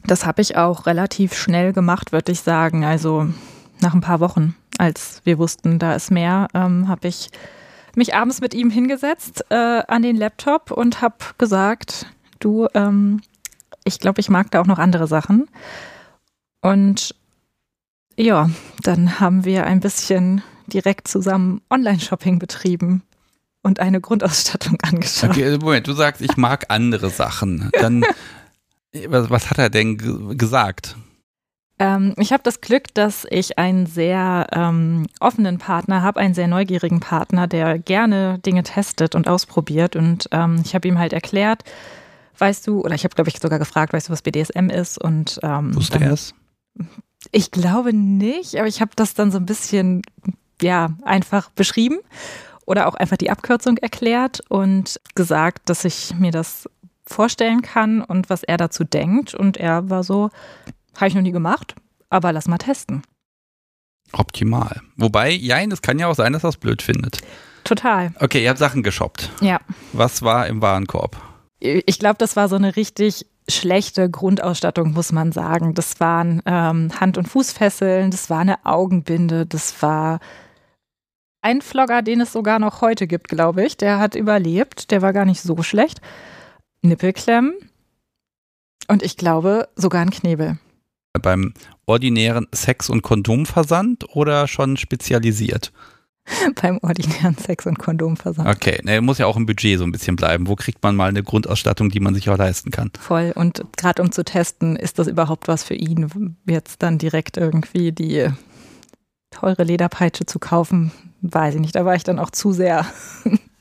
[0.06, 2.86] Das habe ich auch relativ schnell gemacht, würde ich sagen.
[2.86, 3.28] Also
[3.82, 7.30] nach ein paar Wochen als wir wussten, da ist mehr, ähm, habe ich
[7.96, 12.06] mich abends mit ihm hingesetzt äh, an den Laptop und habe gesagt,
[12.40, 13.22] du, ähm,
[13.84, 15.50] ich glaube, ich mag da auch noch andere Sachen.
[16.62, 17.16] Und
[18.16, 18.50] ja,
[18.84, 23.04] dann haben wir ein bisschen direkt zusammen Online-Shopping betrieben
[23.64, 25.32] und eine Grundausstattung angeschaut.
[25.32, 27.70] Okay, also Moment, du sagst, ich mag andere Sachen.
[27.74, 28.06] Dann,
[29.08, 30.96] was, was hat er denn gesagt?
[31.80, 36.48] Ähm, ich habe das Glück, dass ich einen sehr ähm, offenen Partner habe, einen sehr
[36.48, 39.96] neugierigen Partner, der gerne Dinge testet und ausprobiert.
[39.96, 41.64] Und ähm, ich habe ihm halt erklärt,
[42.38, 45.02] weißt du, oder ich habe, glaube ich, sogar gefragt, weißt du, was BDSM ist?
[45.02, 46.36] Und ähm, wusste er es?
[47.32, 50.02] Ich glaube nicht, aber ich habe das dann so ein bisschen,
[50.62, 52.00] ja, einfach beschrieben
[52.66, 56.70] oder auch einfach die Abkürzung erklärt und gesagt, dass ich mir das
[57.06, 59.34] vorstellen kann und was er dazu denkt.
[59.34, 60.30] Und er war so,
[61.00, 61.76] habe ich noch nie gemacht,
[62.10, 63.04] aber lass mal testen.
[64.12, 64.82] Optimal.
[64.98, 67.22] Wobei, ja, es kann ja auch sein, dass er es blöd findet.
[67.64, 68.12] Total.
[68.20, 69.30] Okay, ihr habt Sachen geshoppt.
[69.42, 69.60] Ja.
[69.94, 71.18] Was war im Warenkorb?
[71.60, 75.74] Ich glaube, das war so eine richtig schlechte Grundausstattung, muss man sagen.
[75.74, 80.20] Das waren ähm, Hand- und Fußfesseln, das war eine Augenbinde, das war
[81.42, 83.78] ein Vlogger, den es sogar noch heute gibt, glaube ich.
[83.78, 86.02] Der hat überlebt, der war gar nicht so schlecht.
[86.82, 87.54] Nippelklemmen
[88.88, 90.58] und ich glaube sogar ein Knebel
[91.14, 91.54] beim
[91.86, 95.72] ordinären Sex- und Kondomversand oder schon spezialisiert?
[96.62, 98.48] beim ordinären Sex- und Kondomversand.
[98.48, 100.48] Okay, ne, muss ja auch im Budget so ein bisschen bleiben.
[100.48, 102.92] Wo kriegt man mal eine Grundausstattung, die man sich auch leisten kann?
[103.00, 103.32] Voll.
[103.36, 107.92] Und gerade um zu testen, ist das überhaupt was für ihn, jetzt dann direkt irgendwie
[107.92, 108.28] die
[109.32, 110.92] teure Lederpeitsche zu kaufen,
[111.22, 111.76] weiß ich nicht.
[111.76, 112.86] Da war ich dann auch zu sehr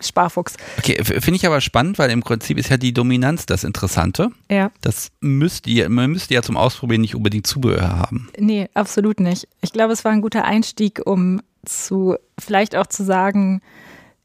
[0.00, 0.56] Sparfuchs.
[0.78, 4.30] Okay, finde ich aber spannend, weil im Prinzip ist ja die Dominanz das Interessante.
[4.50, 4.70] Ja.
[4.80, 8.28] Das müsst ihr, man müsste ja zum Ausprobieren nicht unbedingt Zubehör haben.
[8.38, 9.48] Nee, absolut nicht.
[9.60, 13.60] Ich glaube, es war ein guter Einstieg, um zu, vielleicht auch zu sagen,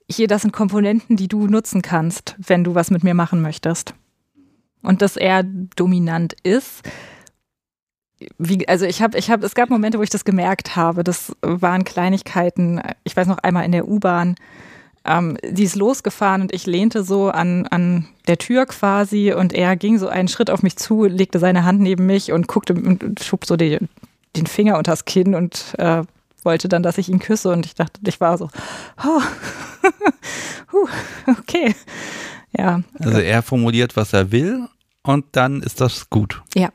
[0.09, 3.93] hier, das sind Komponenten, die du nutzen kannst, wenn du was mit mir machen möchtest.
[4.82, 6.82] Und dass er dominant ist.
[8.38, 11.03] Wie, also ich habe, ich habe, es gab Momente, wo ich das gemerkt habe.
[11.03, 12.82] Das waren Kleinigkeiten.
[13.03, 14.36] Ich weiß noch einmal in der U-Bahn
[15.06, 19.76] ähm, die ist losgefahren und ich lehnte so an, an der Tür quasi und er
[19.76, 23.20] ging so einen Schritt auf mich zu, legte seine Hand neben mich und guckte und
[23.22, 23.80] schob so die,
[24.36, 26.04] den Finger unters Kinn und äh,
[26.43, 28.49] wollte dann, dass ich ihn küsse und ich dachte, ich war so,
[29.04, 29.22] oh,
[30.72, 30.88] huh,
[31.39, 31.76] okay.
[32.58, 32.82] Ja.
[32.99, 34.68] Also er formuliert, was er will
[35.04, 36.41] und dann ist das gut.
[36.56, 36.70] Ja.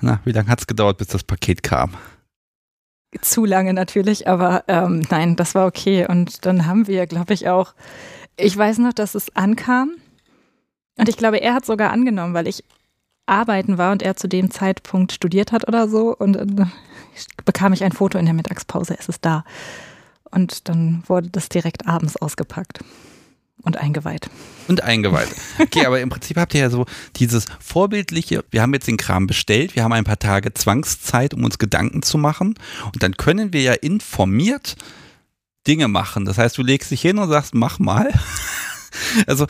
[0.00, 1.94] Na, wie lange hat es gedauert, bis das Paket kam?
[3.20, 6.06] Zu lange natürlich, aber ähm, nein, das war okay.
[6.08, 7.74] Und dann haben wir, glaube ich, auch,
[8.36, 9.92] ich weiß noch, dass es ankam.
[10.98, 12.64] Und ich glaube, er hat sogar angenommen, weil ich
[13.26, 16.16] arbeiten war und er zu dem Zeitpunkt studiert hat oder so.
[16.16, 16.72] Und dann
[17.44, 19.44] bekam ich ein Foto in der Mittagspause, es ist da.
[20.30, 22.80] Und dann wurde das direkt abends ausgepackt
[23.62, 24.30] und eingeweiht.
[24.68, 25.28] Und eingeweiht.
[25.58, 26.86] Okay, aber im Prinzip habt ihr ja so
[27.16, 31.44] dieses vorbildliche, wir haben jetzt den Kram bestellt, wir haben ein paar Tage Zwangszeit, um
[31.44, 32.54] uns Gedanken zu machen
[32.92, 34.76] und dann können wir ja informiert
[35.66, 36.24] Dinge machen.
[36.24, 38.12] Das heißt, du legst dich hin und sagst, mach mal.
[39.26, 39.46] Also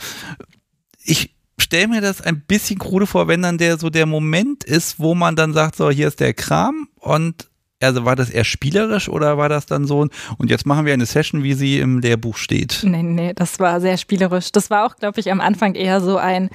[1.01, 4.99] ich stelle mir das ein bisschen krude vor, wenn dann der so der Moment ist,
[4.99, 7.47] wo man dann sagt, so hier ist der Kram und
[7.81, 10.93] also war das eher spielerisch oder war das dann so ein, und jetzt machen wir
[10.93, 12.81] eine Session, wie sie im Lehrbuch steht?
[12.83, 14.51] Nee, nee, das war sehr spielerisch.
[14.51, 16.49] Das war auch, glaube ich, am Anfang eher so ein,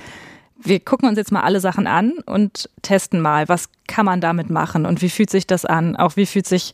[0.65, 4.51] wir gucken uns jetzt mal alle Sachen an und testen mal, was kann man damit
[4.51, 5.97] machen und wie fühlt sich das an?
[5.97, 6.73] Auch wie fühlt sich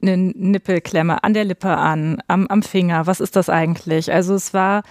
[0.00, 3.06] eine Nippelklemme an der Lippe an, am, am Finger?
[3.06, 4.12] Was ist das eigentlich?
[4.12, 4.82] Also es war,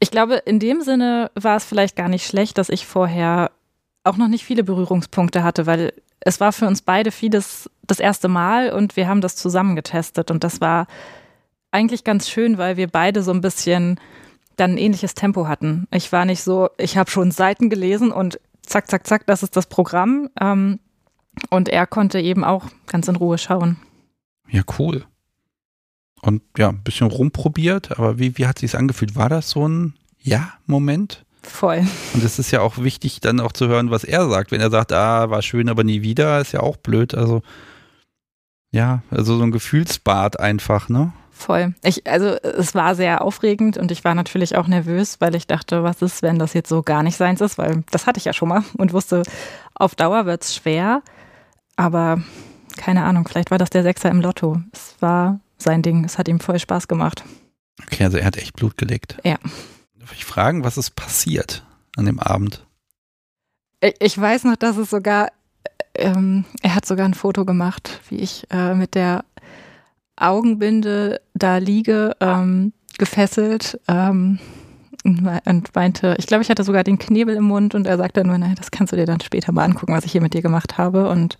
[0.00, 3.50] ich glaube, in dem Sinne war es vielleicht gar nicht schlecht, dass ich vorher
[4.08, 8.28] auch noch nicht viele Berührungspunkte hatte, weil es war für uns beide vieles das erste
[8.28, 10.86] Mal und wir haben das zusammen getestet und das war
[11.70, 14.00] eigentlich ganz schön, weil wir beide so ein bisschen
[14.56, 15.86] dann ein ähnliches Tempo hatten.
[15.92, 19.56] Ich war nicht so, ich habe schon Seiten gelesen und zack, zack, zack, das ist
[19.56, 20.28] das Programm.
[20.40, 20.80] Ähm,
[21.50, 23.76] und er konnte eben auch ganz in Ruhe schauen.
[24.48, 25.04] Ja, cool.
[26.20, 29.14] Und ja, ein bisschen rumprobiert, aber wie, wie hat sich angefühlt?
[29.14, 31.24] War das so ein Ja-Moment?
[31.42, 31.86] Voll.
[32.14, 34.50] Und es ist ja auch wichtig, dann auch zu hören, was er sagt.
[34.50, 37.14] Wenn er sagt, ah, war schön, aber nie wieder, ist ja auch blöd.
[37.14, 37.42] Also,
[38.70, 41.12] ja, also so ein Gefühlsbad einfach, ne?
[41.30, 41.74] Voll.
[41.84, 45.84] Ich, also es war sehr aufregend und ich war natürlich auch nervös, weil ich dachte,
[45.84, 48.32] was ist, wenn das jetzt so gar nicht seins ist, weil das hatte ich ja
[48.32, 49.22] schon mal und wusste,
[49.74, 51.02] auf Dauer wird es schwer.
[51.76, 52.20] Aber
[52.76, 54.60] keine Ahnung, vielleicht war das der Sechser im Lotto.
[54.72, 56.04] Es war sein Ding.
[56.04, 57.22] Es hat ihm voll Spaß gemacht.
[57.86, 59.18] Okay, also er hat echt Blut gelegt.
[59.24, 59.36] Ja.
[60.12, 61.64] Ich fragen, was ist passiert
[61.96, 62.64] an dem Abend?
[64.00, 65.30] Ich weiß noch, dass es sogar,
[65.94, 69.24] ähm, er hat sogar ein Foto gemacht, wie ich äh, mit der
[70.16, 74.40] Augenbinde da liege, ähm, gefesselt ähm,
[75.04, 78.36] und meinte, ich glaube, ich hatte sogar den Knebel im Mund und er sagte nur,
[78.36, 80.76] nein, das kannst du dir dann später mal angucken, was ich hier mit dir gemacht
[80.76, 81.08] habe.
[81.08, 81.38] Und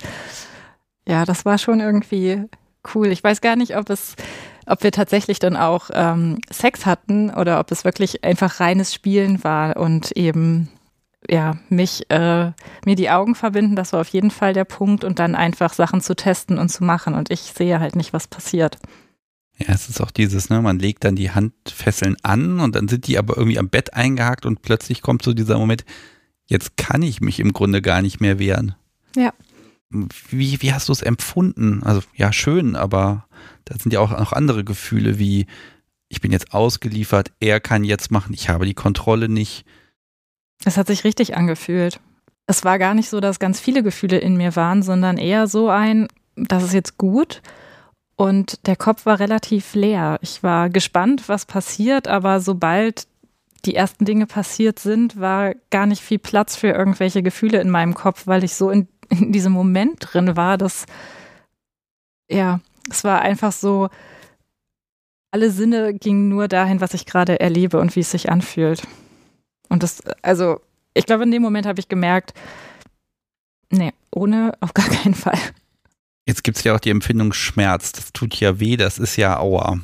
[1.07, 2.45] ja, das war schon irgendwie
[2.95, 3.09] cool.
[3.09, 4.15] Ich weiß gar nicht, ob es
[4.69, 9.43] ob wir tatsächlich dann auch ähm, Sex hatten oder ob es wirklich einfach reines Spielen
[9.43, 10.69] war und eben
[11.29, 12.53] ja mich äh,
[12.85, 16.01] mir die Augen verbinden, das war auf jeden Fall der Punkt und dann einfach Sachen
[16.01, 18.79] zu testen und zu machen und ich sehe halt nicht, was passiert.
[19.59, 23.09] Ja, es ist auch dieses, ne, man legt dann die Handfesseln an und dann sind
[23.09, 25.85] die aber irgendwie am Bett eingehakt und plötzlich kommt so dieser Moment,
[26.47, 28.77] jetzt kann ich mich im Grunde gar nicht mehr wehren.
[29.17, 29.33] Ja.
[29.91, 31.83] Wie, wie hast du es empfunden?
[31.83, 33.27] Also ja, schön, aber
[33.65, 35.47] da sind ja auch noch andere Gefühle wie,
[36.09, 39.65] ich bin jetzt ausgeliefert, er kann jetzt machen, ich habe die Kontrolle nicht.
[40.65, 42.01] Es hat sich richtig angefühlt.
[42.47, 45.69] Es war gar nicht so, dass ganz viele Gefühle in mir waren, sondern eher so
[45.69, 47.43] ein, das ist jetzt gut.
[48.17, 50.19] Und der Kopf war relativ leer.
[50.23, 53.07] Ich war gespannt, was passiert, aber sobald
[53.65, 57.95] die ersten Dinge passiert sind, war gar nicht viel Platz für irgendwelche Gefühle in meinem
[57.95, 58.89] Kopf, weil ich so in,
[59.21, 60.87] in diesem Moment drin war, dass
[62.31, 63.89] ja, es war einfach so,
[65.31, 68.83] alle Sinne gingen nur dahin, was ich gerade erlebe und wie es sich anfühlt.
[69.69, 70.61] Und das, also,
[70.95, 72.33] ich glaube, in dem Moment habe ich gemerkt,
[73.71, 75.39] nee, ohne auf gar keinen Fall.
[76.27, 77.93] Jetzt gibt es ja auch die Empfindung Schmerz.
[77.93, 79.81] Das tut ja weh, das ist ja Aua.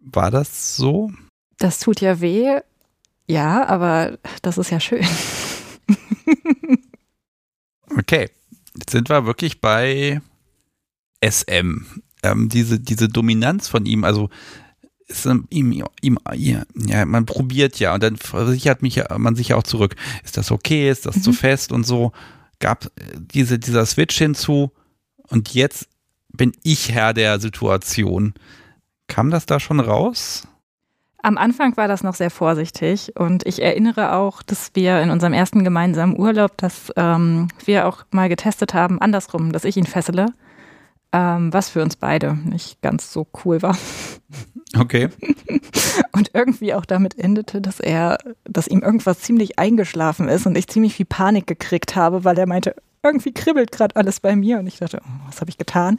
[0.00, 1.12] War das so?
[1.58, 2.60] Das tut ja weh,
[3.26, 5.06] ja, aber das ist ja schön.
[7.96, 8.30] okay,
[8.76, 10.20] jetzt sind wir wirklich bei
[11.24, 11.86] SM.
[12.22, 14.28] Ähm, diese, diese Dominanz von ihm, also
[15.10, 19.64] ist ihm, ihm, ja, man probiert ja und dann versichert mich man sich ja auch
[19.64, 19.96] zurück.
[20.24, 20.88] Ist das okay?
[20.88, 21.22] Ist das mhm.
[21.22, 22.12] zu fest und so?
[22.60, 24.70] Gab diese, dieser Switch hinzu
[25.28, 25.88] und jetzt
[26.32, 28.34] bin ich Herr der Situation.
[29.08, 30.46] Kam das da schon raus?
[31.22, 35.32] Am Anfang war das noch sehr vorsichtig und ich erinnere auch, dass wir in unserem
[35.32, 40.26] ersten gemeinsamen Urlaub, dass ähm, wir auch mal getestet haben, andersrum, dass ich ihn fessele
[41.12, 43.76] ähm, was für uns beide nicht ganz so cool war.
[44.78, 45.08] Okay.
[46.12, 50.68] Und irgendwie auch damit endete, dass er, dass ihm irgendwas ziemlich eingeschlafen ist und ich
[50.68, 54.66] ziemlich viel Panik gekriegt habe, weil er meinte, irgendwie kribbelt gerade alles bei mir und
[54.66, 55.98] ich dachte, oh, was habe ich getan?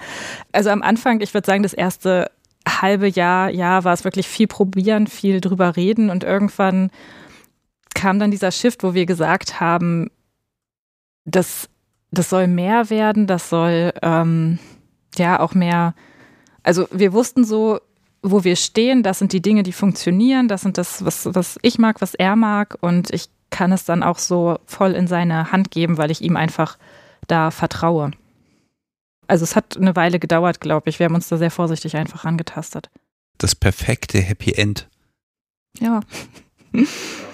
[0.51, 2.30] Also am Anfang, ich würde sagen, das erste
[2.68, 6.91] halbe Jahr, ja, war es wirklich viel probieren, viel drüber reden und irgendwann
[7.93, 10.09] kam dann dieser Shift, wo wir gesagt haben,
[11.26, 11.70] das,
[12.12, 14.59] das soll mehr werden, das soll ähm,
[15.18, 15.93] ja auch mehr,
[16.64, 17.80] also wir wussten so,
[18.24, 21.80] wo wir stehen, das sind die Dinge, die funktionieren, das sind das, was, was ich
[21.80, 25.72] mag, was er mag und ich kann es dann auch so voll in seine Hand
[25.72, 26.78] geben, weil ich ihm einfach
[27.28, 28.12] da vertraue.
[29.32, 30.99] Also es hat eine Weile gedauert, glaube ich.
[30.99, 32.89] Wir haben uns da sehr vorsichtig einfach angetastet.
[33.38, 34.89] Das perfekte Happy End.
[35.79, 36.01] Ja.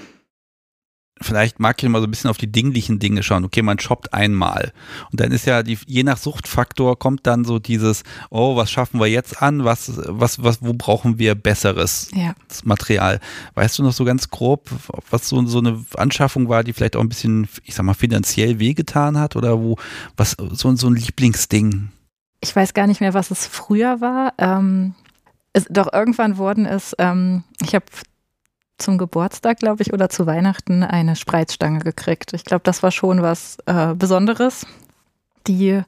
[1.21, 3.45] vielleicht mag ich mal so ein bisschen auf die dinglichen Dinge schauen.
[3.45, 4.71] Okay, man shoppt einmal.
[5.11, 8.99] Und dann ist ja die, je nach Suchtfaktor kommt dann so dieses, oh, was schaffen
[8.99, 9.63] wir jetzt an?
[9.63, 12.33] Was, was, was, wo brauchen wir besseres ja.
[12.63, 13.19] Material?
[13.55, 14.69] Weißt du noch so ganz grob,
[15.09, 18.59] was so, so eine Anschaffung war, die vielleicht auch ein bisschen, ich sag mal, finanziell
[18.59, 19.77] wehgetan hat oder wo,
[20.15, 21.89] was, so, so ein Lieblingsding?
[22.41, 24.33] Ich weiß gar nicht mehr, was es früher war.
[24.37, 24.93] Ähm,
[25.53, 27.85] es, doch irgendwann wurden es, ähm, ich habe
[28.77, 32.33] zum Geburtstag, glaube ich, oder zu Weihnachten eine Spreizstange gekriegt.
[32.33, 34.65] Ich glaube, das war schon was äh, Besonderes.
[35.47, 35.81] Die,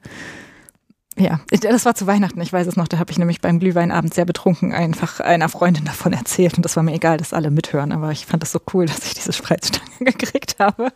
[1.18, 4.14] ja, das war zu Weihnachten, ich weiß es noch, da habe ich nämlich beim Glühweinabend
[4.14, 7.92] sehr betrunken einfach einer Freundin davon erzählt und das war mir egal, dass alle mithören,
[7.92, 10.92] aber ich fand das so cool, dass ich diese Spreizstange gekriegt habe.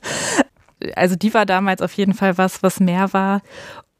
[0.96, 3.42] Also die war damals auf jeden Fall was, was mehr war.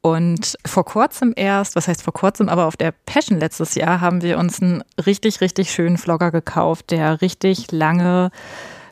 [0.05, 4.21] Und vor kurzem erst, was heißt vor kurzem, aber auf der Passion letztes Jahr haben
[4.21, 8.31] wir uns einen richtig, richtig schönen Vlogger gekauft, der richtig lange,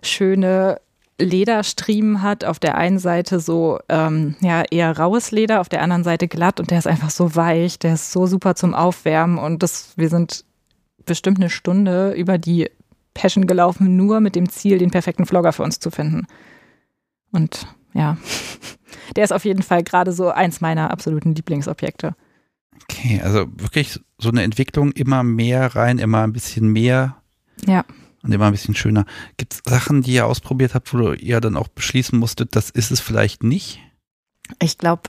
[0.02, 0.80] schöne
[1.18, 2.46] Lederstriemen hat.
[2.46, 6.60] Auf der einen Seite so ähm, ja eher raues Leder, auf der anderen Seite glatt
[6.60, 10.08] und der ist einfach so weich, der ist so super zum Aufwärmen und das, wir
[10.08, 10.46] sind
[11.04, 12.70] bestimmt eine Stunde über die
[13.12, 16.26] Passion gelaufen, nur mit dem Ziel, den perfekten Vlogger für uns zu finden.
[17.32, 18.16] Und ja,
[19.16, 22.14] der ist auf jeden Fall gerade so eins meiner absoluten Lieblingsobjekte.
[22.84, 27.16] Okay, also wirklich so eine Entwicklung immer mehr rein, immer ein bisschen mehr.
[27.66, 27.84] Ja.
[28.22, 29.04] Und immer ein bisschen schöner.
[29.36, 32.90] Gibt es Sachen, die ihr ausprobiert habt, wo ihr dann auch beschließen musstet, das ist
[32.90, 33.80] es vielleicht nicht?
[34.60, 35.02] Ich glaube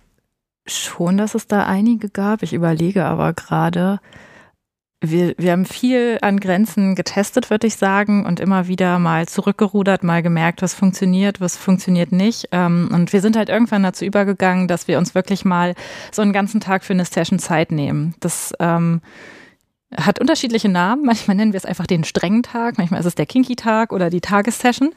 [0.66, 2.42] schon, dass es da einige gab.
[2.44, 4.00] Ich überlege aber gerade,
[5.04, 10.04] wir, wir haben viel an Grenzen getestet, würde ich sagen, und immer wieder mal zurückgerudert,
[10.04, 12.47] mal gemerkt, was funktioniert, was funktioniert nicht.
[12.51, 15.76] Ähm, und wir sind halt irgendwann dazu übergegangen, dass wir uns wirklich mal
[16.12, 18.16] so einen ganzen Tag für eine Session Zeit nehmen.
[18.22, 19.01] Das ähm,
[19.95, 21.04] hat unterschiedliche Namen.
[21.06, 24.22] Manchmal nennen wir es einfach den strengen Tag, manchmal ist es der Kinky-Tag oder die
[24.22, 24.93] Tagessession.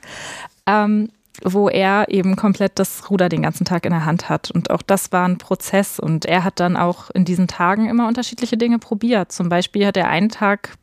[0.66, 1.10] Ähm,
[1.44, 4.50] wo er eben komplett das Ruder den ganzen Tag in der Hand hat.
[4.50, 5.98] Und auch das war ein Prozess.
[5.98, 9.32] Und er hat dann auch in diesen Tagen immer unterschiedliche Dinge probiert.
[9.32, 10.76] Zum Beispiel hat er einen Tag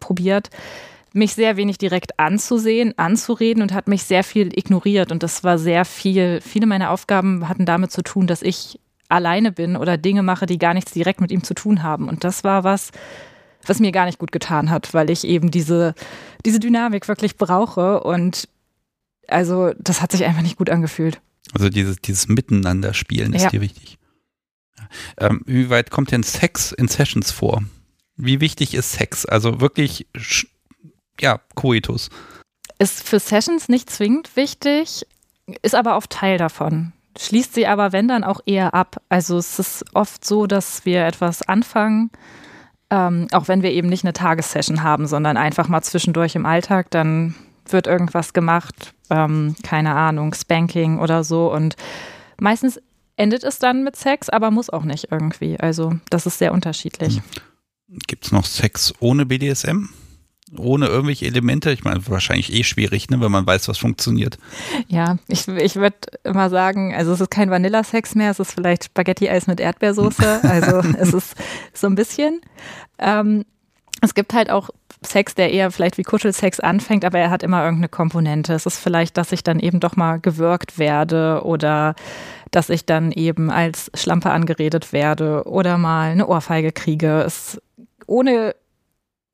[0.00, 0.50] probiert,
[1.12, 5.12] mich sehr wenig direkt anzusehen, anzureden und hat mich sehr viel ignoriert.
[5.12, 6.40] Und das war sehr viel.
[6.40, 10.58] Viele meiner Aufgaben hatten damit zu tun, dass ich alleine bin oder Dinge mache, die
[10.58, 12.08] gar nichts direkt mit ihm zu tun haben.
[12.08, 12.90] Und das war was,
[13.66, 15.94] was mir gar nicht gut getan hat, weil ich eben diese,
[16.44, 18.02] diese Dynamik wirklich brauche.
[18.02, 18.48] Und
[19.28, 21.20] also das hat sich einfach nicht gut angefühlt.
[21.52, 23.50] Also dieses, dieses Miteinander spielen ist ja.
[23.50, 23.98] dir wichtig.
[25.18, 27.62] Ähm, wie weit kommt denn Sex in Sessions vor?
[28.16, 29.26] Wie wichtig ist Sex?
[29.26, 30.06] Also wirklich,
[31.20, 32.10] ja, Coitus.
[32.78, 35.06] Ist für Sessions nicht zwingend wichtig,
[35.62, 36.92] ist aber oft Teil davon.
[37.18, 39.00] Schließt sie aber, wenn dann, auch eher ab.
[39.08, 42.10] Also es ist oft so, dass wir etwas anfangen,
[42.90, 46.90] ähm, auch wenn wir eben nicht eine Tagessession haben, sondern einfach mal zwischendurch im Alltag,
[46.90, 47.34] dann
[47.68, 51.52] wird irgendwas gemacht, ähm, keine Ahnung, Spanking oder so.
[51.52, 51.76] Und
[52.38, 52.80] meistens
[53.16, 55.58] endet es dann mit Sex, aber muss auch nicht irgendwie.
[55.58, 57.20] Also das ist sehr unterschiedlich.
[58.06, 59.88] Gibt es noch Sex ohne BDSM?
[60.56, 61.72] Ohne irgendwelche Elemente?
[61.72, 64.38] Ich meine, wahrscheinlich eh schwierig, ne, wenn man weiß, was funktioniert.
[64.88, 68.84] Ja, ich, ich würde immer sagen, also es ist kein Vanilla-Sex mehr, es ist vielleicht
[68.84, 70.40] Spaghetti-Eis mit Erdbeersoße.
[70.44, 71.34] Also es ist
[71.72, 72.40] so ein bisschen.
[72.98, 73.44] Ähm,
[74.00, 74.70] es gibt halt auch
[75.06, 78.54] Sex, der eher vielleicht wie Kuschelsex anfängt, aber er hat immer irgendeine Komponente.
[78.54, 81.94] Es ist vielleicht, dass ich dann eben doch mal gewürgt werde oder
[82.50, 87.22] dass ich dann eben als Schlampe angeredet werde oder mal eine Ohrfeige kriege.
[87.22, 87.60] Es,
[88.06, 88.54] ohne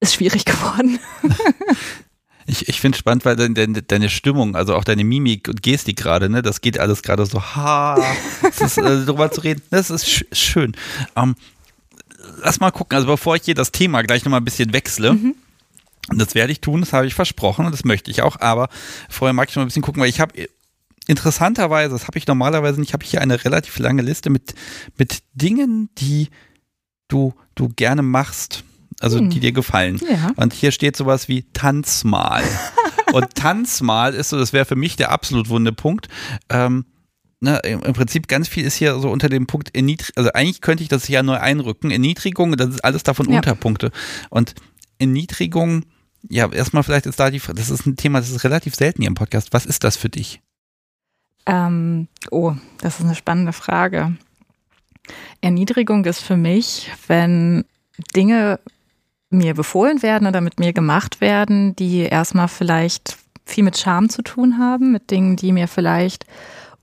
[0.00, 0.98] ist schwierig geworden.
[2.46, 5.98] Ich, ich finde es spannend, weil deine, deine Stimmung, also auch deine Mimik und Gestik
[5.98, 8.02] gerade, ne, das geht alles gerade so, ha,
[8.42, 10.74] ist, äh, darüber zu reden, das ist sch schön.
[11.14, 11.36] Ähm,
[12.42, 15.34] lass mal gucken, also bevor ich hier das Thema gleich nochmal ein bisschen wechsle, mhm.
[16.14, 18.40] Das werde ich tun, das habe ich versprochen und das möchte ich auch.
[18.40, 18.68] Aber
[19.08, 20.48] vorher mag ich noch ein bisschen gucken, weil ich habe
[21.06, 24.54] interessanterweise, das habe ich normalerweise nicht, habe ich hier eine relativ lange Liste mit,
[24.96, 26.28] mit Dingen, die
[27.08, 28.64] du, du gerne machst,
[29.00, 29.30] also hm.
[29.30, 30.00] die dir gefallen.
[30.08, 30.32] Ja.
[30.36, 32.42] Und hier steht sowas wie Tanz mal.
[33.12, 36.08] und Tanz mal ist so, das wäre für mich der absolut wunde Punkt.
[36.48, 36.86] Ähm,
[37.42, 40.82] Ne, im Prinzip ganz viel ist hier so unter dem Punkt Erniedrigung, also eigentlich könnte
[40.82, 43.36] ich das ja neu einrücken, Erniedrigung, das ist alles davon ja.
[43.36, 43.92] Unterpunkte.
[44.28, 44.54] Und
[44.98, 45.86] Erniedrigung
[46.28, 49.08] ja, erstmal vielleicht ist da die, das ist ein Thema, das ist relativ selten hier
[49.08, 49.52] im Podcast.
[49.52, 50.40] Was ist das für dich?
[51.46, 54.16] Ähm, oh, das ist eine spannende Frage.
[55.40, 57.64] Erniedrigung ist für mich, wenn
[58.14, 58.60] Dinge
[59.30, 63.16] mir befohlen werden oder mit mir gemacht werden, die erstmal vielleicht
[63.46, 66.26] viel mit Scham zu tun haben, mit Dingen, die mir vielleicht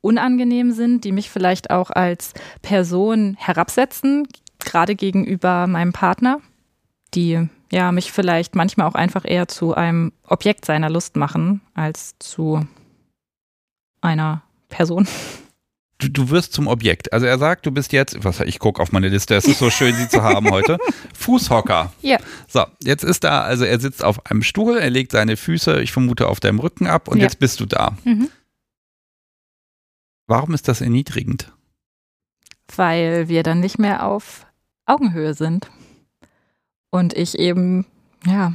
[0.02, 4.28] unangenehm sind, die mich vielleicht auch als Person herabsetzen,
[4.60, 6.40] gerade gegenüber meinem Partner,
[7.14, 12.16] die ja mich vielleicht manchmal auch einfach eher zu einem Objekt seiner Lust machen als
[12.20, 12.66] zu
[14.02, 15.08] einer Person.
[16.00, 17.12] Du, du wirst zum Objekt.
[17.12, 19.72] Also er sagt, du bist jetzt, was ich gucke auf meine Liste, es ist so
[19.72, 20.78] schön, sie zu haben heute.
[21.16, 21.92] Fußhocker.
[22.02, 22.18] Ja.
[22.48, 25.92] So, jetzt ist da, also er sitzt auf einem Stuhl, er legt seine Füße, ich
[25.92, 27.24] vermute, auf deinem Rücken ab und ja.
[27.24, 27.98] jetzt bist du da.
[28.04, 28.30] Mhm.
[30.28, 31.52] Warum ist das erniedrigend?
[32.76, 34.46] Weil wir dann nicht mehr auf
[34.86, 35.68] Augenhöhe sind.
[36.90, 37.86] Und ich eben,
[38.26, 38.54] ja,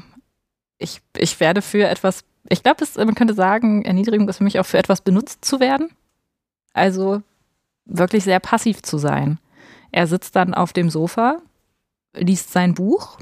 [0.78, 4.66] ich, ich werde für etwas, ich glaube, man könnte sagen, Erniedrigung ist für mich auch
[4.66, 5.90] für etwas benutzt zu werden.
[6.72, 7.22] Also
[7.84, 9.38] wirklich sehr passiv zu sein.
[9.90, 11.38] Er sitzt dann auf dem Sofa,
[12.14, 13.18] liest sein Buch,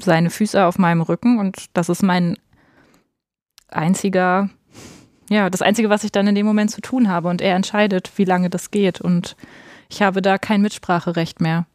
[0.00, 2.38] seine Füße auf meinem Rücken und das ist mein
[3.68, 4.50] einziger
[5.30, 8.10] ja, das Einzige, was ich dann in dem Moment zu tun habe und er entscheidet,
[8.16, 9.36] wie lange das geht und
[9.88, 11.66] ich habe da kein Mitspracherecht mehr.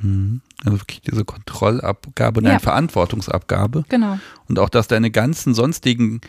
[0.00, 0.42] Mhm.
[0.64, 2.58] Also wirklich diese Kontrollabgabe, deine ja.
[2.58, 3.84] Verantwortungsabgabe.
[3.88, 4.18] Genau.
[4.48, 6.20] Und auch, dass deine ganzen sonstigen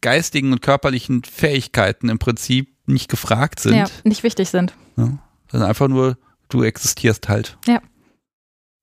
[0.00, 3.74] geistigen und körperlichen Fähigkeiten im Prinzip nicht gefragt sind.
[3.74, 4.74] Ja, nicht wichtig sind.
[4.96, 5.18] Ja,
[5.50, 6.16] sondern einfach nur,
[6.48, 7.58] du existierst halt.
[7.66, 7.80] Ja.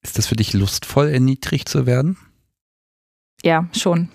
[0.01, 2.17] Ist das für dich lustvoll, erniedrigt zu werden?
[3.43, 4.09] Ja, schon.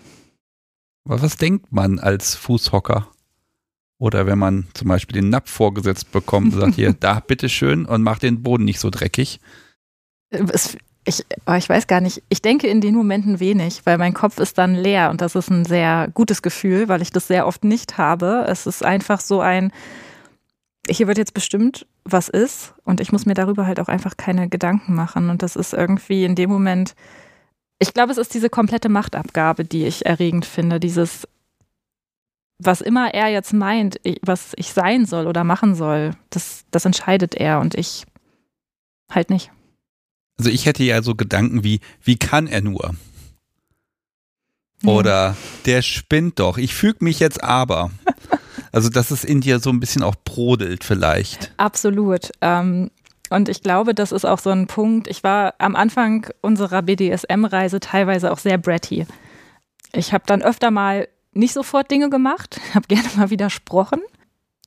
[1.05, 3.09] Aber was denkt man als Fußhocker?
[3.99, 8.03] Oder wenn man zum Beispiel den Napf vorgesetzt bekommt und sagt, hier, da, bitteschön und
[8.03, 9.41] macht den Boden nicht so dreckig.
[10.53, 10.77] Es,
[11.07, 11.25] ich,
[11.57, 12.23] ich weiß gar nicht.
[12.29, 15.51] Ich denke in den Momenten wenig, weil mein Kopf ist dann leer und das ist
[15.51, 18.47] ein sehr gutes Gefühl, weil ich das sehr oft nicht habe.
[18.49, 19.73] Es ist einfach so ein,
[20.89, 24.49] hier wird jetzt bestimmt was ist und ich muss mir darüber halt auch einfach keine
[24.49, 25.31] Gedanken machen.
[25.31, 26.95] Und das ist irgendwie in dem Moment,
[27.79, 30.81] ich glaube, es ist diese komplette Machtabgabe, die ich erregend finde.
[30.81, 31.27] Dieses,
[32.59, 37.35] was immer er jetzt meint, was ich sein soll oder machen soll, das, das entscheidet
[37.35, 38.05] er und ich
[39.11, 39.51] halt nicht.
[40.39, 42.95] Also ich hätte ja so Gedanken wie, wie kann er nur?
[44.85, 46.59] Oder der spinnt doch.
[46.59, 47.91] Ich füge mich jetzt aber.
[48.73, 51.53] Also, dass es in dir so ein bisschen auch brodelt vielleicht.
[51.59, 52.33] Absolut.
[52.41, 52.91] Ähm,
[53.31, 55.07] und ich glaube, das ist auch so ein Punkt.
[55.07, 59.07] Ich war am Anfang unserer BDSM-Reise teilweise auch sehr bratty.
[59.93, 64.01] Ich habe dann öfter mal nicht sofort Dinge gemacht, habe gerne mal widersprochen.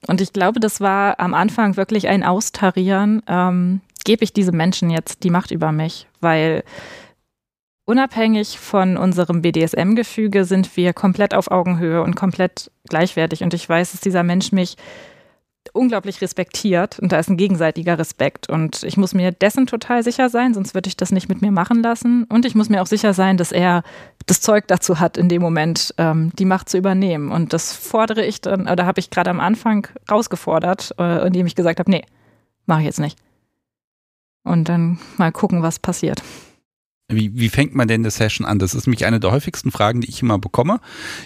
[0.08, 3.24] Und ich glaube, das war am Anfang wirklich ein Austarieren.
[3.28, 6.08] Ähm, Gebe ich diesem Menschen jetzt die Macht über mich?
[6.22, 6.64] Weil
[7.84, 13.44] unabhängig von unserem BDSM-Gefüge sind wir komplett auf Augenhöhe und komplett gleichwertig.
[13.44, 14.78] Und ich weiß, dass dieser Mensch mich
[15.74, 18.48] unglaublich respektiert und da ist ein gegenseitiger Respekt.
[18.48, 21.52] Und ich muss mir dessen total sicher sein, sonst würde ich das nicht mit mir
[21.52, 22.24] machen lassen.
[22.30, 23.84] Und ich muss mir auch sicher sein, dass er
[24.26, 27.30] das Zeug dazu hat, in dem Moment ähm, die Macht zu übernehmen.
[27.30, 31.56] Und das fordere ich dann, oder habe ich gerade am Anfang rausgefordert, äh, indem ich
[31.56, 32.06] gesagt habe, nee,
[32.68, 33.20] mache ich jetzt nicht.
[34.48, 36.24] Und dann mal gucken, was passiert.
[37.10, 38.60] Wie, wie fängt man denn eine Session an?
[38.60, 40.80] Das ist nämlich eine der häufigsten Fragen, die ich immer bekomme.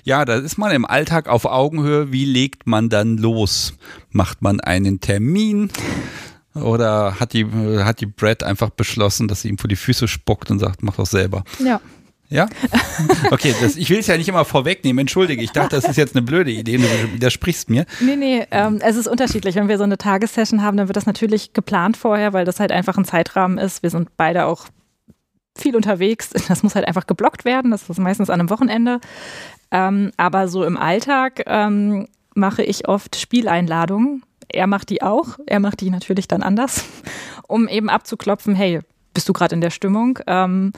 [0.04, 2.12] Ja, da ist man im Alltag auf Augenhöhe.
[2.12, 3.74] Wie legt man dann los?
[4.12, 5.72] Macht man einen Termin?
[6.54, 10.52] Oder hat die, hat die Brad einfach beschlossen, dass sie ihm vor die Füße spuckt
[10.52, 11.44] und sagt, mach doch selber?
[11.60, 11.80] Ja.
[12.32, 12.48] Ja?
[13.32, 15.42] Okay, das, ich will es ja nicht immer vorwegnehmen, entschuldige.
[15.42, 17.86] Ich dachte, das ist jetzt eine blöde Idee, du widersprichst mir.
[18.00, 19.56] Nee, nee, ähm, es ist unterschiedlich.
[19.56, 22.72] Wenn wir so eine Tagessession haben, dann wird das natürlich geplant vorher, weil das halt
[22.72, 23.82] einfach ein Zeitrahmen ist.
[23.84, 24.68] Wir sind beide auch
[25.58, 26.30] viel unterwegs.
[26.48, 27.72] Das muss halt einfach geblockt werden.
[27.72, 29.00] Das ist meistens an einem Wochenende.
[29.72, 34.24] Ähm, aber so im Alltag ähm, mache ich oft Spieleinladungen.
[34.50, 35.40] Er macht die auch.
[35.48, 36.84] Er macht die natürlich dann anders,
[37.48, 38.82] um eben abzuklopfen, hey,
[39.14, 40.20] bist du gerade in der Stimmung?
[40.28, 40.74] Ähm,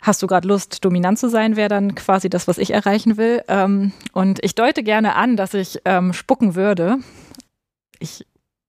[0.00, 3.42] hast du gerade Lust, dominant zu sein, wäre dann quasi das, was ich erreichen will.
[3.48, 6.98] Ähm, und ich deute gerne an, dass ich ähm, spucken würde.
[7.98, 8.26] Ich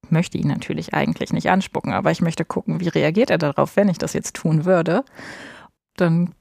[0.10, 3.90] möchte ihn natürlich eigentlich nicht anspucken, aber ich möchte gucken, wie reagiert er darauf, wenn
[3.90, 5.04] ich das jetzt tun würde.
[5.96, 6.34] Dann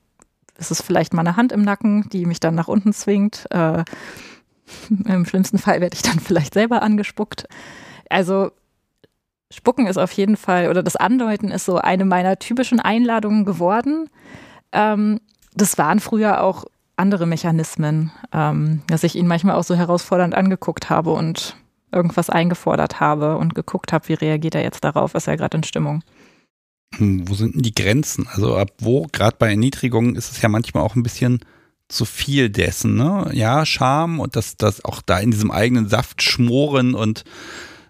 [0.56, 3.46] ist es vielleicht mal eine Hand im Nacken, die mich dann nach unten zwingt.
[3.50, 3.84] Äh,
[5.04, 7.46] Im schlimmsten Fall werde ich dann vielleicht selber angespuckt.
[8.08, 8.50] Also
[9.50, 14.10] Spucken ist auf jeden Fall, oder das Andeuten ist so eine meiner typischen Einladungen geworden.
[14.72, 15.20] Ähm,
[15.54, 16.66] das waren früher auch
[16.96, 21.56] andere Mechanismen, ähm, dass ich ihn manchmal auch so herausfordernd angeguckt habe und
[21.92, 25.64] irgendwas eingefordert habe und geguckt habe, wie reagiert er jetzt darauf, ist er gerade in
[25.64, 26.02] Stimmung.
[26.96, 28.26] Hm, wo sind denn die Grenzen?
[28.30, 31.40] Also ab wo, gerade bei Erniedrigungen, ist es ja manchmal auch ein bisschen
[31.88, 33.30] zu viel dessen, ne?
[33.32, 37.24] Ja, Scham und das, das auch da in diesem eigenen Saft schmoren und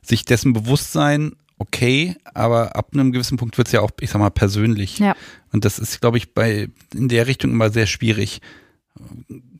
[0.02, 4.10] sich dessen bewusst sein, okay, aber ab einem gewissen Punkt wird es ja auch, ich
[4.10, 4.98] sag mal, persönlich.
[4.98, 5.14] Ja.
[5.52, 8.40] Und das ist, glaube ich, bei in der Richtung immer sehr schwierig.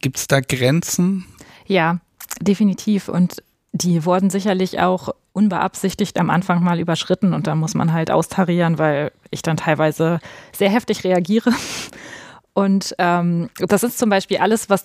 [0.01, 1.25] Gibt es da Grenzen?
[1.67, 2.01] Ja,
[2.41, 3.09] definitiv.
[3.09, 3.43] Und
[3.73, 8.79] die wurden sicherlich auch unbeabsichtigt am Anfang mal überschritten und da muss man halt austarieren,
[8.79, 10.21] weil ich dann teilweise
[10.53, 11.53] sehr heftig reagiere.
[12.55, 14.85] Und ähm, das ist zum Beispiel alles, was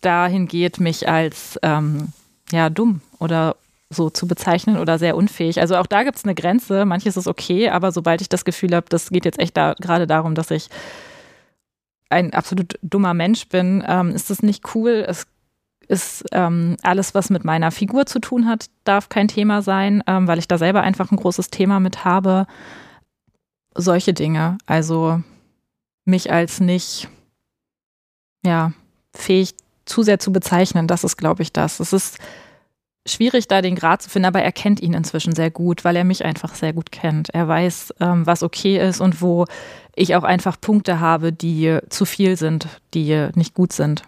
[0.00, 2.08] dahin geht, mich als ähm,
[2.50, 3.54] ja dumm oder
[3.92, 5.60] so zu bezeichnen oder sehr unfähig.
[5.60, 6.84] Also auch da gibt es eine Grenze.
[6.84, 10.06] Manches ist okay, aber sobald ich das Gefühl habe, das geht jetzt echt da, gerade
[10.06, 10.68] darum, dass ich
[12.10, 15.04] ein absolut dummer Mensch bin, ähm, ist das nicht cool.
[15.06, 15.26] Es
[15.88, 20.26] ist ähm, alles, was mit meiner Figur zu tun hat, darf kein Thema sein, ähm,
[20.26, 22.46] weil ich da selber einfach ein großes Thema mit habe.
[23.74, 24.58] Solche Dinge.
[24.66, 25.22] Also
[26.04, 27.08] mich als nicht,
[28.44, 28.72] ja,
[29.14, 31.80] fähig zu sehr zu bezeichnen, das ist, glaube ich, das.
[31.80, 32.18] Es ist
[33.06, 36.04] schwierig, da den Grad zu finden, aber er kennt ihn inzwischen sehr gut, weil er
[36.04, 37.30] mich einfach sehr gut kennt.
[37.30, 39.46] Er weiß, ähm, was okay ist und wo
[39.94, 44.02] ich auch einfach Punkte habe, die zu viel sind, die nicht gut sind.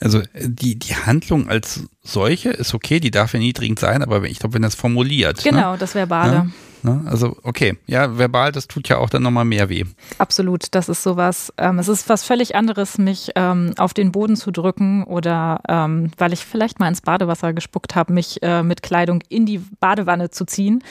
[0.00, 4.54] Also die, die Handlung als solche ist okay, die darf erniedrigend sein, aber ich glaube,
[4.54, 5.44] wenn das formuliert.
[5.44, 5.50] Ne?
[5.50, 5.78] Genau, ne?
[5.78, 6.50] das Verbale.
[6.84, 7.02] Ne?
[7.06, 9.84] Also okay, ja, verbal, das tut ja auch dann nochmal mehr weh.
[10.18, 11.50] Absolut, das ist sowas.
[11.56, 16.10] Ähm, es ist was völlig anderes, mich ähm, auf den Boden zu drücken oder ähm,
[16.18, 20.30] weil ich vielleicht mal ins Badewasser gespuckt habe, mich äh, mit Kleidung in die Badewanne
[20.30, 20.84] zu ziehen.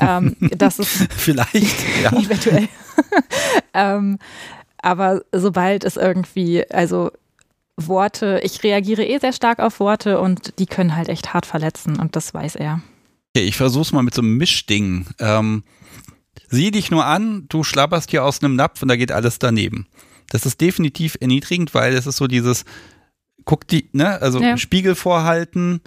[0.00, 2.12] Ähm, das ist vielleicht ja.
[2.12, 2.68] eventuell.
[3.74, 4.18] Ähm,
[4.78, 7.10] aber sobald es irgendwie, also
[7.76, 11.98] Worte, ich reagiere eh sehr stark auf Worte und die können halt echt hart verletzen
[11.98, 12.80] und das weiß er.
[13.34, 15.06] Okay, ich versuch's mal mit so einem Mischding.
[15.18, 15.62] Ähm,
[16.48, 19.86] sieh dich nur an, du schlapperst hier aus einem Napf und da geht alles daneben.
[20.30, 22.64] Das ist definitiv erniedrigend, weil es ist so dieses,
[23.44, 24.56] guck die, ne, also ja.
[24.56, 25.82] Spiegel vorhalten,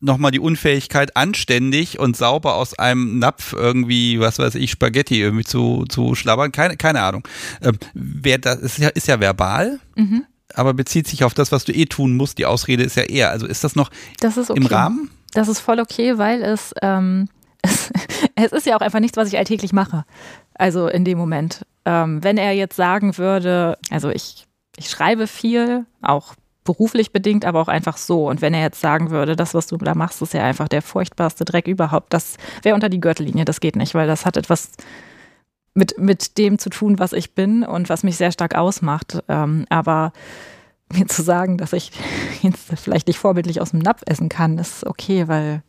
[0.00, 5.44] nochmal die Unfähigkeit, anständig und sauber aus einem Napf irgendwie, was weiß ich, Spaghetti irgendwie
[5.44, 6.50] zu, zu schlabbern.
[6.50, 7.22] Keine, keine Ahnung.
[7.62, 9.78] Ähm, wer das ist ja, ist ja verbal.
[9.94, 10.24] Mhm
[10.54, 12.38] aber bezieht sich auf das, was du eh tun musst.
[12.38, 13.30] Die Ausrede ist ja eher.
[13.30, 13.90] Also ist das noch
[14.20, 14.60] das ist okay.
[14.60, 15.10] im Rahmen?
[15.32, 17.28] Das ist voll okay, weil es, ähm,
[17.62, 17.90] es,
[18.34, 20.04] es, ist ja auch einfach nichts, was ich alltäglich mache.
[20.54, 21.64] Also in dem Moment.
[21.84, 24.46] Ähm, wenn er jetzt sagen würde, also ich,
[24.76, 26.34] ich schreibe viel, auch
[26.64, 28.28] beruflich bedingt, aber auch einfach so.
[28.28, 30.82] Und wenn er jetzt sagen würde, das, was du da machst, ist ja einfach der
[30.82, 34.70] furchtbarste Dreck überhaupt, das wäre unter die Gürtellinie, das geht nicht, weil das hat etwas
[35.74, 39.22] mit, mit dem zu tun, was ich bin und was mich sehr stark ausmacht.
[39.28, 40.12] Ähm, aber
[40.92, 41.92] mir zu sagen, dass ich
[42.42, 45.62] jetzt vielleicht nicht vorbildlich aus dem Napf essen kann, ist okay, weil.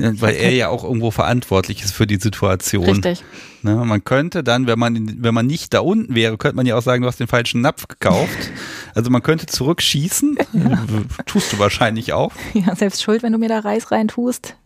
[0.00, 2.84] Weil er ja auch irgendwo verantwortlich ist für die Situation.
[2.84, 3.24] Richtig.
[3.62, 6.76] Ne, man könnte dann, wenn man, wenn man nicht da unten wäre, könnte man ja
[6.76, 8.28] auch sagen, du hast den falschen Napf gekauft.
[8.94, 10.38] Also man könnte zurückschießen.
[10.54, 10.84] Ja.
[11.26, 12.32] Tust du wahrscheinlich auch.
[12.52, 14.56] Ja, selbst schuld, wenn du mir da Reis reintust.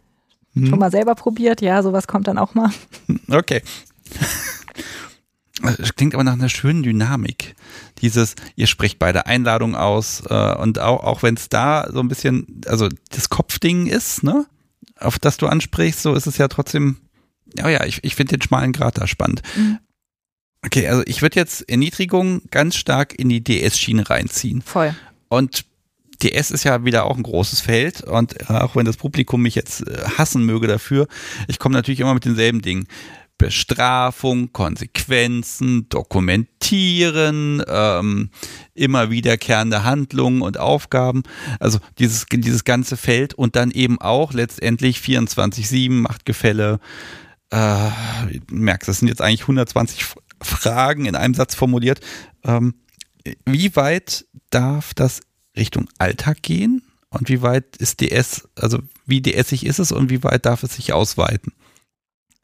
[0.54, 0.68] Hm.
[0.68, 2.70] Schon mal selber probiert, ja, sowas kommt dann auch mal.
[3.28, 3.60] Okay.
[5.78, 7.54] Es klingt aber nach einer schönen Dynamik.
[8.00, 12.08] Dieses, ihr sprecht beide Einladungen aus äh, und auch, auch wenn es da so ein
[12.08, 14.47] bisschen, also das Kopfding ist, ne,
[14.98, 16.97] auf das du ansprichst, so ist es ja trotzdem,
[17.56, 19.43] ja, ja, ich, ich finde den schmalen Grat da spannend.
[19.56, 19.78] Mhm.
[20.64, 24.62] Okay, also ich würde jetzt Erniedrigung ganz stark in die DS-Schiene reinziehen.
[24.62, 24.94] Voll.
[25.28, 25.64] Und
[26.22, 29.55] DS ist ja wieder auch ein großes Feld und äh, auch wenn das Publikum mich
[29.55, 31.09] jetzt äh, hassen möge dafür,
[31.48, 32.86] ich komme natürlich immer mit denselben Dingen.
[33.38, 38.30] Bestrafung, Konsequenzen, Dokumentieren, ähm,
[38.74, 41.22] immer wiederkehrende Handlungen und Aufgaben.
[41.59, 46.78] Also dieses, dieses ganze Feld und dann eben auch letztendlich 24-7 Machtgefälle.
[47.50, 47.90] Äh,
[48.50, 50.04] merkst, das sind jetzt eigentlich 120
[50.40, 52.00] Fragen in einem Satz formuliert.
[52.44, 52.74] Ähm,
[53.44, 55.20] wie weit darf das
[55.56, 56.82] Richtung Alltag gehen?
[57.10, 60.76] Und wie weit ist DS, also wie DSig ist es und wie weit darf es
[60.76, 61.52] sich ausweiten?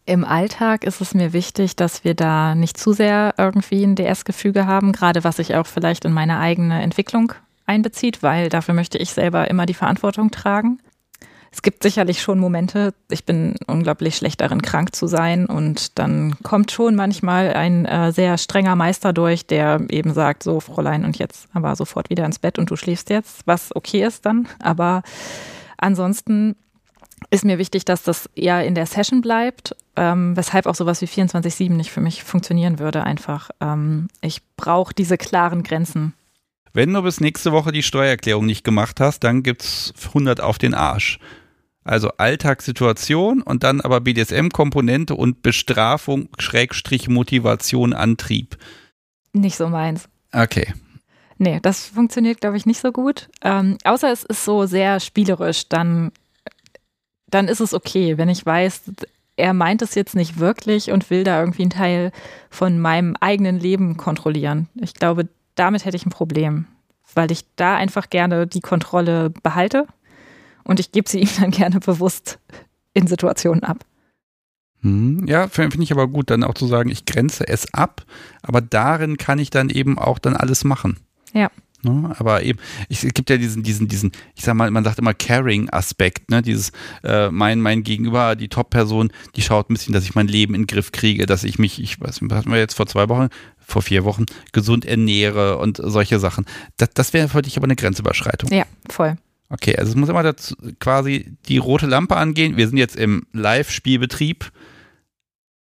[0.09, 4.67] Im Alltag ist es mir wichtig, dass wir da nicht zu sehr irgendwie ein DS-Gefüge
[4.67, 7.35] haben, gerade was sich auch vielleicht in meine eigene Entwicklung
[7.67, 10.79] einbezieht, weil dafür möchte ich selber immer die Verantwortung tragen.
[11.51, 16.37] Es gibt sicherlich schon Momente, ich bin unglaublich schlecht darin, krank zu sein und dann
[16.43, 21.19] kommt schon manchmal ein äh, sehr strenger Meister durch, der eben sagt, so Fräulein und
[21.19, 25.03] jetzt aber sofort wieder ins Bett und du schläfst jetzt, was okay ist dann, aber
[25.77, 26.57] ansonsten
[27.31, 31.07] ist mir wichtig, dass das eher in der Session bleibt, ähm, weshalb auch sowas wie
[31.07, 33.51] 24-7 nicht für mich funktionieren würde einfach.
[33.61, 36.15] Ähm, ich brauche diese klaren Grenzen.
[36.73, 40.59] Wenn du bis nächste Woche die Steuererklärung nicht gemacht hast, dann gibt es 100 auf
[40.59, 41.19] den Arsch.
[41.85, 48.59] Also Alltagssituation und dann aber BDSM-Komponente und Bestrafung, Schrägstrich Motivation, Antrieb.
[49.33, 50.09] Nicht so meins.
[50.33, 50.75] Okay.
[51.39, 53.29] Nee, das funktioniert, glaube ich, nicht so gut.
[53.43, 56.13] Ähm, außer es ist so sehr spielerisch, dann,
[57.31, 58.83] dann ist es okay, wenn ich weiß,
[59.37, 62.13] er meint es jetzt nicht wirklich und will da irgendwie einen Teil
[62.51, 64.69] von meinem eigenen Leben kontrollieren.
[64.75, 66.67] Ich glaube, damit hätte ich ein Problem,
[67.15, 69.87] weil ich da einfach gerne die Kontrolle behalte
[70.65, 72.39] und ich gebe sie ihm dann gerne bewusst
[72.95, 73.85] in Situationen ab.
[74.83, 78.05] Hm, ja, finde ich aber gut, dann auch zu sagen, ich grenze es ab,
[78.43, 80.99] aber darin kann ich dann eben auch dann alles machen.
[81.33, 81.51] Ja.
[81.83, 82.15] Ne?
[82.19, 85.15] Aber eben, ich, es gibt ja diesen, diesen, diesen, ich sag mal, man sagt immer
[85.15, 86.43] Caring-Aspekt, ne?
[86.43, 86.73] Dieses,
[87.05, 90.63] äh, mein, mein Gegenüber, die Top-Person, die schaut ein bisschen, dass ich mein Leben in
[90.63, 93.09] den Griff kriege, dass ich mich, ich weiß nicht, was hatten wir jetzt vor zwei
[93.09, 93.29] Wochen,
[93.59, 96.47] vor vier Wochen, gesund ernähre und solche Sachen.
[96.79, 98.51] Das, das wäre für dich aber eine Grenzüberschreitung.
[98.53, 99.17] Ja, voll.
[99.51, 102.57] Okay, also es muss immer dazu quasi die rote Lampe angehen.
[102.57, 104.51] Wir sind jetzt im Live-Spielbetrieb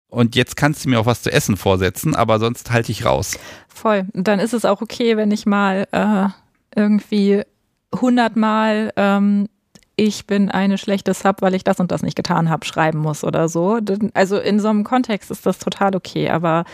[0.09, 3.37] und jetzt kannst du mir auch was zu essen vorsetzen, aber sonst halte ich raus.
[3.67, 4.05] Voll.
[4.13, 6.27] Und dann ist es auch okay, wenn ich mal äh,
[6.75, 7.43] irgendwie
[7.93, 9.47] hundertmal ähm,
[9.99, 13.23] ich bin eine schlechte Sub, weil ich das und das nicht getan habe, schreiben muss
[13.23, 13.79] oder so.
[14.13, 16.65] Also in so einem Kontext ist das total okay, aber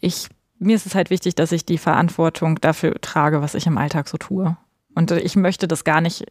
[0.00, 0.28] ich,
[0.58, 4.06] mir ist es halt wichtig, dass ich die Verantwortung dafür trage, was ich im Alltag
[4.06, 4.56] so tue.
[4.94, 6.26] Und ich möchte das gar nicht,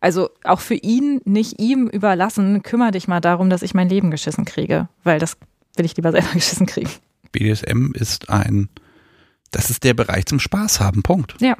[0.00, 4.10] also auch für ihn, nicht ihm überlassen, kümmere dich mal darum, dass ich mein Leben
[4.10, 5.38] geschissen kriege, weil das
[5.78, 6.90] will ich lieber selber geschissen kriegen.
[7.32, 8.68] BDSM ist ein,
[9.50, 11.36] das ist der Bereich zum Spaß haben, Punkt.
[11.40, 11.56] Ja.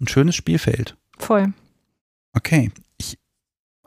[0.00, 0.96] Ein schönes Spielfeld.
[1.18, 1.52] Voll.
[2.32, 2.70] Okay.
[2.98, 3.18] Ich,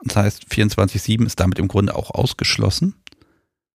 [0.04, 2.96] das heißt, 24-7 ist damit im Grunde auch ausgeschlossen.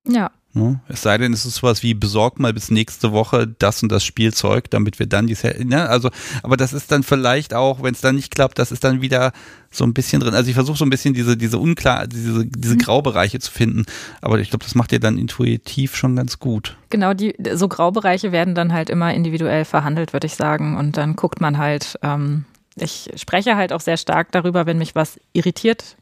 [0.07, 0.31] Ja.
[0.57, 0.81] Ne?
[0.87, 4.05] Es sei denn, es ist sowas wie besorgt mal bis nächste Woche das und das
[4.05, 5.89] Spielzeug, damit wir dann die, ne?
[5.89, 6.11] also,
[6.45, 9.33] aber das ist dann vielleicht auch, wenn es dann nicht klappt, das ist dann wieder
[9.73, 10.35] so ein bisschen drin.
[10.35, 12.79] Also ich versuche so ein bisschen diese, diese unklar, diese, diese mhm.
[12.79, 13.85] Graubereiche zu finden,
[14.21, 16.77] aber ich glaube, das macht ihr dann intuitiv schon ganz gut.
[16.89, 20.77] Genau, die, so Graubereiche werden dann halt immer individuell verhandelt, würde ich sagen.
[20.77, 22.45] Und dann guckt man halt, ähm,
[22.77, 25.97] ich spreche halt auch sehr stark darüber, wenn mich was irritiert,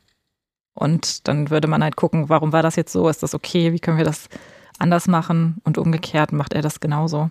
[0.75, 3.09] und dann würde man halt gucken, warum war das jetzt so?
[3.09, 3.73] Ist das okay?
[3.73, 4.29] Wie können wir das
[4.79, 5.57] anders machen?
[5.65, 7.31] Und umgekehrt macht er das genauso.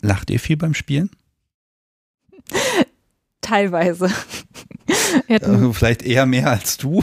[0.00, 1.10] Lacht ihr viel beim Spielen?
[3.40, 4.10] Teilweise.
[5.28, 7.02] also vielleicht eher mehr als du.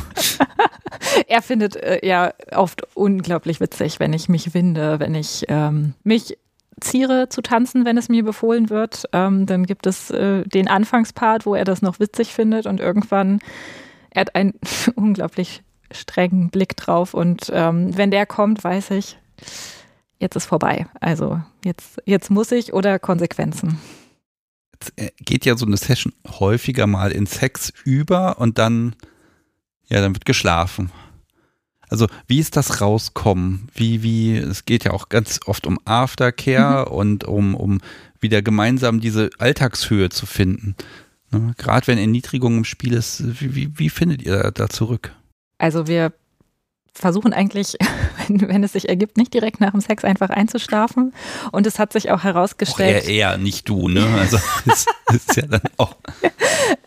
[1.28, 6.38] er findet äh, ja oft unglaublich witzig, wenn ich mich winde, wenn ich ähm, mich
[6.82, 9.06] ziere zu tanzen, wenn es mir befohlen wird.
[9.14, 13.40] Ähm, dann gibt es äh, den Anfangspart, wo er das noch witzig findet und irgendwann
[14.16, 14.54] er hat einen
[14.96, 15.62] unglaublich
[15.92, 19.18] strengen Blick drauf und ähm, wenn der kommt, weiß ich,
[20.20, 20.88] jetzt ist vorbei.
[21.00, 23.80] Also jetzt, jetzt muss ich oder Konsequenzen.
[24.74, 28.96] Jetzt äh, geht ja so eine Session häufiger mal in Sex über und dann,
[29.88, 30.92] ja, dann wird geschlafen.
[31.88, 33.68] Also wie ist das rauskommen?
[33.74, 36.96] Wie, wie, es geht ja auch ganz oft um Aftercare mhm.
[36.96, 37.80] und um, um
[38.20, 40.76] wieder gemeinsam diese Alltagshöhe zu finden.
[41.36, 41.54] Ne?
[41.58, 45.14] Gerade wenn Erniedrigung im Spiel ist, wie, wie, wie findet ihr da zurück?
[45.58, 46.14] Also wir
[46.94, 47.76] versuchen eigentlich,
[48.28, 51.14] wenn, wenn, es sich ergibt, nicht direkt nach dem Sex einfach einzuschlafen.
[51.52, 53.04] Und es hat sich auch herausgestellt.
[53.04, 54.06] Auch eher, eher nicht du, ne?
[54.18, 55.96] Also das ist ja dann auch.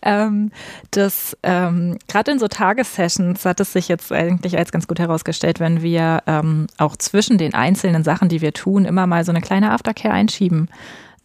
[0.02, 0.50] ähm,
[0.90, 5.60] das ähm, gerade in so Tagessessions hat es sich jetzt eigentlich als ganz gut herausgestellt,
[5.60, 9.42] wenn wir ähm, auch zwischen den einzelnen Sachen, die wir tun, immer mal so eine
[9.42, 10.70] kleine Aftercare einschieben.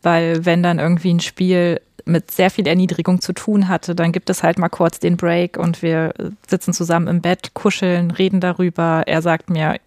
[0.02, 4.30] Weil wenn dann irgendwie ein Spiel mit sehr viel Erniedrigung zu tun hatte, dann gibt
[4.30, 6.14] es halt mal kurz den Break und wir
[6.48, 9.04] sitzen zusammen im Bett, kuscheln, reden darüber.
[9.06, 9.80] Er sagt mir,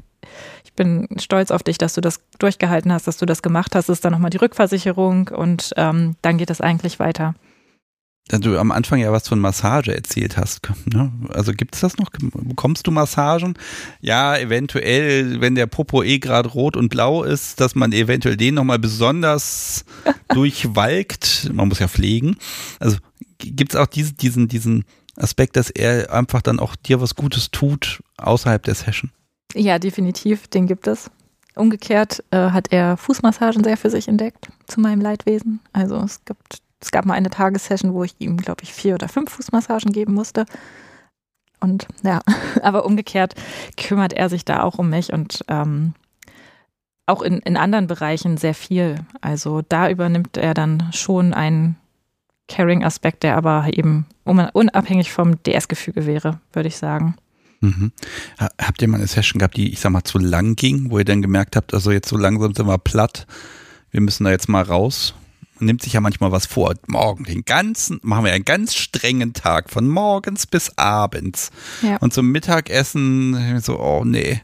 [0.64, 3.88] ich bin stolz auf dich, dass du das durchgehalten hast, dass du das gemacht hast.
[3.88, 7.34] Das ist dann nochmal die Rückversicherung und ähm, dann geht es eigentlich weiter
[8.28, 10.68] du am Anfang ja was von Massage erzählt hast.
[10.86, 11.12] Ne?
[11.28, 12.10] Also gibt es das noch?
[12.10, 13.54] Bekommst du Massagen?
[14.00, 18.54] Ja, eventuell, wenn der Popo eh gerade rot und blau ist, dass man eventuell den
[18.54, 19.84] nochmal besonders
[20.28, 21.50] durchwalkt.
[21.52, 22.36] Man muss ja pflegen.
[22.80, 22.96] Also
[23.38, 24.84] gibt es auch diese, diesen, diesen
[25.16, 29.10] Aspekt, dass er einfach dann auch dir was Gutes tut außerhalb der Session?
[29.54, 31.10] Ja, definitiv, den gibt es.
[31.54, 35.60] Umgekehrt äh, hat er Fußmassagen sehr für sich entdeckt, zu meinem Leidwesen.
[35.72, 39.08] Also es gibt es gab mal eine Tagessession, wo ich ihm, glaube ich, vier oder
[39.08, 40.46] fünf Fußmassagen geben musste.
[41.60, 42.20] Und ja,
[42.62, 43.34] aber umgekehrt
[43.76, 45.94] kümmert er sich da auch um mich und ähm,
[47.06, 48.96] auch in, in anderen Bereichen sehr viel.
[49.20, 51.76] Also da übernimmt er dann schon einen
[52.48, 57.16] Caring-Aspekt, der aber eben unabhängig vom DS-Gefüge wäre, würde ich sagen.
[57.60, 57.92] Mhm.
[58.38, 61.04] Habt ihr mal eine Session gehabt, die, ich sag mal, zu lang ging, wo ihr
[61.04, 63.26] dann gemerkt habt, also jetzt so langsam sind wir platt,
[63.90, 65.14] wir müssen da jetzt mal raus?
[65.58, 66.74] Man nimmt sich ja manchmal was vor.
[66.86, 71.50] Morgen, den ganzen, machen wir einen ganz strengen Tag, von morgens bis abends.
[71.82, 71.96] Ja.
[71.98, 74.40] Und zum Mittagessen so, oh nee.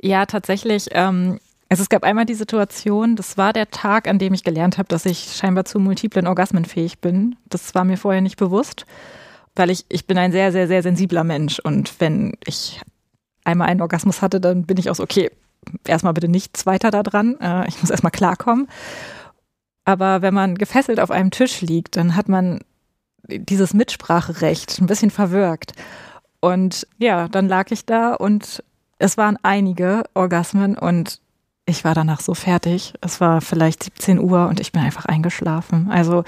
[0.00, 0.88] Ja, tatsächlich.
[0.92, 1.38] Ähm,
[1.68, 4.88] also es gab einmal die Situation, das war der Tag, an dem ich gelernt habe,
[4.88, 7.36] dass ich scheinbar zu multiplen Orgasmen fähig bin.
[7.48, 8.86] Das war mir vorher nicht bewusst,
[9.54, 11.60] weil ich, ich bin ein sehr, sehr, sehr sensibler Mensch.
[11.60, 12.80] Und wenn ich
[13.44, 15.30] einmal einen Orgasmus hatte, dann bin ich auch so, okay,
[15.86, 17.38] erstmal bitte nichts weiter da dran.
[17.40, 18.68] Äh, ich muss erstmal klarkommen.
[19.90, 22.60] Aber wenn man gefesselt auf einem Tisch liegt, dann hat man
[23.26, 25.72] dieses Mitspracherecht ein bisschen verwirkt.
[26.38, 28.62] Und ja, dann lag ich da und
[28.98, 31.20] es waren einige Orgasmen und
[31.66, 32.94] ich war danach so fertig.
[33.00, 35.90] Es war vielleicht 17 Uhr und ich bin einfach eingeschlafen.
[35.90, 36.22] Also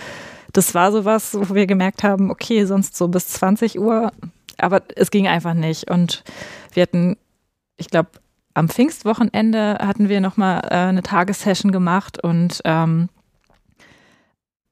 [0.53, 4.11] das war sowas, wo wir gemerkt haben, okay, sonst so bis 20 Uhr,
[4.59, 5.89] aber es ging einfach nicht.
[5.89, 6.25] Und
[6.73, 7.17] wir hatten,
[7.77, 8.11] ich glaube,
[8.55, 13.09] am Pfingstwochenende hatten wir nochmal äh, eine Tagessession gemacht und ähm,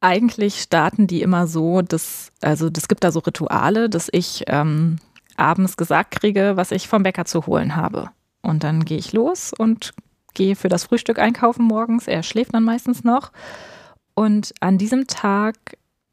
[0.00, 4.98] eigentlich starten die immer so, dass, also es gibt da so Rituale, dass ich ähm,
[5.36, 8.10] abends gesagt kriege, was ich vom Bäcker zu holen habe.
[8.42, 9.92] Und dann gehe ich los und
[10.34, 12.06] gehe für das Frühstück einkaufen morgens.
[12.06, 13.32] Er schläft dann meistens noch.
[14.14, 15.56] Und an diesem Tag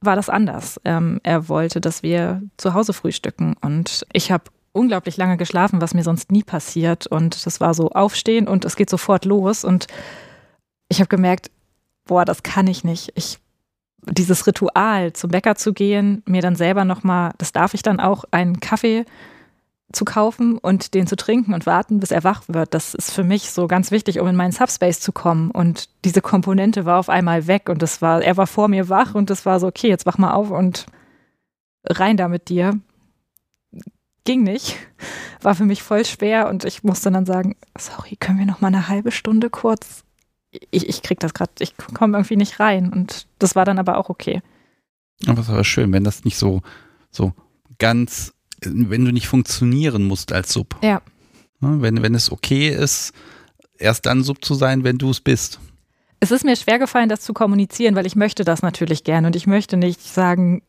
[0.01, 0.79] war das anders.
[0.85, 3.55] Ähm, er wollte, dass wir zu Hause frühstücken.
[3.61, 7.07] Und ich habe unglaublich lange geschlafen, was mir sonst nie passiert.
[7.07, 9.63] Und das war so aufstehen und es geht sofort los.
[9.63, 9.87] Und
[10.89, 11.51] ich habe gemerkt,
[12.05, 13.11] boah, das kann ich nicht.
[13.15, 13.39] Ich
[14.03, 18.25] dieses Ritual, zum Bäcker zu gehen, mir dann selber nochmal, das darf ich dann auch,
[18.31, 19.05] einen Kaffee
[19.91, 22.73] zu kaufen und den zu trinken und warten, bis er wach wird.
[22.73, 25.49] Das ist für mich so ganz wichtig, um in meinen Subspace zu kommen.
[25.49, 29.15] Und diese Komponente war auf einmal weg und das war, er war vor mir wach
[29.15, 30.85] und das war so, okay, jetzt wach mal auf und
[31.85, 32.79] rein da mit dir.
[34.25, 34.77] Ging nicht.
[35.41, 38.67] War für mich voll schwer und ich musste dann sagen, sorry, können wir noch mal
[38.67, 40.03] eine halbe Stunde kurz
[40.51, 42.91] ich, ich krieg das gerade, ich komme irgendwie nicht rein.
[42.91, 44.41] Und das war dann aber auch okay.
[45.25, 46.61] Aber es war schön, wenn das nicht so,
[47.11, 47.33] so
[47.79, 50.75] ganz, wenn du nicht funktionieren musst als Sub.
[50.81, 51.01] Ja.
[51.59, 53.13] Wenn, wenn es okay ist,
[53.77, 55.59] erst dann Sub zu sein, wenn du es bist.
[56.19, 59.35] Es ist mir schwer gefallen, das zu kommunizieren, weil ich möchte das natürlich gerne und
[59.35, 60.63] ich möchte nicht sagen,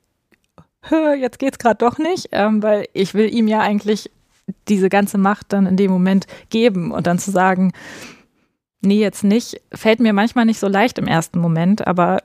[1.18, 4.10] jetzt geht's gerade doch nicht, ähm, weil ich will ihm ja eigentlich
[4.68, 7.72] diese ganze Macht dann in dem Moment geben und dann zu sagen,
[8.80, 9.60] Nee, jetzt nicht.
[9.72, 12.22] Fällt mir manchmal nicht so leicht im ersten Moment, aber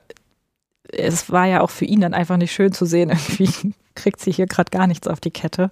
[0.90, 3.10] es war ja auch für ihn dann einfach nicht schön zu sehen.
[3.38, 5.70] Irgendwie kriegt sie hier gerade gar nichts auf die Kette.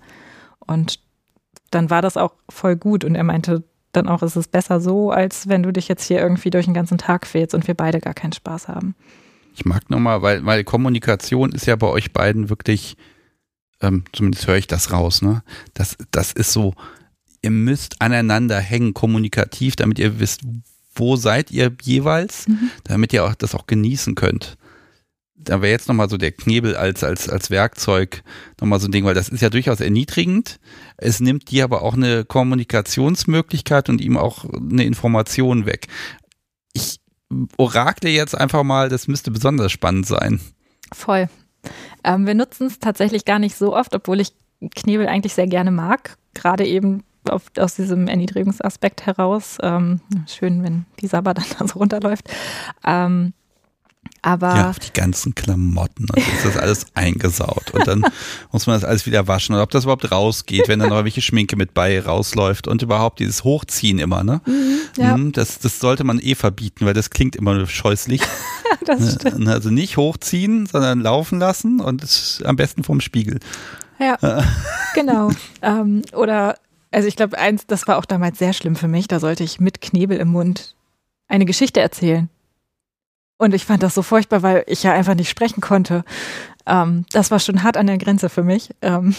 [0.59, 0.98] Und
[1.70, 3.04] dann war das auch voll gut.
[3.04, 6.20] Und er meinte dann auch, es ist besser so, als wenn du dich jetzt hier
[6.20, 8.94] irgendwie durch den ganzen Tag fehlst und wir beide gar keinen Spaß haben.
[9.54, 12.96] Ich mag nochmal, weil, weil Kommunikation ist ja bei euch beiden wirklich,
[13.82, 15.42] ähm, zumindest höre ich das raus, ne?
[15.74, 16.74] Das, das ist so,
[17.42, 20.40] ihr müsst aneinander hängen, kommunikativ, damit ihr wisst,
[20.94, 22.70] wo seid ihr jeweils, mhm.
[22.85, 24.56] damit ihr auch das auch genießen könnt.
[25.35, 28.23] Da wäre jetzt nochmal so der Knebel als, als, als Werkzeug
[28.60, 30.60] nochmal so ein Ding, weil das ist ja durchaus erniedrigend.
[30.97, 35.89] Es nimmt dir aber auch eine Kommunikationsmöglichkeit und ihm auch eine Information weg.
[36.73, 37.01] Ich
[37.56, 40.40] orakle jetzt einfach mal, das müsste besonders spannend sein.
[40.93, 41.28] Voll.
[42.05, 44.32] Ähm, wir nutzen es tatsächlich gar nicht so oft, obwohl ich
[44.77, 46.16] Knebel eigentlich sehr gerne mag.
[46.35, 49.59] Gerade eben auf, aus diesem Erniedrigungsaspekt heraus.
[49.62, 52.28] Ähm, schön, wenn die Sabber dann da so runterläuft.
[52.85, 53.32] Ähm,
[54.24, 58.05] aber ja, auf die ganzen Klamotten und ist das alles eingesaut und dann
[58.53, 61.20] muss man das alles wieder waschen und ob das überhaupt rausgeht, wenn dann noch welche
[61.20, 64.40] Schminke mit bei rausläuft und überhaupt dieses Hochziehen immer, ne?
[64.47, 65.16] Mhm, ja.
[65.16, 68.23] Mhm, das, das sollte man eh verbieten, weil das klingt immer nur scheußlich.
[68.86, 69.39] das ne, stimmt.
[69.40, 73.40] Ne, also nicht hochziehen, sondern laufen lassen und am besten vom Spiegel.
[73.99, 74.44] Ja,
[74.94, 75.31] genau.
[75.65, 76.57] Ähm, oder
[76.93, 79.09] also ich glaube, eins, das war auch damals sehr schlimm für mich.
[79.09, 80.77] Da sollte ich mit Knebel im Mund
[81.27, 82.28] eine Geschichte erzählen.
[83.39, 86.05] Und ich fand das so furchtbar, weil ich ja einfach nicht sprechen konnte.
[86.66, 88.70] Ähm, das war schon hart an der Grenze für mich.
[88.82, 89.16] Ähm,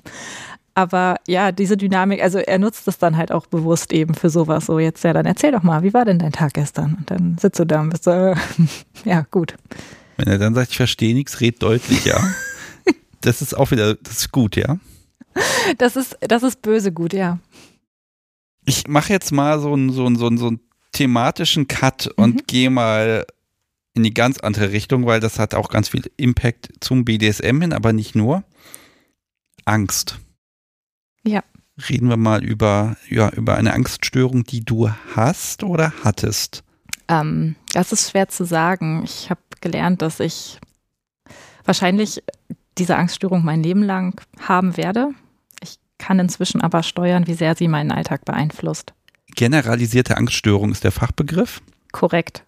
[0.74, 4.66] aber ja, diese Dynamik, also er nutzt es dann halt auch bewusst eben für sowas.
[4.66, 6.94] So jetzt, ja, dann erzähl doch mal, wie war denn dein Tag gestern?
[6.94, 8.36] Und dann sitzt du da und bist so, äh,
[9.04, 9.54] ja, gut.
[10.16, 12.22] Wenn er dann sagt, ich verstehe nichts, red deutlich, ja.
[13.20, 14.78] das ist auch wieder, das ist gut, ja.
[15.78, 17.38] Das ist, das ist böse gut, ja.
[18.64, 20.60] Ich mache jetzt mal so einen, so einen, so einen, so einen
[20.92, 22.24] thematischen Cut mhm.
[22.24, 23.24] und gehe mal
[23.94, 27.72] in die ganz andere Richtung, weil das hat auch ganz viel Impact zum BDSM hin,
[27.72, 28.42] aber nicht nur.
[29.64, 30.18] Angst.
[31.24, 31.42] Ja.
[31.88, 36.64] Reden wir mal über, ja, über eine Angststörung, die du hast oder hattest.
[37.08, 39.02] Ähm, das ist schwer zu sagen.
[39.04, 40.58] Ich habe gelernt, dass ich
[41.64, 42.22] wahrscheinlich
[42.78, 45.10] diese Angststörung mein Leben lang haben werde.
[46.02, 48.92] Kann inzwischen aber steuern, wie sehr sie meinen Alltag beeinflusst.
[49.36, 51.62] Generalisierte Angststörung ist der Fachbegriff?
[51.92, 52.42] Korrekt.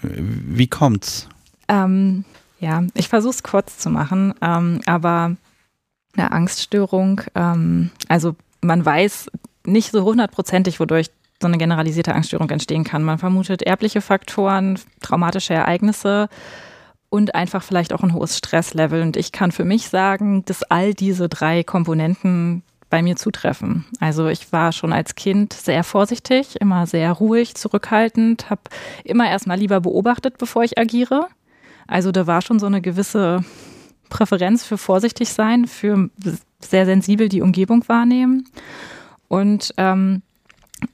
[0.00, 1.28] Wie kommt's?
[1.66, 2.24] Ähm,
[2.60, 5.36] ja, ich versuche es kurz zu machen, ähm, aber
[6.16, 9.26] eine Angststörung, ähm, also man weiß
[9.66, 11.10] nicht so hundertprozentig, wodurch
[11.40, 13.02] so eine generalisierte Angststörung entstehen kann.
[13.02, 16.28] Man vermutet erbliche Faktoren, traumatische Ereignisse
[17.12, 19.02] und einfach vielleicht auch ein hohes Stresslevel.
[19.02, 23.84] Und ich kann für mich sagen, dass all diese drei Komponenten bei mir zutreffen.
[24.00, 28.62] Also ich war schon als Kind sehr vorsichtig, immer sehr ruhig, zurückhaltend, habe
[29.04, 31.26] immer erstmal lieber beobachtet, bevor ich agiere.
[31.86, 33.44] Also da war schon so eine gewisse
[34.08, 36.08] Präferenz für vorsichtig sein, für
[36.60, 38.48] sehr sensibel die Umgebung wahrnehmen.
[39.28, 40.22] Und ähm,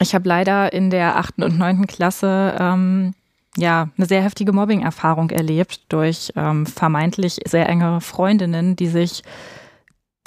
[0.01, 3.15] ich habe leider in der achten und neunten Klasse ähm,
[3.59, 9.22] ja eine sehr heftige Mobbing-Erfahrung erlebt durch ähm, vermeintlich sehr enge Freundinnen, die sich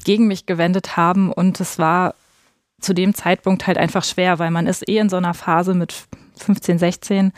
[0.04, 1.32] gegen mich gewendet haben.
[1.32, 2.16] Und es war
[2.80, 5.94] zu dem Zeitpunkt halt einfach schwer, weil man ist eh in so einer Phase mit
[6.38, 7.32] 15, 16,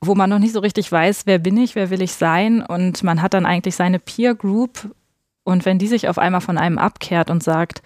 [0.00, 2.62] wo man noch nicht so richtig weiß, wer bin ich, wer will ich sein.
[2.62, 4.90] Und man hat dann eigentlich seine Peer Group.
[5.44, 7.82] Und wenn die sich auf einmal von einem abkehrt und sagt,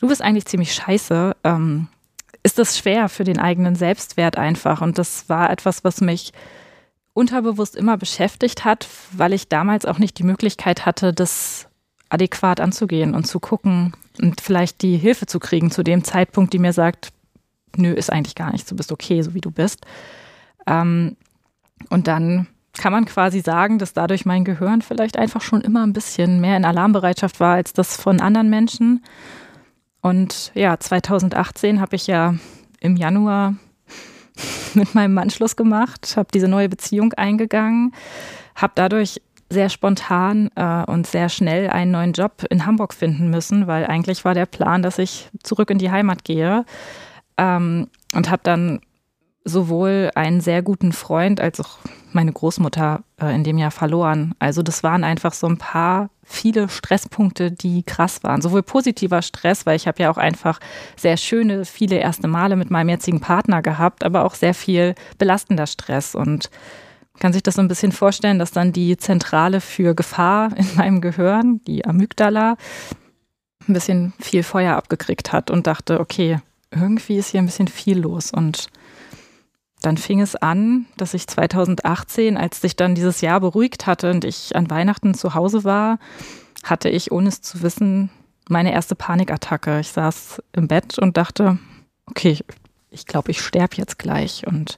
[0.00, 1.88] du bist eigentlich ziemlich scheiße, ähm,
[2.46, 4.80] ist das schwer für den eigenen Selbstwert einfach.
[4.80, 6.32] Und das war etwas, was mich
[7.12, 11.66] unterbewusst immer beschäftigt hat, weil ich damals auch nicht die Möglichkeit hatte, das
[12.08, 16.60] adäquat anzugehen und zu gucken und vielleicht die Hilfe zu kriegen zu dem Zeitpunkt, die
[16.60, 17.08] mir sagt,
[17.74, 19.84] nö, ist eigentlich gar nichts, du bist okay, so wie du bist.
[20.68, 21.16] Ähm,
[21.90, 22.46] und dann
[22.78, 26.56] kann man quasi sagen, dass dadurch mein Gehirn vielleicht einfach schon immer ein bisschen mehr
[26.56, 29.02] in Alarmbereitschaft war als das von anderen Menschen.
[30.06, 32.36] Und ja, 2018 habe ich ja
[32.78, 33.54] im Januar
[34.74, 37.92] mit meinem Mann Schluss gemacht, habe diese neue Beziehung eingegangen,
[38.54, 39.20] habe dadurch
[39.50, 44.24] sehr spontan äh, und sehr schnell einen neuen Job in Hamburg finden müssen, weil eigentlich
[44.24, 46.64] war der Plan, dass ich zurück in die Heimat gehe
[47.36, 48.78] ähm, und habe dann
[49.42, 51.78] sowohl einen sehr guten Freund als auch
[52.12, 54.36] meine Großmutter äh, in dem Jahr verloren.
[54.38, 58.42] Also das waren einfach so ein paar viele Stresspunkte, die krass waren.
[58.42, 60.58] Sowohl positiver Stress, weil ich habe ja auch einfach
[60.96, 65.66] sehr schöne, viele erste Male mit meinem jetzigen Partner gehabt, aber auch sehr viel belastender
[65.66, 66.50] Stress und
[67.18, 71.00] kann sich das so ein bisschen vorstellen, dass dann die Zentrale für Gefahr in meinem
[71.00, 72.56] Gehirn, die Amygdala,
[73.68, 76.40] ein bisschen viel Feuer abgekriegt hat und dachte, okay,
[76.70, 78.30] irgendwie ist hier ein bisschen viel los.
[78.32, 78.68] Und
[79.86, 84.24] dann fing es an, dass ich 2018, als sich dann dieses Jahr beruhigt hatte und
[84.24, 86.00] ich an Weihnachten zu Hause war,
[86.64, 88.10] hatte ich, ohne es zu wissen,
[88.48, 89.78] meine erste Panikattacke.
[89.78, 91.60] Ich saß im Bett und dachte,
[92.06, 92.36] okay,
[92.90, 94.44] ich, glaube, ich sterbe jetzt gleich.
[94.44, 94.76] Und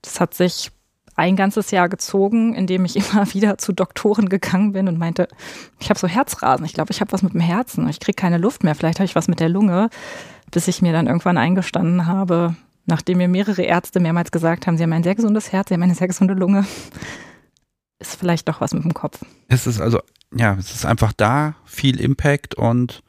[0.00, 0.70] das hat sich
[1.14, 5.28] ein ganzes Jahr gezogen, in dem ich immer wieder zu Doktoren gegangen bin und meinte,
[5.78, 8.38] ich habe so Herzrasen, ich glaube, ich habe was mit dem Herzen, ich kriege keine
[8.38, 9.90] Luft mehr, vielleicht habe ich was mit der Lunge,
[10.50, 12.56] bis ich mir dann irgendwann eingestanden habe,
[12.88, 15.82] nachdem mir mehrere Ärzte mehrmals gesagt haben, sie haben ein sehr gesundes Herz, sie haben
[15.82, 16.66] eine sehr gesunde Lunge,
[17.98, 19.20] ist vielleicht doch was mit dem Kopf.
[19.48, 20.00] Es ist also,
[20.34, 23.02] ja, es ist einfach da, viel Impact und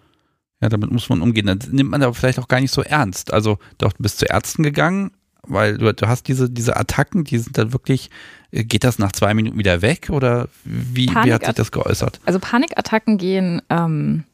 [0.62, 1.46] ja, damit muss man umgehen.
[1.46, 3.34] Dann nimmt man aber vielleicht auch gar nicht so ernst.
[3.34, 5.12] Also, doch, du bist zu Ärzten gegangen,
[5.44, 8.10] weil du, du hast diese, diese Attacken, die sind dann wirklich,
[8.52, 12.20] äh, geht das nach zwei Minuten wieder weg oder wie, wie hat sich das geäußert?
[12.26, 14.26] Also Panikattacken gehen ähm,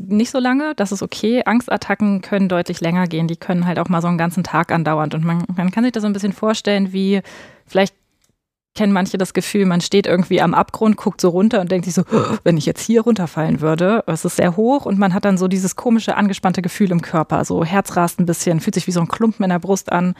[0.00, 1.42] nicht so lange, das ist okay.
[1.44, 5.14] Angstattacken können deutlich länger gehen, die können halt auch mal so einen ganzen Tag andauernd
[5.14, 7.20] und man, man kann sich das so ein bisschen vorstellen, wie
[7.66, 7.94] vielleicht
[8.74, 11.94] kennen manche das Gefühl, man steht irgendwie am Abgrund, guckt so runter und denkt sich
[11.94, 15.24] so, oh, wenn ich jetzt hier runterfallen würde, es ist sehr hoch und man hat
[15.24, 18.86] dann so dieses komische, angespannte Gefühl im Körper, so Herz rast ein bisschen, fühlt sich
[18.86, 20.14] wie so ein Klumpen in der Brust an.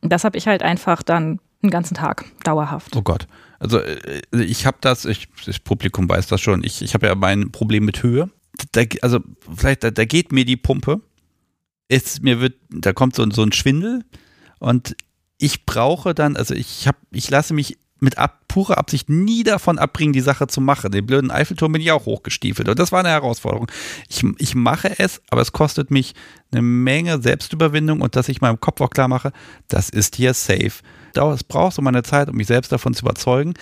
[0.00, 2.94] Das habe ich halt einfach dann einen ganzen Tag, dauerhaft.
[2.94, 3.26] Oh Gott.
[3.58, 7.14] Also äh, ich habe das, ich, das Publikum weiß das schon, ich, ich habe ja
[7.14, 8.30] mein Problem mit Höhe.
[8.72, 9.20] Da, also
[9.54, 11.00] vielleicht, da, da geht mir die Pumpe.
[11.88, 14.04] Es, mir wird, da kommt so, so ein Schwindel
[14.58, 14.96] und
[15.38, 19.78] ich brauche dann, also ich habe, ich lasse mich mit ab, purer Absicht nie davon
[19.78, 20.90] abbringen, die Sache zu machen.
[20.90, 23.70] Den blöden Eiffelturm bin ich auch hochgestiefelt und das war eine Herausforderung.
[24.08, 26.14] Ich, ich mache es, aber es kostet mich
[26.52, 29.32] eine Menge Selbstüberwindung und dass ich meinem Kopf auch klar mache,
[29.68, 30.82] das ist hier safe.
[31.14, 33.54] Es braucht so meine Zeit, um mich selbst davon zu überzeugen.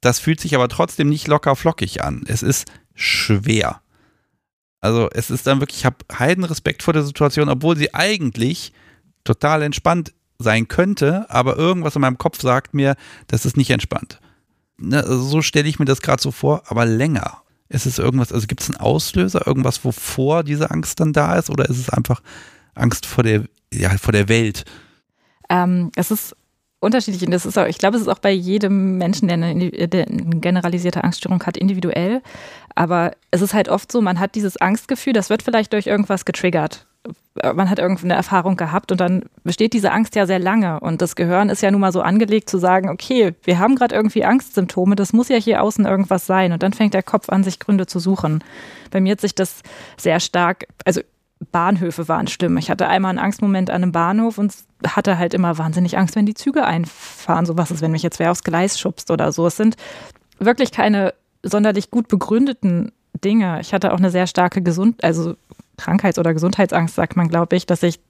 [0.00, 2.24] Das fühlt sich aber trotzdem nicht locker flockig an.
[2.26, 3.81] Es ist schwer.
[4.82, 8.72] Also es ist dann wirklich, ich habe heiden Respekt vor der Situation, obwohl sie eigentlich
[9.24, 12.96] total entspannt sein könnte, aber irgendwas in meinem Kopf sagt mir,
[13.28, 14.20] das ist nicht entspannt.
[14.76, 17.42] Ne, also so stelle ich mir das gerade so vor, aber länger.
[17.68, 21.48] Ist es irgendwas, also gibt es einen Auslöser, irgendwas, wovor diese Angst dann da ist,
[21.48, 22.20] oder ist es einfach
[22.74, 24.64] Angst vor der, ja, vor der Welt?
[25.48, 26.36] Ähm, es ist
[26.82, 29.70] unterschiedlich und das ist auch, ich glaube, es ist auch bei jedem Menschen, der eine,
[29.70, 32.22] der eine generalisierte Angststörung hat, individuell.
[32.74, 36.24] Aber es ist halt oft so, man hat dieses Angstgefühl, das wird vielleicht durch irgendwas
[36.24, 36.86] getriggert
[37.40, 40.80] äh, man hat irgendeine Erfahrung gehabt und dann besteht diese Angst ja sehr lange.
[40.80, 43.94] Und das Gehirn ist ja nun mal so angelegt zu sagen, okay, wir haben gerade
[43.94, 46.52] irgendwie Angstsymptome, das muss ja hier außen irgendwas sein.
[46.52, 48.42] Und dann fängt der Kopf an, sich Gründe zu suchen.
[48.90, 49.62] Bei mir hat sich das
[49.96, 51.00] sehr stark, also
[51.50, 52.56] Bahnhöfe waren schlimm.
[52.56, 54.54] Ich hatte einmal einen Angstmoment an einem Bahnhof und
[54.86, 57.46] hatte halt immer wahnsinnig Angst, wenn die Züge einfahren.
[57.46, 59.46] So was ist, wenn mich jetzt wer aufs Gleis schubst oder so.
[59.46, 59.76] Es sind
[60.38, 62.92] wirklich keine sonderlich gut begründeten
[63.24, 63.60] Dinge.
[63.60, 65.36] Ich hatte auch eine sehr starke Gesund, also
[65.76, 68.00] Krankheits- oder Gesundheitsangst, sagt man, glaube ich, dass ich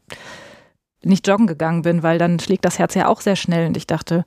[1.04, 3.86] nicht joggen gegangen bin, weil dann schlägt das Herz ja auch sehr schnell und ich
[3.86, 4.24] dachte,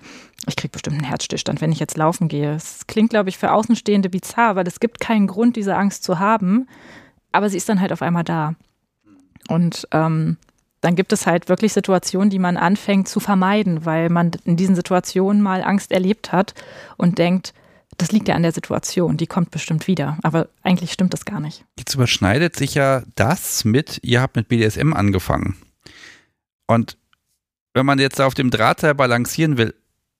[0.47, 2.53] ich kriege bestimmt einen Herzstillstand, wenn ich jetzt laufen gehe.
[2.53, 6.19] Es klingt, glaube ich, für Außenstehende bizarr, weil es gibt keinen Grund, diese Angst zu
[6.19, 6.67] haben,
[7.31, 8.55] aber sie ist dann halt auf einmal da.
[9.47, 10.37] Und ähm,
[10.81, 14.75] dann gibt es halt wirklich Situationen, die man anfängt zu vermeiden, weil man in diesen
[14.75, 16.53] Situationen mal Angst erlebt hat
[16.97, 17.53] und denkt,
[17.97, 20.17] das liegt ja an der Situation, die kommt bestimmt wieder.
[20.21, 21.63] Aber eigentlich stimmt das gar nicht.
[21.79, 25.55] Jetzt überschneidet sich ja das mit, ihr habt mit BDSM angefangen.
[26.67, 26.97] Und
[27.73, 29.73] wenn man jetzt auf dem Drahtseil balancieren will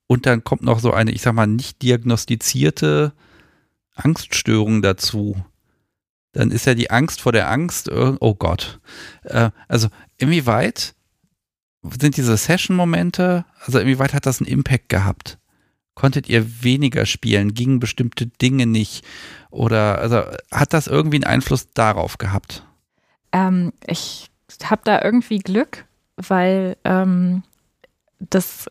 [0.08, 3.14] und dann kommt noch so eine, ich sag mal, nicht diagnostizierte
[3.96, 5.44] Angststörung dazu,
[6.36, 8.80] dann ist ja die Angst vor der Angst, oh Gott.
[9.24, 9.88] Äh, also
[10.18, 10.94] inwieweit
[12.00, 15.38] sind diese Session-Momente, also inwieweit hat das einen Impact gehabt?
[15.96, 17.54] konntet ihr weniger spielen?
[17.54, 19.04] Gingen bestimmte Dinge nicht?
[19.50, 22.64] Oder also hat das irgendwie einen Einfluss darauf gehabt?
[23.32, 24.30] Ähm, ich
[24.64, 25.86] habe da irgendwie Glück,
[26.18, 27.44] weil ähm,
[28.20, 28.70] das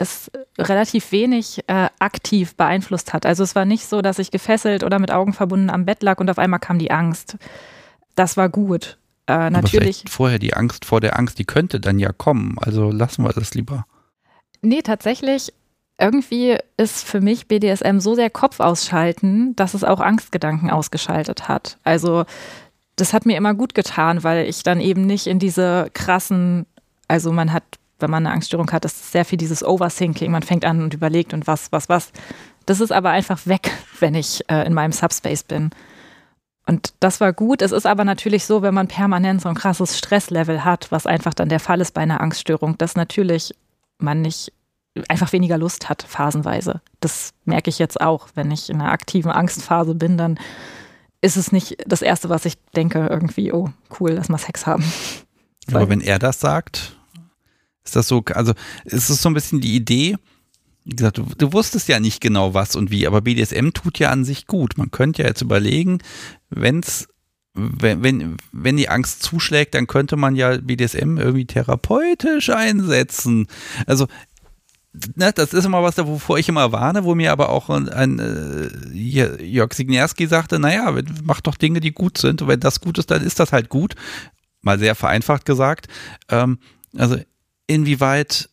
[0.00, 3.26] es relativ wenig äh, aktiv beeinflusst hat.
[3.26, 6.18] Also es war nicht so, dass ich gefesselt oder mit Augen verbunden am Bett lag
[6.18, 7.36] und auf einmal kam die Angst.
[8.14, 8.98] Das war gut.
[9.26, 10.04] Äh, natürlich.
[10.08, 12.56] Vorher die Angst vor der Angst, die könnte dann ja kommen.
[12.60, 13.86] Also lassen wir das lieber.
[14.62, 15.52] Nee, tatsächlich
[15.98, 21.78] irgendwie ist für mich BDSM so sehr Kopf ausschalten, dass es auch Angstgedanken ausgeschaltet hat.
[21.84, 22.24] Also
[22.96, 26.66] das hat mir immer gut getan, weil ich dann eben nicht in diese krassen,
[27.08, 27.64] also man hat,
[28.00, 30.30] wenn man eine Angststörung hat, ist sehr viel dieses Overthinking.
[30.30, 32.12] Man fängt an und überlegt und was, was, was.
[32.66, 35.70] Das ist aber einfach weg, wenn ich äh, in meinem Subspace bin.
[36.66, 37.62] Und das war gut.
[37.62, 41.34] Es ist aber natürlich so, wenn man permanent so ein krasses Stresslevel hat, was einfach
[41.34, 43.54] dann der Fall ist bei einer Angststörung, dass natürlich
[43.98, 44.52] man nicht
[45.08, 46.80] einfach weniger Lust hat, phasenweise.
[47.00, 48.28] Das merke ich jetzt auch.
[48.34, 50.38] Wenn ich in einer aktiven Angstphase bin, dann
[51.20, 54.84] ist es nicht das Erste, was ich denke, irgendwie, oh, cool, lass mal Sex haben.
[55.72, 56.96] Aber wenn er das sagt,
[57.84, 58.52] ist das so, also
[58.84, 60.16] ist es so ein bisschen die Idee,
[60.84, 64.10] wie gesagt, du, du, wusstest ja nicht genau was und wie, aber BDSM tut ja
[64.10, 64.78] an sich gut.
[64.78, 65.98] Man könnte ja jetzt überlegen,
[66.48, 67.08] wenn's,
[67.52, 73.46] wenn, wenn, wenn die Angst zuschlägt, dann könnte man ja BDSM irgendwie therapeutisch einsetzen.
[73.86, 74.06] Also
[75.14, 78.18] ne, das ist immer was, wovor ich immer warne, wo mir aber auch ein, ein
[78.18, 82.42] äh, Jörg Signierski sagte, naja, mach doch Dinge, die gut sind.
[82.42, 83.94] Und wenn das gut ist, dann ist das halt gut.
[84.62, 85.88] Mal sehr vereinfacht gesagt.
[86.28, 86.58] Ähm,
[86.96, 87.16] also
[87.70, 88.48] inwieweit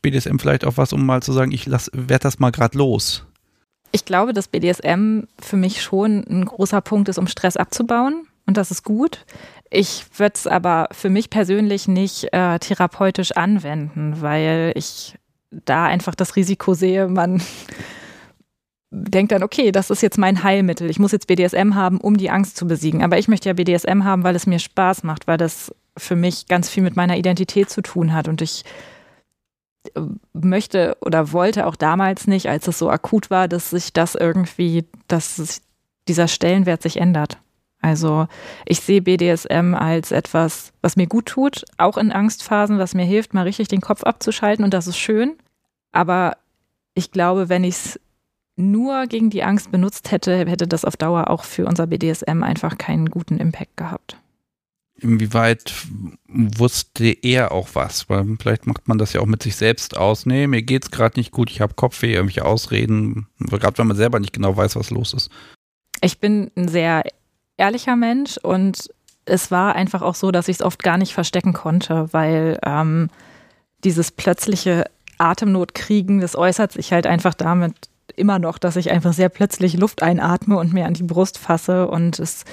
[0.00, 3.24] BDSM vielleicht auch was, um mal zu sagen, ich werde das mal gerade los?
[3.92, 8.26] Ich glaube, dass BDSM für mich schon ein großer Punkt ist, um Stress abzubauen.
[8.46, 9.24] Und das ist gut.
[9.70, 15.16] Ich würde es aber für mich persönlich nicht äh, therapeutisch anwenden, weil ich
[15.50, 17.42] da einfach das Risiko sehe, man
[18.90, 20.90] denkt dann, okay, das ist jetzt mein Heilmittel.
[20.90, 23.02] Ich muss jetzt BDSM haben, um die Angst zu besiegen.
[23.02, 26.46] Aber ich möchte ja BDSM haben, weil es mir Spaß macht, weil das für mich
[26.46, 28.28] ganz viel mit meiner Identität zu tun hat.
[28.28, 28.64] Und ich
[29.94, 30.00] äh,
[30.32, 34.84] möchte oder wollte auch damals nicht, als es so akut war, dass sich das irgendwie,
[35.08, 35.60] dass
[36.08, 37.38] dieser Stellenwert sich ändert.
[37.80, 38.28] Also
[38.64, 43.34] ich sehe BDSM als etwas, was mir gut tut, auch in Angstphasen, was mir hilft,
[43.34, 45.36] mal richtig den Kopf abzuschalten und das ist schön.
[45.92, 46.38] Aber
[46.94, 48.00] ich glaube, wenn ich es
[48.56, 52.78] nur gegen die Angst benutzt hätte, hätte das auf Dauer auch für unser BDSM einfach
[52.78, 54.16] keinen guten Impact gehabt.
[55.00, 55.74] Inwieweit
[56.28, 58.08] wusste er auch was?
[58.08, 60.24] Weil vielleicht macht man das ja auch mit sich selbst aus.
[60.24, 63.26] Nee, mir geht's gerade nicht gut, ich habe Kopfweh, irgendwelche Ausreden.
[63.38, 65.30] Gerade wenn man selber nicht genau weiß, was los ist.
[66.00, 67.02] Ich bin ein sehr
[67.56, 68.88] ehrlicher Mensch und
[69.24, 73.08] es war einfach auch so, dass ich es oft gar nicht verstecken konnte, weil ähm,
[73.82, 74.84] dieses plötzliche
[75.18, 79.76] Atemnot kriegen, das äußert sich halt einfach damit immer noch, dass ich einfach sehr plötzlich
[79.76, 81.88] Luft einatme und mir an die Brust fasse.
[81.88, 82.44] Und es,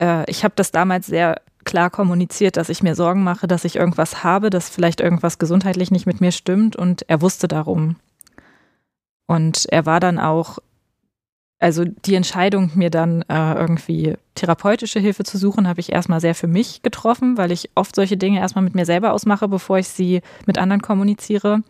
[0.00, 3.76] äh, ich habe das damals sehr klar kommuniziert, dass ich mir Sorgen mache, dass ich
[3.76, 6.76] irgendwas habe, dass vielleicht irgendwas gesundheitlich nicht mit mir stimmt.
[6.76, 7.96] Und er wusste darum.
[9.26, 10.58] Und er war dann auch
[11.60, 16.34] also die Entscheidung, mir dann äh, irgendwie therapeutische Hilfe zu suchen, habe ich erstmal sehr
[16.34, 19.88] für mich getroffen, weil ich oft solche Dinge erstmal mit mir selber ausmache, bevor ich
[19.88, 21.62] sie mit anderen kommuniziere.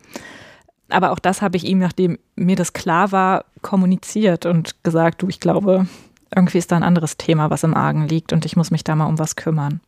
[0.87, 5.27] Aber auch das habe ich ihm, nachdem mir das klar war, kommuniziert und gesagt, du,
[5.27, 5.87] ich glaube,
[6.35, 8.95] irgendwie ist da ein anderes Thema, was im Argen liegt und ich muss mich da
[8.95, 9.81] mal um was kümmern.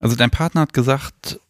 [0.00, 1.40] Also dein Partner hat gesagt,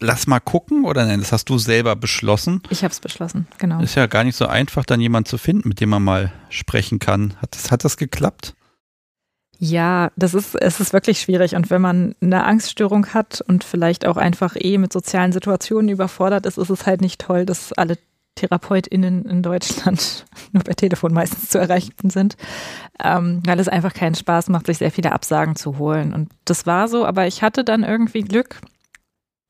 [0.00, 2.62] lass mal gucken oder nein, das hast du selber beschlossen.
[2.70, 3.80] Ich habe es beschlossen, genau.
[3.80, 6.98] Ist ja gar nicht so einfach, dann jemanden zu finden, mit dem man mal sprechen
[6.98, 7.34] kann.
[7.40, 8.54] Hat das, hat das geklappt?
[9.58, 11.54] Ja, das ist, es ist wirklich schwierig.
[11.54, 16.44] Und wenn man eine Angststörung hat und vielleicht auch einfach eh mit sozialen Situationen überfordert
[16.44, 17.96] ist, ist es halt nicht toll, dass alle
[18.36, 22.36] TherapeutInnen in Deutschland nur per Telefon meistens zu erreichen sind,
[23.02, 26.12] ähm, weil es einfach keinen Spaß macht, sich sehr viele Absagen zu holen.
[26.12, 28.60] Und das war so, aber ich hatte dann irgendwie Glück,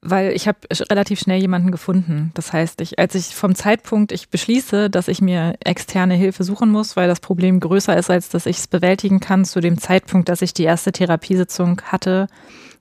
[0.06, 0.58] weil ich habe
[0.90, 2.30] relativ schnell jemanden gefunden.
[2.34, 6.70] Das heißt, ich, als ich vom Zeitpunkt ich beschließe, dass ich mir externe Hilfe suchen
[6.70, 10.28] muss, weil das Problem größer ist, als dass ich es bewältigen kann, zu dem Zeitpunkt,
[10.28, 12.26] dass ich die erste Therapiesitzung hatte,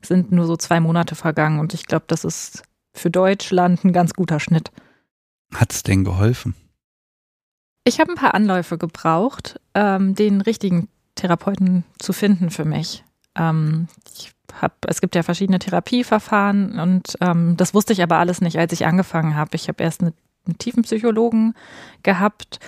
[0.01, 1.61] sind nur so zwei Monate vergangen.
[1.61, 2.63] Und ich glaube, das ist
[2.93, 4.71] für Deutschland ein ganz guter Schnitt.
[5.55, 6.55] Hat es denn geholfen?
[7.85, 13.03] Ich habe ein paar Anläufe gebraucht, ähm, den richtigen Therapeuten zu finden für mich.
[13.35, 13.88] Ähm,
[14.61, 18.71] hab, es gibt ja verschiedene Therapieverfahren und ähm, das wusste ich aber alles nicht, als
[18.71, 19.55] ich angefangen habe.
[19.55, 20.13] Ich habe erst eine,
[20.45, 21.55] einen Tiefenpsychologen
[22.03, 22.59] gehabt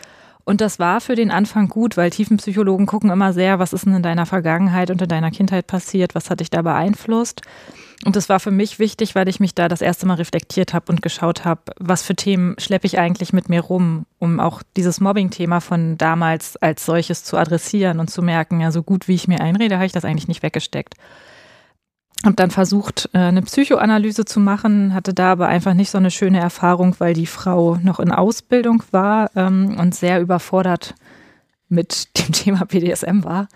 [0.46, 3.96] und das war für den Anfang gut, weil Tiefenpsychologen gucken immer sehr, was ist denn
[3.96, 7.42] in deiner Vergangenheit und in deiner Kindheit passiert, was hat dich da beeinflusst.
[8.04, 10.92] Und das war für mich wichtig, weil ich mich da das erste Mal reflektiert habe
[10.92, 15.00] und geschaut habe, was für Themen schleppe ich eigentlich mit mir rum, um auch dieses
[15.00, 19.28] Mobbing-Thema von damals als solches zu adressieren und zu merken, ja, so gut wie ich
[19.28, 20.96] mir einrede, habe ich das eigentlich nicht weggesteckt.
[22.24, 26.12] Habe dann versucht, äh, eine Psychoanalyse zu machen, hatte da aber einfach nicht so eine
[26.12, 30.96] schöne Erfahrung, weil die Frau noch in Ausbildung war ähm, und sehr überfordert
[31.70, 33.48] mit dem Thema BDSM war.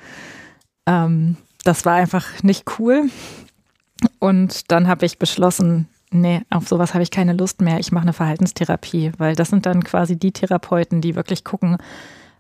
[0.86, 3.10] Ähm, das war einfach nicht cool.
[4.20, 7.80] Und dann habe ich beschlossen, nee, auf sowas habe ich keine Lust mehr.
[7.80, 11.78] Ich mache eine Verhaltenstherapie, weil das sind dann quasi die Therapeuten, die wirklich gucken,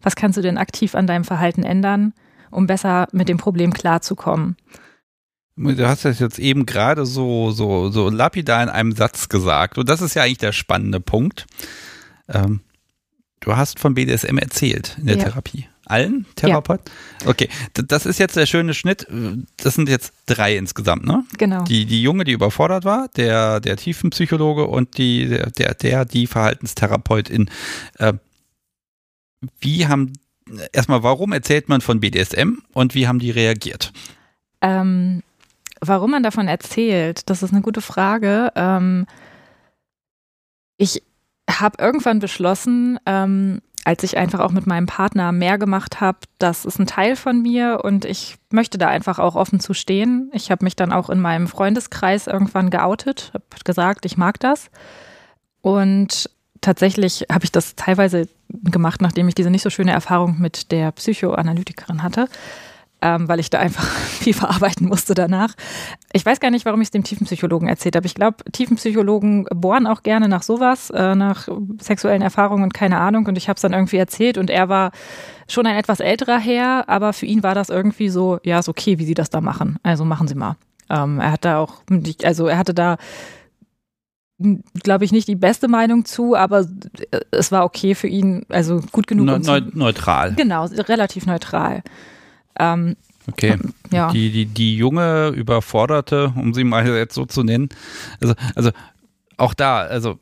[0.01, 2.13] was kannst du denn aktiv an deinem Verhalten ändern,
[2.51, 4.55] um besser mit dem Problem klarzukommen.
[5.55, 9.77] Du hast das jetzt eben gerade so, so, so lapidar in einem Satz gesagt.
[9.77, 11.47] Und das ist ja eigentlich der spannende Punkt.
[12.29, 12.61] Ähm,
[13.41, 15.25] du hast von BDSM erzählt in der ja.
[15.25, 15.67] Therapie.
[15.89, 16.85] Allen Therapeuten?
[17.21, 17.29] Ja.
[17.29, 19.07] Okay, das ist jetzt der schöne Schnitt.
[19.57, 21.23] Das sind jetzt drei insgesamt, ne?
[21.37, 21.63] Genau.
[21.63, 26.27] Die, die Junge, die überfordert war, der, der Tiefenpsychologe und die, der, der, der die
[26.27, 27.49] Verhaltenstherapeutin.
[27.97, 28.13] Äh,
[29.59, 30.13] wie haben,
[30.73, 33.93] erstmal, warum erzählt man von BDSM und wie haben die reagiert?
[34.61, 35.23] Ähm,
[35.81, 38.51] Warum man davon erzählt, das ist eine gute Frage.
[38.55, 39.05] Ähm,
[40.77, 41.03] ich
[41.49, 46.63] habe irgendwann beschlossen, ähm, als ich einfach auch mit meinem Partner mehr gemacht habe, das
[46.63, 50.29] ist ein Teil von mir und ich möchte da einfach auch offen zu stehen.
[50.31, 54.69] Ich habe mich dann auch in meinem Freundeskreis irgendwann geoutet, habe gesagt, ich mag das.
[55.61, 56.29] Und
[56.61, 60.91] tatsächlich habe ich das teilweise gemacht, nachdem ich diese nicht so schöne Erfahrung mit der
[60.91, 62.27] Psychoanalytikerin hatte
[63.01, 63.85] ähm, weil ich da einfach
[64.19, 65.53] viel verarbeiten musste danach.
[66.13, 68.05] Ich weiß gar nicht, warum ich es dem Tiefenpsychologen erzählt habe.
[68.05, 71.47] Ich glaube, Tiefenpsychologen bohren auch gerne nach sowas, äh, nach
[71.79, 73.25] sexuellen Erfahrungen und keine Ahnung.
[73.27, 74.91] Und ich habe es dann irgendwie erzählt und er war
[75.47, 78.99] schon ein etwas älterer Herr, aber für ihn war das irgendwie so, ja, ist okay,
[78.99, 79.77] wie Sie das da machen.
[79.83, 80.55] Also machen Sie mal.
[80.89, 81.81] Ähm, er hat da auch,
[82.23, 82.97] also er hatte da
[84.83, 86.65] glaube ich, nicht die beste Meinung zu, aber
[87.31, 89.25] es war okay für ihn, also gut genug.
[89.25, 90.33] Ne, ne, neutral.
[90.35, 91.83] Genau, relativ neutral.
[92.59, 92.95] Ähm,
[93.27, 93.57] okay.
[93.91, 94.11] Ja.
[94.11, 97.69] Die, die, die junge Überforderte, um sie mal jetzt so zu nennen,
[98.21, 98.71] also, also
[99.37, 100.19] auch da, also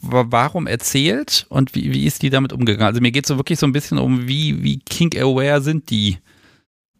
[0.00, 2.86] warum erzählt und wie, wie ist die damit umgegangen?
[2.86, 6.18] Also mir geht es so wirklich so ein bisschen um, wie, wie kink-aware sind die?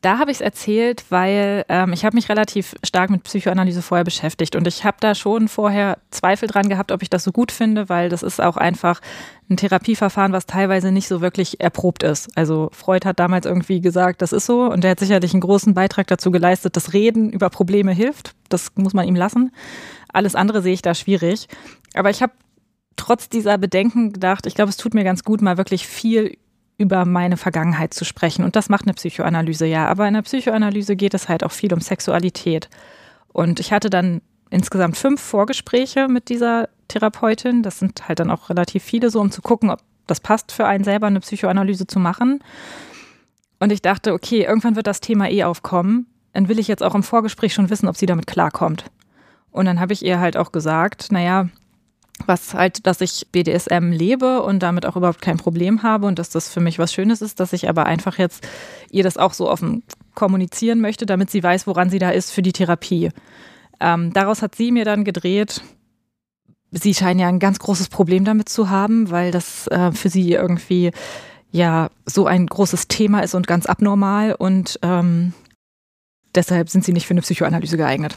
[0.07, 4.05] Da habe ich es erzählt, weil ähm, ich habe mich relativ stark mit Psychoanalyse vorher
[4.05, 7.51] beschäftigt und ich habe da schon vorher Zweifel dran gehabt, ob ich das so gut
[7.51, 9.01] finde, weil das ist auch einfach
[9.51, 12.29] ein Therapieverfahren, was teilweise nicht so wirklich erprobt ist.
[12.37, 15.75] Also Freud hat damals irgendwie gesagt, das ist so und er hat sicherlich einen großen
[15.75, 18.37] Beitrag dazu geleistet, dass Reden über Probleme hilft.
[18.49, 19.51] Das muss man ihm lassen.
[20.13, 21.49] Alles andere sehe ich da schwierig.
[21.95, 22.33] Aber ich habe
[22.95, 26.37] trotz dieser Bedenken gedacht, ich glaube, es tut mir ganz gut, mal wirklich viel
[26.79, 28.45] über meine Vergangenheit zu sprechen.
[28.45, 29.87] Und das macht eine Psychoanalyse ja.
[29.87, 32.69] Aber in der Psychoanalyse geht es halt auch viel um Sexualität.
[33.33, 34.21] Und ich hatte dann
[34.51, 37.63] insgesamt fünf Vorgespräche mit dieser Therapeutin.
[37.63, 40.67] Das sind halt dann auch relativ viele, so um zu gucken, ob das passt für
[40.67, 42.41] einen selber, eine Psychoanalyse zu machen.
[43.59, 46.07] Und ich dachte, okay, irgendwann wird das Thema eh aufkommen.
[46.35, 48.85] Dann will ich jetzt auch im Vorgespräch schon wissen, ob sie damit klarkommt.
[49.51, 51.49] Und dann habe ich ihr halt auch gesagt, naja,
[52.25, 56.31] was halt, dass ich BDSM lebe und damit auch überhaupt kein Problem habe und dass
[56.31, 58.47] das für mich was Schönes ist, dass ich aber einfach jetzt
[58.91, 59.83] ihr das auch so offen
[60.15, 63.11] kommunizieren möchte, damit sie weiß, woran sie da ist für die Therapie.
[63.81, 65.61] Ähm, daraus hat sie mir dann gedreht,
[66.71, 70.33] sie scheinen ja ein ganz großes Problem damit zu haben, weil das äh, für sie
[70.33, 70.93] irgendwie
[71.51, 75.35] ja so ein großes Thema ist und ganz abnormal und ähm,
[76.35, 78.17] deshalb sind sie nicht für eine Psychoanalyse geeignet.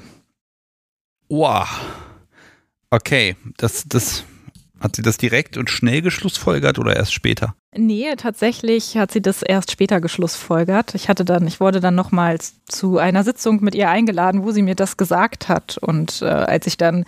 [1.27, 1.67] Wow.
[2.91, 4.23] Okay, das, das
[4.79, 7.55] hat sie das direkt und schnell geschlussfolgert oder erst später?
[7.75, 10.95] Nee, tatsächlich hat sie das erst später geschlussfolgert.
[10.95, 14.63] Ich hatte dann, ich wurde dann nochmals zu einer Sitzung mit ihr eingeladen, wo sie
[14.63, 15.77] mir das gesagt hat.
[15.77, 17.05] Und äh, als ich dann,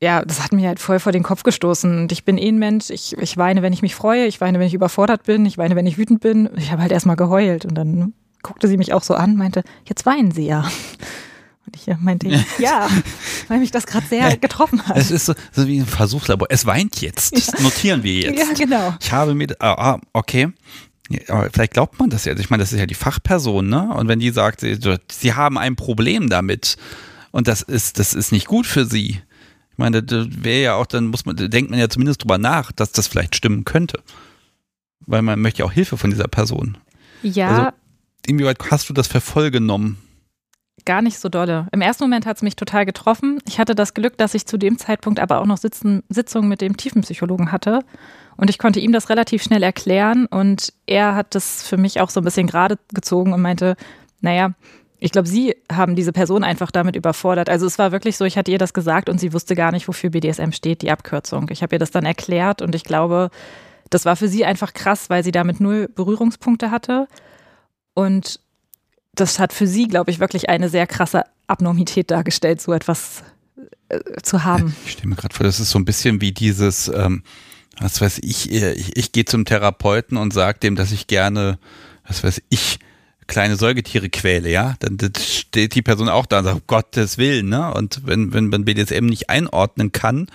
[0.00, 2.02] ja, das hat mir halt voll vor den Kopf gestoßen.
[2.02, 4.60] Und ich bin eh ein Mensch, ich, ich weine, wenn ich mich freue, ich weine,
[4.60, 6.48] wenn ich überfordert bin, ich weine, wenn ich wütend bin.
[6.56, 10.06] Ich habe halt erstmal geheult und dann guckte sie mich auch so an, meinte, jetzt
[10.06, 10.70] weinen Sie ja.
[11.74, 12.28] Ich meinte,
[12.58, 12.88] ja,
[13.48, 14.96] weil mich das gerade sehr getroffen hat.
[14.96, 16.48] Es ist so, so, wie ein Versuchslabor.
[16.50, 17.36] Es weint jetzt.
[17.36, 17.60] Das ja.
[17.60, 18.38] notieren wir jetzt.
[18.38, 18.94] Ja, genau.
[19.00, 20.48] Ich habe mir, ah, ah okay.
[21.28, 22.36] Aber vielleicht glaubt man das ja.
[22.38, 23.92] Ich meine, das ist ja die Fachperson, ne?
[23.94, 24.78] Und wenn die sagt, sie,
[25.10, 26.76] sie haben ein Problem damit
[27.32, 29.20] und das ist, das ist nicht gut für sie.
[29.72, 32.70] Ich meine, das wäre ja auch, dann muss man, denkt man ja zumindest drüber nach,
[32.72, 34.00] dass das vielleicht stimmen könnte.
[35.06, 36.78] Weil man möchte ja auch Hilfe von dieser Person.
[37.22, 37.48] Ja.
[37.48, 37.70] Also,
[38.26, 39.98] inwieweit hast du das für voll genommen?
[40.84, 41.66] Gar nicht so dolle.
[41.72, 43.38] Im ersten Moment hat es mich total getroffen.
[43.46, 46.60] Ich hatte das Glück, dass ich zu dem Zeitpunkt aber auch noch Sitzen, Sitzungen mit
[46.60, 47.80] dem Tiefenpsychologen hatte.
[48.36, 50.26] Und ich konnte ihm das relativ schnell erklären.
[50.26, 53.76] Und er hat das für mich auch so ein bisschen gerade gezogen und meinte,
[54.20, 54.52] naja,
[54.98, 57.48] ich glaube, Sie haben diese Person einfach damit überfordert.
[57.48, 59.88] Also es war wirklich so, ich hatte ihr das gesagt und sie wusste gar nicht,
[59.88, 61.48] wofür BDSM steht, die Abkürzung.
[61.50, 63.30] Ich habe ihr das dann erklärt und ich glaube,
[63.88, 67.08] das war für sie einfach krass, weil sie damit null Berührungspunkte hatte.
[67.94, 68.40] Und
[69.20, 73.22] das hat für sie, glaube ich, wirklich eine sehr krasse Abnormität dargestellt, so etwas
[73.88, 74.74] äh, zu haben.
[74.86, 77.22] Ich stelle mir gerade vor, das ist so ein bisschen wie dieses, ähm,
[77.78, 81.58] was weiß ich, äh, ich, ich gehe zum Therapeuten und sage dem, dass ich gerne,
[82.06, 82.78] was weiß ich,
[83.26, 87.48] kleine Säugetiere quäle, ja, dann steht die Person auch da und sagt, um Gottes Willen,
[87.48, 87.72] ne?
[87.72, 90.26] Und wenn, wenn man BDSM nicht einordnen kann,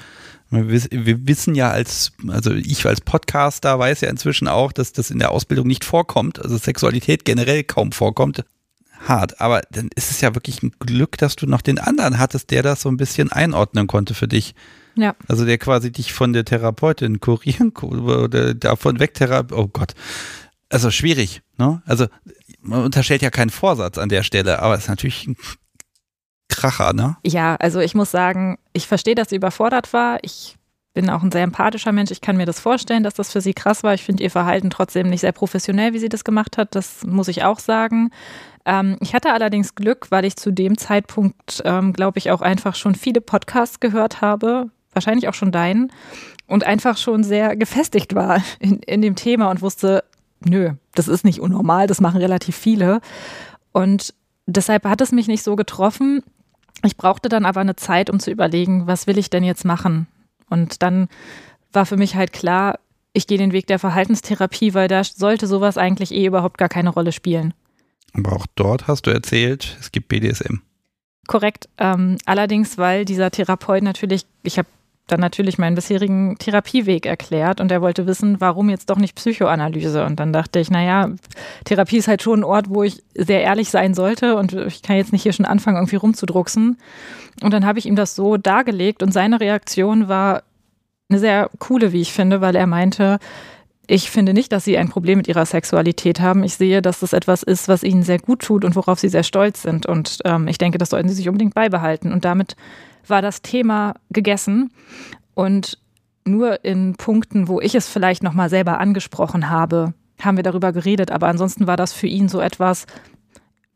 [0.49, 5.19] wir wissen ja als, also ich als Podcaster weiß ja inzwischen auch, dass das in
[5.19, 8.45] der Ausbildung nicht vorkommt, also Sexualität generell kaum vorkommt
[9.07, 9.39] hart.
[9.41, 12.63] Aber dann ist es ja wirklich ein Glück, dass du noch den anderen hattest, der
[12.63, 14.55] das so ein bisschen einordnen konnte für dich.
[14.95, 15.15] Ja.
[15.27, 19.63] Also der quasi dich von der Therapeutin kurieren oder davon wegtherapieren.
[19.63, 19.93] Oh Gott.
[20.69, 21.81] Also schwierig, ne?
[21.85, 22.07] Also
[22.61, 25.37] man unterstellt ja keinen Vorsatz an der Stelle, aber es ist natürlich ein
[26.49, 27.17] Kracher, ne?
[27.23, 30.19] Ja, also ich muss sagen, ich verstehe, dass sie überfordert war.
[30.21, 30.55] Ich
[30.93, 32.11] bin auch ein sehr empathischer Mensch.
[32.11, 33.93] Ich kann mir das vorstellen, dass das für sie krass war.
[33.93, 36.73] Ich finde ihr Verhalten trotzdem nicht sehr professionell, wie sie das gemacht hat.
[36.73, 38.11] Das muss ich auch sagen.
[38.65, 42.75] Ähm, ich hatte allerdings Glück, weil ich zu dem Zeitpunkt, ähm, glaube ich, auch einfach
[42.75, 45.91] schon viele Podcasts gehört habe, wahrscheinlich auch schon deinen,
[46.47, 50.03] und einfach schon sehr gefestigt war in, in dem Thema und wusste,
[50.43, 53.01] nö, das ist nicht unnormal, das machen relativ viele.
[53.71, 54.13] Und
[54.45, 56.23] deshalb hat es mich nicht so getroffen.
[56.83, 60.07] Ich brauchte dann aber eine Zeit, um zu überlegen, was will ich denn jetzt machen?
[60.49, 61.07] Und dann
[61.71, 62.79] war für mich halt klar,
[63.13, 66.89] ich gehe den Weg der Verhaltenstherapie, weil da sollte sowas eigentlich eh überhaupt gar keine
[66.89, 67.53] Rolle spielen.
[68.15, 70.61] Aber auch dort hast du erzählt, es gibt BDSM.
[71.27, 71.69] Korrekt.
[71.77, 74.67] Ähm, allerdings, weil dieser Therapeut natürlich, ich habe
[75.07, 80.03] dann natürlich meinen bisherigen Therapieweg erklärt und er wollte wissen, warum jetzt doch nicht Psychoanalyse.
[80.03, 81.11] Und dann dachte ich, naja,
[81.63, 84.97] Therapie ist halt schon ein Ort, wo ich sehr ehrlich sein sollte und ich kann
[84.97, 86.77] jetzt nicht hier schon anfangen, irgendwie rumzudrucksen.
[87.43, 90.43] Und dann habe ich ihm das so dargelegt und seine Reaktion war
[91.09, 93.19] eine sehr coole, wie ich finde, weil er meinte,
[93.87, 96.43] ich finde nicht, dass Sie ein Problem mit Ihrer Sexualität haben.
[96.43, 99.23] Ich sehe, dass das etwas ist, was Ihnen sehr gut tut und worauf Sie sehr
[99.23, 99.85] stolz sind.
[99.85, 102.11] Und ähm, ich denke, das sollten Sie sich unbedingt beibehalten.
[102.11, 102.55] Und damit
[103.07, 104.71] war das Thema gegessen.
[105.33, 105.77] Und
[106.25, 111.11] nur in Punkten, wo ich es vielleicht nochmal selber angesprochen habe, haben wir darüber geredet.
[111.11, 112.85] Aber ansonsten war das für ihn so etwas,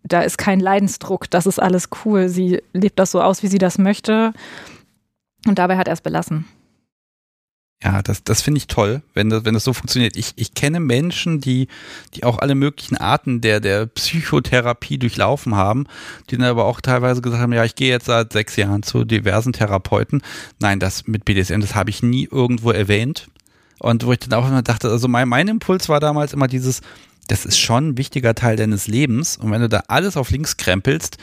[0.04, 2.30] da ist kein Leidensdruck, das ist alles cool.
[2.30, 4.34] Sie lebt das so aus, wie sie das möchte.
[5.46, 6.46] Und dabei hat er es belassen.
[7.82, 10.18] Ja, das, das finde ich toll, wenn das, wenn das so funktioniert.
[10.18, 11.70] Ich, ich kenne Menschen, die,
[12.14, 15.88] die auch alle möglichen Arten der, der Psychotherapie durchlaufen haben,
[16.30, 19.06] die dann aber auch teilweise gesagt haben, ja, ich gehe jetzt seit sechs Jahren zu
[19.06, 20.22] diversen Therapeuten.
[20.60, 23.30] Nein, das mit BDSM, das habe ich nie irgendwo erwähnt.
[23.80, 26.82] Und wo ich dann auch immer dachte, also mein, mein Impuls war damals immer dieses,
[27.28, 29.38] das ist schon ein wichtiger Teil deines Lebens.
[29.38, 31.18] Und wenn du da alles auf links krempelst,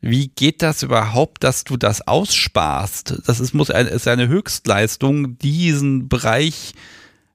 [0.00, 3.22] wie geht das überhaupt, dass du das aussparst?
[3.26, 6.74] Das ist, muss eine, ist eine Höchstleistung, diesen Bereich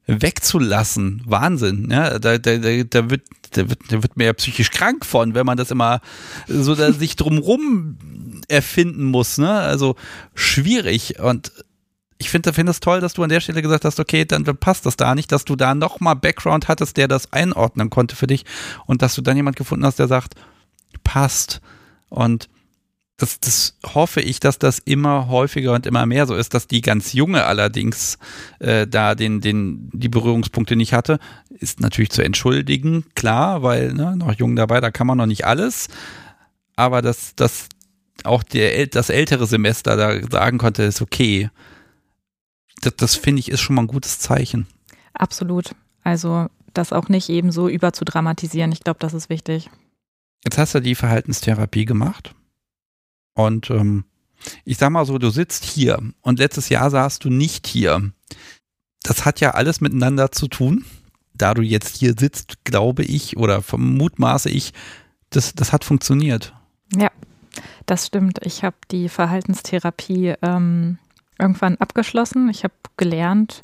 [0.07, 1.21] wegzulassen.
[1.25, 1.89] Wahnsinn.
[1.91, 5.45] Ja, da, da, da, wird, da, wird, da wird man ja psychisch krank von, wenn
[5.45, 6.01] man das immer
[6.47, 7.97] so da sich drumrum
[8.47, 9.38] erfinden muss.
[9.38, 9.51] Ne?
[9.51, 9.95] Also
[10.35, 11.19] schwierig.
[11.19, 11.51] Und
[12.17, 14.85] ich finde find das toll, dass du an der Stelle gesagt hast, okay, dann passt
[14.85, 18.45] das da nicht, dass du da nochmal Background hattest, der das einordnen konnte für dich
[18.85, 20.35] und dass du dann jemand gefunden hast, der sagt,
[21.03, 21.61] passt.
[22.11, 22.49] Und
[23.17, 26.81] das, das hoffe ich, dass das immer häufiger und immer mehr so ist, dass die
[26.81, 28.17] ganz junge allerdings
[28.59, 31.19] äh, da den, den, die Berührungspunkte nicht hatte,
[31.49, 35.45] ist natürlich zu entschuldigen, klar, weil ne, noch jung dabei, da kann man noch nicht
[35.45, 35.88] alles.
[36.75, 37.69] aber dass, dass
[38.23, 41.49] auch der, das ältere Semester da sagen konnte, ist okay.
[42.81, 44.67] Das, das finde ich ist schon mal ein gutes Zeichen.
[45.13, 45.75] Absolut.
[46.03, 48.71] Also das auch nicht eben so überzudramatisieren.
[48.71, 49.69] Ich glaube, das ist wichtig.
[50.43, 52.34] Jetzt hast du die Verhaltenstherapie gemacht
[53.35, 54.05] und ähm,
[54.65, 58.11] ich sag mal so, du sitzt hier und letztes Jahr saßt du nicht hier.
[59.03, 60.85] Das hat ja alles miteinander zu tun.
[61.34, 64.73] Da du jetzt hier sitzt, glaube ich oder vermutmaße ich,
[65.30, 66.53] das, das hat funktioniert.
[66.95, 67.09] Ja,
[67.85, 68.39] das stimmt.
[68.43, 70.97] Ich habe die Verhaltenstherapie ähm,
[71.39, 72.49] irgendwann abgeschlossen.
[72.49, 73.61] Ich habe gelernt,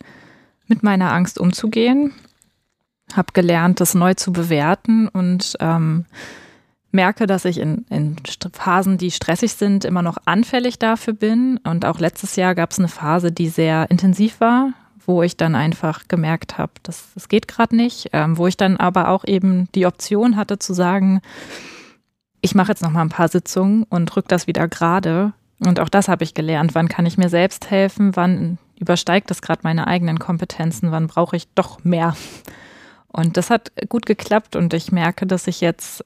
[0.68, 2.14] mit meiner Angst umzugehen,
[3.14, 6.06] habe gelernt, das neu zu bewerten und ähm,
[6.98, 8.16] merke, dass ich in, in
[8.54, 11.60] Phasen, die stressig sind, immer noch anfällig dafür bin.
[11.64, 14.74] Und auch letztes Jahr gab es eine Phase, die sehr intensiv war,
[15.06, 18.78] wo ich dann einfach gemerkt habe, das, das geht gerade nicht, ähm, wo ich dann
[18.78, 21.22] aber auch eben die Option hatte zu sagen,
[22.42, 25.34] ich mache jetzt noch mal ein paar Sitzungen und rück das wieder gerade.
[25.60, 26.74] Und auch das habe ich gelernt.
[26.74, 28.16] Wann kann ich mir selbst helfen?
[28.16, 30.92] Wann übersteigt das gerade meine eigenen Kompetenzen?
[30.92, 32.16] Wann brauche ich doch mehr?
[33.08, 36.04] Und das hat gut geklappt und ich merke, dass ich jetzt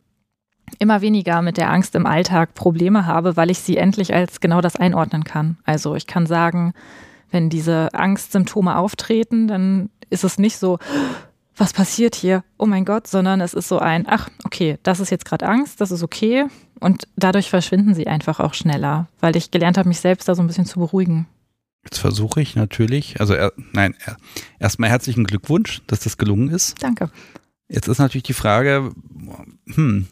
[0.79, 4.61] immer weniger mit der Angst im Alltag Probleme habe, weil ich sie endlich als genau
[4.61, 5.57] das einordnen kann.
[5.63, 6.73] Also ich kann sagen,
[7.31, 10.79] wenn diese Angstsymptome auftreten, dann ist es nicht so,
[11.55, 12.43] was passiert hier?
[12.57, 15.81] Oh mein Gott, sondern es ist so ein, ach, okay, das ist jetzt gerade Angst,
[15.81, 16.45] das ist okay.
[16.79, 20.41] Und dadurch verschwinden sie einfach auch schneller, weil ich gelernt habe, mich selbst da so
[20.41, 21.27] ein bisschen zu beruhigen.
[21.83, 24.17] Jetzt versuche ich natürlich, also er, nein, er,
[24.59, 26.81] erstmal herzlichen Glückwunsch, dass das gelungen ist.
[26.81, 27.09] Danke.
[27.67, 28.91] Jetzt ist natürlich die Frage,
[29.73, 30.07] hm,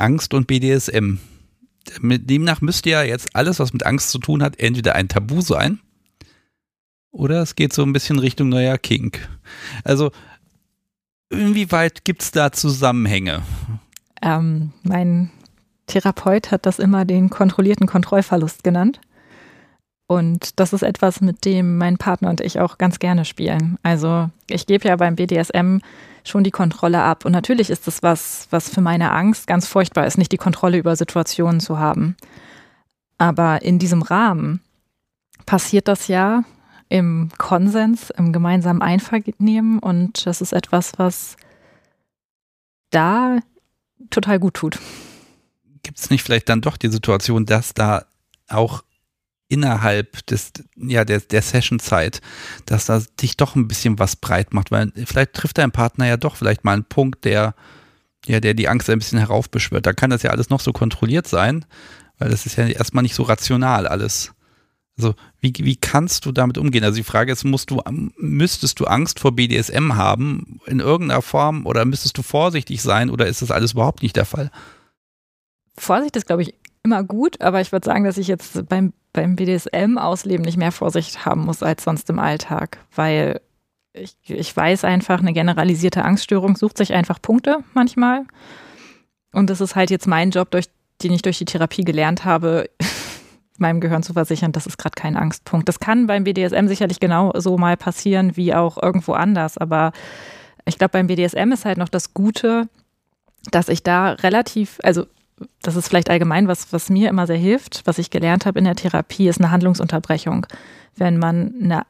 [0.00, 1.18] Angst und BDSM.
[2.02, 5.80] Demnach müsste ja jetzt alles, was mit Angst zu tun hat, entweder ein Tabu sein
[7.10, 9.26] oder es geht so ein bisschen Richtung neuer Kink.
[9.84, 10.10] Also
[11.30, 13.42] Inwieweit gibt es da Zusammenhänge?
[14.22, 15.30] Ähm, mein
[15.86, 19.00] Therapeut hat das immer den kontrollierten Kontrollverlust genannt.
[20.06, 23.78] Und das ist etwas, mit dem mein Partner und ich auch ganz gerne spielen.
[23.82, 25.80] Also ich gebe ja beim BDSM
[26.28, 27.24] schon die Kontrolle ab.
[27.24, 30.78] Und natürlich ist das was, was für meine Angst ganz furchtbar ist, nicht die Kontrolle
[30.78, 32.16] über Situationen zu haben.
[33.18, 34.60] Aber in diesem Rahmen
[35.46, 36.44] passiert das ja
[36.88, 41.36] im Konsens, im gemeinsamen Einvernehmen und das ist etwas, was
[42.90, 43.38] da
[44.10, 44.78] total gut tut.
[45.82, 48.04] Gibt es nicht vielleicht dann doch die Situation, dass da
[48.48, 48.82] auch
[49.48, 52.20] innerhalb des, ja, der, der Session-Zeit,
[52.66, 56.16] dass da dich doch ein bisschen was breit macht, weil vielleicht trifft dein Partner ja
[56.16, 57.54] doch vielleicht mal einen Punkt, der,
[58.26, 59.86] ja, der die Angst ein bisschen heraufbeschwört.
[59.86, 61.64] Da kann das ja alles noch so kontrolliert sein,
[62.18, 64.32] weil das ist ja erstmal nicht so rational alles.
[64.98, 66.82] Also wie, wie kannst du damit umgehen?
[66.82, 67.80] Also die Frage ist, musst du,
[68.16, 73.26] müsstest du Angst vor BDSM haben in irgendeiner Form oder müsstest du vorsichtig sein oder
[73.26, 74.50] ist das alles überhaupt nicht der Fall?
[75.76, 79.34] Vorsicht ist, glaube ich, immer gut, aber ich würde sagen, dass ich jetzt beim, beim
[79.34, 83.40] BDSM-Ausleben nicht mehr Vorsicht haben muss als sonst im Alltag, weil
[83.92, 88.22] ich, ich weiß einfach, eine generalisierte Angststörung sucht sich einfach Punkte manchmal.
[89.32, 90.66] Und das ist halt jetzt mein Job, durch,
[91.02, 92.70] den ich durch die Therapie gelernt habe,
[93.58, 95.68] meinem Gehirn zu versichern, das ist gerade kein Angstpunkt.
[95.68, 99.90] Das kann beim BDSM sicherlich genauso mal passieren wie auch irgendwo anders, aber
[100.64, 102.68] ich glaube, beim BDSM ist halt noch das Gute,
[103.50, 105.06] dass ich da relativ, also
[105.62, 108.64] das ist vielleicht allgemein was, was mir immer sehr hilft, was ich gelernt habe in
[108.64, 110.46] der Therapie, ist eine Handlungsunterbrechung.
[110.96, 111.82] Wenn man eine,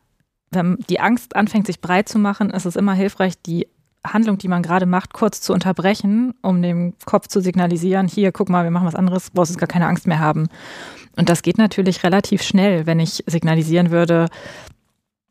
[0.50, 3.66] wenn die Angst anfängt, sich breit zu machen, ist es immer hilfreich, die
[4.04, 8.48] Handlung, die man gerade macht, kurz zu unterbrechen, um dem Kopf zu signalisieren, hier, guck
[8.48, 10.48] mal, wir machen was anderes, brauchst jetzt gar keine Angst mehr haben.
[11.16, 14.28] Und das geht natürlich relativ schnell, wenn ich signalisieren würde,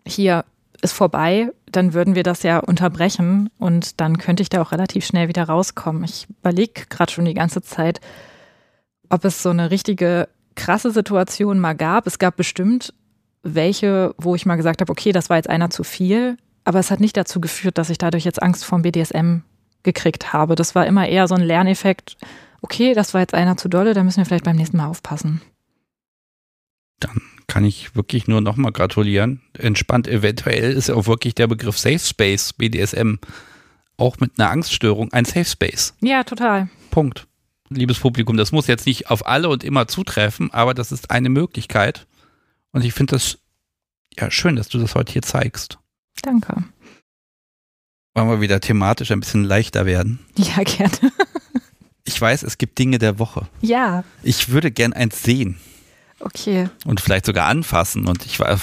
[0.05, 0.45] hier
[0.81, 5.05] ist vorbei, dann würden wir das ja unterbrechen und dann könnte ich da auch relativ
[5.05, 6.03] schnell wieder rauskommen.
[6.03, 7.99] Ich überlege gerade schon die ganze Zeit,
[9.09, 12.07] ob es so eine richtige krasse Situation mal gab.
[12.07, 12.93] Es gab bestimmt
[13.43, 16.91] welche, wo ich mal gesagt habe, okay, das war jetzt einer zu viel, aber es
[16.91, 19.37] hat nicht dazu geführt, dass ich dadurch jetzt Angst vor dem BDSM
[19.83, 20.55] gekriegt habe.
[20.55, 22.17] Das war immer eher so ein Lerneffekt,
[22.61, 25.41] okay, das war jetzt einer zu dolle, da müssen wir vielleicht beim nächsten Mal aufpassen.
[26.99, 29.41] Dann kann ich wirklich nur nochmal gratulieren.
[29.57, 33.15] Entspannt, eventuell ist auch wirklich der Begriff Safe Space, BDSM,
[33.95, 35.93] auch mit einer Angststörung ein Safe Space.
[36.01, 36.69] Ja, total.
[36.91, 37.25] Punkt.
[37.69, 41.29] Liebes Publikum, das muss jetzt nicht auf alle und immer zutreffen, aber das ist eine
[41.29, 42.07] Möglichkeit.
[42.71, 43.39] Und ich finde das
[44.17, 45.79] ja schön, dass du das heute hier zeigst.
[46.21, 46.63] Danke.
[48.13, 50.19] Wollen wir wieder thematisch ein bisschen leichter werden?
[50.37, 51.11] Ja, gerne.
[52.03, 53.47] ich weiß, es gibt Dinge der Woche.
[53.61, 54.03] Ja.
[54.23, 55.57] Ich würde gern eins sehen.
[56.19, 56.69] Okay.
[56.85, 58.57] Und vielleicht sogar anfassen und ich war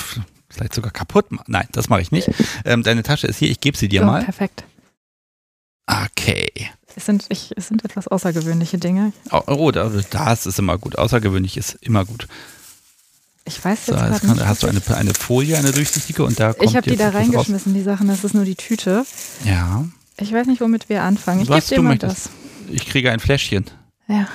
[0.48, 1.44] vielleicht sogar kaputt machen.
[1.48, 2.30] Nein, das mache ich nicht.
[2.64, 4.24] Ähm, deine Tasche ist hier, ich gebe sie dir oh, mal.
[4.24, 4.64] Perfekt.
[5.86, 6.50] Okay.
[6.96, 9.12] Es sind, ich, es sind etwas außergewöhnliche Dinge.
[9.32, 10.96] Oh, oh da, das ist immer gut.
[10.96, 12.28] Außergewöhnlich ist immer gut.
[13.44, 14.46] Ich weiß So, jetzt jetzt gerade kann, nicht.
[14.46, 17.06] hast du eine, eine Folie, eine durchsichtige und da kommt ich habe die jetzt da
[17.08, 17.16] raus.
[17.16, 18.08] reingeschmissen, die Sachen.
[18.08, 19.04] Das ist nur die Tüte.
[19.44, 19.84] Ja,
[20.18, 21.40] Ich weiß nicht, womit wir anfangen.
[21.42, 22.26] Ich gebe dir mal möchtest.
[22.26, 22.30] das.
[22.70, 23.66] ich kriege ein Fläschchen.
[24.08, 24.28] Ja.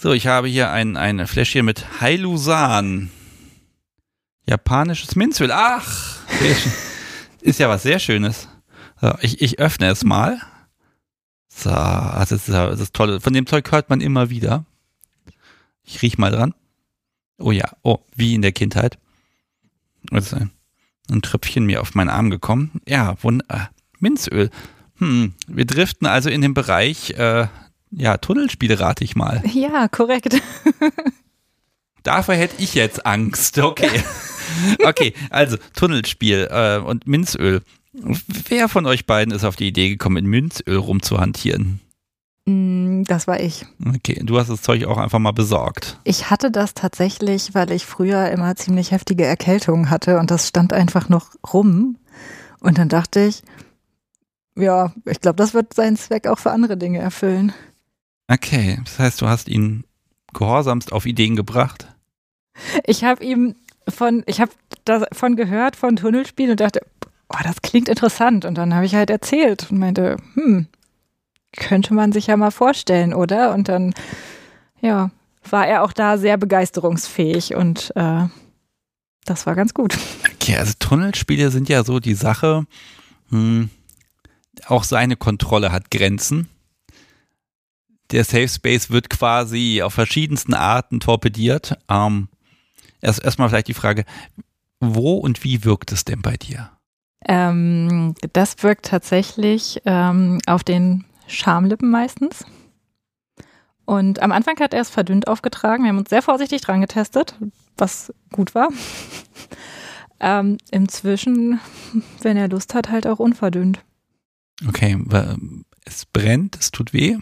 [0.00, 3.10] So, ich habe hier ein, ein Fläschchen mit Hailusan.
[4.46, 5.50] Japanisches Minzöl.
[5.50, 6.20] Ach,
[7.40, 8.46] ist ja was sehr Schönes.
[9.00, 10.40] So, ich, ich öffne es mal.
[11.48, 13.18] So, das ist, das ist toll.
[13.18, 14.64] Von dem Zeug hört man immer wieder.
[15.82, 16.54] Ich riech mal dran.
[17.36, 18.98] Oh ja, oh, wie in der Kindheit.
[20.12, 20.52] Ist ein,
[21.10, 22.80] ein Tröpfchen mir auf meinen Arm gekommen.
[22.86, 23.66] Ja, wund äh,
[23.98, 24.50] Minzöl.
[24.98, 27.48] Hm, wir driften also in den Bereich, äh,
[27.90, 29.42] ja, Tunnelspiele rate ich mal.
[29.52, 30.40] Ja, korrekt.
[32.02, 33.58] Davor hätte ich jetzt Angst.
[33.58, 34.02] Okay.
[34.82, 37.60] Okay, also Tunnelspiel äh, und Minzöl.
[37.92, 41.80] Wer von euch beiden ist auf die Idee gekommen, mit Minzöl rumzuhantieren?
[42.46, 43.66] Mm, Das war ich.
[43.86, 46.00] Okay, du hast das Zeug auch einfach mal besorgt.
[46.04, 50.72] Ich hatte das tatsächlich, weil ich früher immer ziemlich heftige Erkältungen hatte und das stand
[50.72, 51.98] einfach noch rum.
[52.60, 53.42] Und dann dachte ich,
[54.56, 57.52] ja, ich glaube, das wird seinen Zweck auch für andere Dinge erfüllen.
[58.28, 59.84] Okay, das heißt, du hast ihn
[60.34, 61.88] gehorsamst auf Ideen gebracht.
[62.84, 63.56] Ich habe ihm
[63.88, 64.52] von, ich habe
[64.84, 66.80] davon gehört, von Tunnelspielen und dachte,
[67.28, 68.44] oh, das klingt interessant.
[68.44, 70.66] Und dann habe ich halt erzählt und meinte, hm,
[71.56, 73.54] könnte man sich ja mal vorstellen, oder?
[73.54, 73.94] Und dann,
[74.80, 75.10] ja,
[75.48, 78.26] war er auch da sehr begeisterungsfähig und äh,
[79.24, 79.96] das war ganz gut.
[80.34, 82.66] Okay, also Tunnelspiele sind ja so die Sache,
[83.30, 83.70] hm,
[84.66, 86.48] auch seine Kontrolle hat Grenzen.
[88.10, 91.78] Der Safe Space wird quasi auf verschiedensten Arten torpediert.
[91.88, 92.28] Ähm,
[93.00, 94.04] erst erstmal vielleicht die Frage,
[94.80, 96.70] wo und wie wirkt es denn bei dir?
[97.26, 102.44] Ähm, das wirkt tatsächlich ähm, auf den Schamlippen meistens.
[103.84, 105.84] Und am Anfang hat er es verdünnt aufgetragen.
[105.84, 107.34] Wir haben uns sehr vorsichtig dran getestet,
[107.76, 108.68] was gut war.
[110.20, 111.60] ähm, Inzwischen,
[112.22, 113.80] wenn er Lust hat, halt auch unverdünnt.
[114.66, 114.98] Okay,
[115.84, 117.16] es brennt, es tut weh.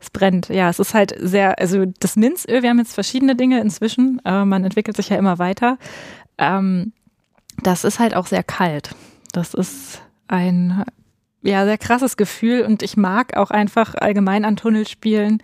[0.00, 3.60] Es brennt, ja, es ist halt sehr, also das Minzöl, wir haben jetzt verschiedene Dinge
[3.60, 5.78] inzwischen, äh, man entwickelt sich ja immer weiter.
[6.38, 6.92] Ähm,
[7.62, 8.94] das ist halt auch sehr kalt.
[9.32, 10.84] Das ist ein
[11.42, 15.42] ja, sehr krasses Gefühl und ich mag auch einfach allgemein an Tunnelspielen,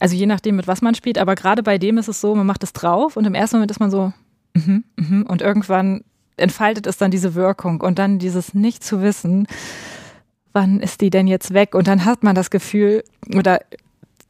[0.00, 2.46] also je nachdem, mit was man spielt, aber gerade bei dem ist es so, man
[2.46, 4.12] macht es drauf und im ersten Moment ist man so,
[4.54, 6.02] mhm, mhm, und irgendwann
[6.36, 9.46] entfaltet es dann diese Wirkung und dann dieses nicht zu wissen,
[10.54, 11.74] wann ist die denn jetzt weg?
[11.74, 13.04] Und dann hat man das Gefühl,
[13.34, 13.60] oder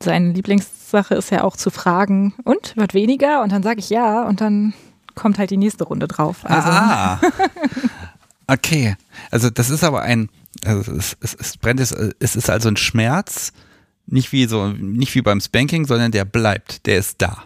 [0.02, 3.42] seine Lieblingssache ist ja auch zu fragen, und wird weniger?
[3.42, 4.74] Und dann sage ich ja, und dann
[5.14, 6.44] kommt halt die nächste Runde drauf.
[6.44, 7.20] Also, Ah,
[8.48, 8.96] okay.
[9.30, 10.28] Also das ist aber ein,
[10.64, 13.52] also es, es, es brennt, es, es ist also ein Schmerz,
[14.06, 17.44] nicht wie so, nicht wie beim Spanking, sondern der bleibt, der ist da.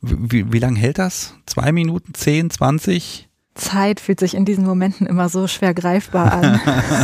[0.00, 1.34] Wie, wie lange hält das?
[1.46, 3.28] Zwei Minuten, zehn, zwanzig?
[3.54, 6.60] Zeit fühlt sich in diesen Momenten immer so schwer greifbar an.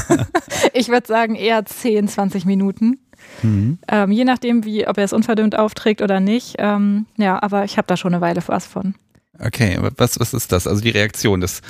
[0.73, 2.99] ich würde sagen eher 10, 20 Minuten.
[3.43, 3.79] Mhm.
[3.89, 6.57] Ähm, je nachdem, wie, ob er es unverdünnt aufträgt oder nicht.
[6.59, 8.95] Ähm, ja, aber ich habe da schon eine Weile was von.
[9.39, 10.67] Okay, aber was, was ist das?
[10.67, 11.63] Also die Reaktion, das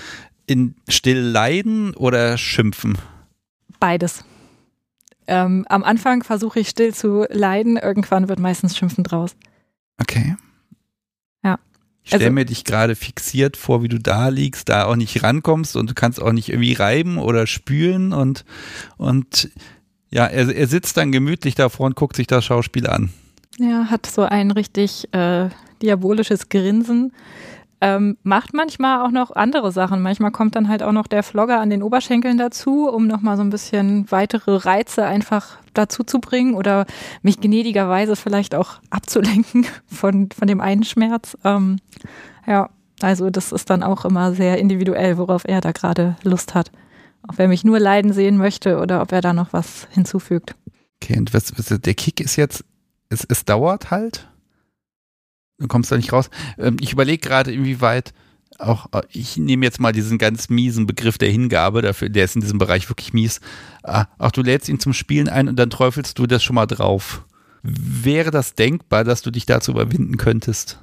[0.47, 2.99] in still leiden oder schimpfen?
[3.79, 4.25] Beides.
[5.27, 9.37] Ähm, am Anfang versuche ich still zu leiden, irgendwann wird meistens Schimpfen draus.
[10.01, 10.35] Okay.
[12.11, 12.17] Ja.
[12.17, 15.23] Ich stelle Also- mir dich gerade fixiert vor, wie du da liegst, da auch nicht
[15.23, 18.45] rankommst und du kannst auch nicht irgendwie reiben oder spülen und,
[18.97, 19.51] und
[20.11, 23.11] ja, er, er sitzt dann gemütlich davor und guckt sich das Schauspiel an.
[23.59, 25.49] Ja, hat so ein richtig äh,
[25.83, 27.13] diabolisches Grinsen.
[27.83, 30.03] Ähm, macht manchmal auch noch andere Sachen.
[30.03, 33.43] Manchmal kommt dann halt auch noch der Flogger an den Oberschenkeln dazu, um nochmal so
[33.43, 36.85] ein bisschen weitere Reize einfach dazu zu bringen oder
[37.23, 41.39] mich gnädigerweise vielleicht auch abzulenken von, von dem einen Schmerz.
[41.45, 41.79] Ähm,
[42.47, 42.69] ja,
[43.01, 46.71] also das ist dann auch immer sehr individuell, worauf er da gerade Lust hat.
[47.27, 50.55] Ob er mich nur leiden sehen möchte oder ob er da noch was hinzufügt.
[51.03, 52.65] Okay, und was, was der Kick ist jetzt,
[53.09, 54.30] es, es dauert halt.
[55.61, 56.31] Du kommst da nicht raus.
[56.59, 58.13] Ähm, ich überlege gerade, inwieweit
[58.59, 62.35] auch, äh, ich nehme jetzt mal diesen ganz miesen Begriff der Hingabe, dafür, der ist
[62.35, 63.41] in diesem Bereich wirklich mies.
[63.83, 66.67] Ah, Auch du lädst ihn zum Spielen ein und dann träufelst du das schon mal
[66.67, 67.25] drauf.
[67.63, 70.81] Wäre das denkbar, dass du dich dazu überwinden könntest?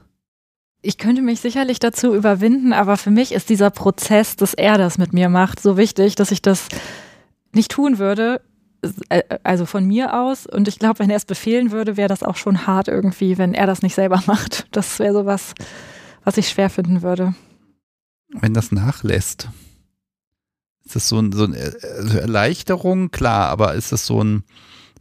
[0.83, 4.99] Ich könnte mich sicherlich dazu überwinden, aber für mich ist dieser Prozess, dass er das
[4.99, 6.67] mit mir macht, so wichtig, dass ich das
[7.51, 8.41] nicht tun würde.
[9.09, 10.45] Äh, Also von mir aus.
[10.45, 13.53] Und ich glaube, wenn er es befehlen würde, wäre das auch schon hart irgendwie, wenn
[13.53, 14.67] er das nicht selber macht.
[14.71, 15.53] Das wäre sowas,
[16.23, 17.33] was ich schwer finden würde.
[18.29, 19.49] Wenn das nachlässt.
[20.85, 21.57] Ist das so, ein, so eine
[21.97, 23.11] also Erleichterung?
[23.11, 24.43] Klar, aber ist das so ein,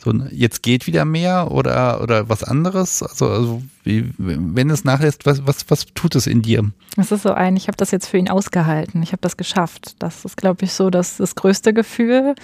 [0.03, 3.03] so jetzt geht wieder mehr oder, oder was anderes?
[3.03, 6.71] Also, also wie, wenn es nachlässt, was, was, was tut es in dir?
[6.97, 9.97] Es ist so ein, ich habe das jetzt für ihn ausgehalten, ich habe das geschafft.
[10.01, 12.35] Das ist, glaube ich, so das, das größte Gefühl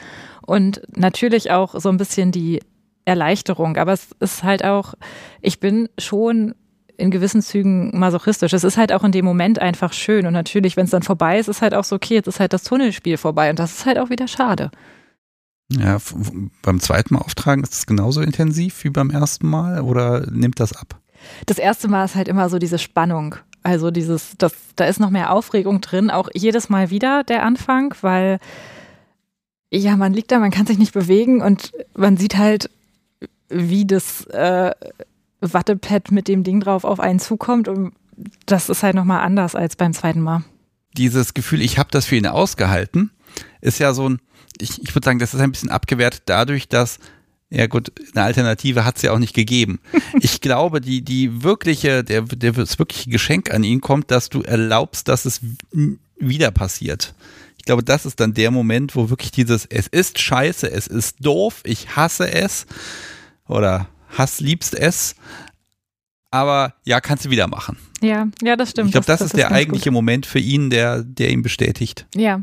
[0.47, 2.60] und natürlich auch so ein bisschen die
[3.05, 3.77] Erleichterung.
[3.77, 4.94] Aber es ist halt auch,
[5.40, 6.55] ich bin schon
[6.97, 8.52] in gewissen Zügen masochistisch.
[8.52, 10.27] Es ist halt auch in dem Moment einfach schön.
[10.27, 12.52] Und natürlich, wenn es dann vorbei ist, ist halt auch so, okay, jetzt ist halt
[12.52, 13.51] das Tunnelspiel vorbei.
[13.51, 14.70] Und das ist halt auch wieder schade.
[15.70, 15.98] Ja,
[16.62, 20.74] beim zweiten Mal auftragen ist es genauso intensiv wie beim ersten Mal oder nimmt das
[20.74, 21.01] ab?
[21.47, 23.36] Das erste Mal ist halt immer so diese Spannung.
[23.62, 27.94] Also dieses, das, da ist noch mehr Aufregung drin, auch jedes Mal wieder der Anfang,
[28.02, 28.39] weil
[29.78, 32.70] ja, man liegt da, man kann sich nicht bewegen und man sieht halt,
[33.49, 34.73] wie das äh,
[35.40, 37.93] Wattepad mit dem Ding drauf auf einen zukommt und
[38.47, 40.44] das ist halt nochmal anders als beim zweiten Mal.
[40.97, 43.11] Dieses Gefühl, ich habe das für ihn ausgehalten,
[43.61, 44.20] ist ja so ein,
[44.61, 46.99] ich, ich würde sagen, das ist ein bisschen abgewertet dadurch, dass
[47.49, 49.81] ja gut, eine Alternative hat es ja auch nicht gegeben.
[50.20, 54.43] Ich glaube, die, die wirkliche, der, der, das wirkliche Geschenk an ihn kommt, dass du
[54.43, 55.40] erlaubst, dass es
[56.16, 57.15] wieder passiert.
[57.62, 61.24] Ich glaube, das ist dann der Moment, wo wirklich dieses, es ist scheiße, es ist
[61.24, 62.66] doof, ich hasse es
[63.47, 63.86] oder
[64.18, 65.14] Hass liebst es,
[66.32, 67.78] aber ja, kannst du wieder machen.
[68.02, 68.89] Ja, ja, das stimmt.
[68.89, 69.94] Ich glaube, das, das, ist der eigentliche gut.
[69.94, 72.05] Moment für ihn, der, der ihn bestätigt.
[72.16, 72.43] Ja,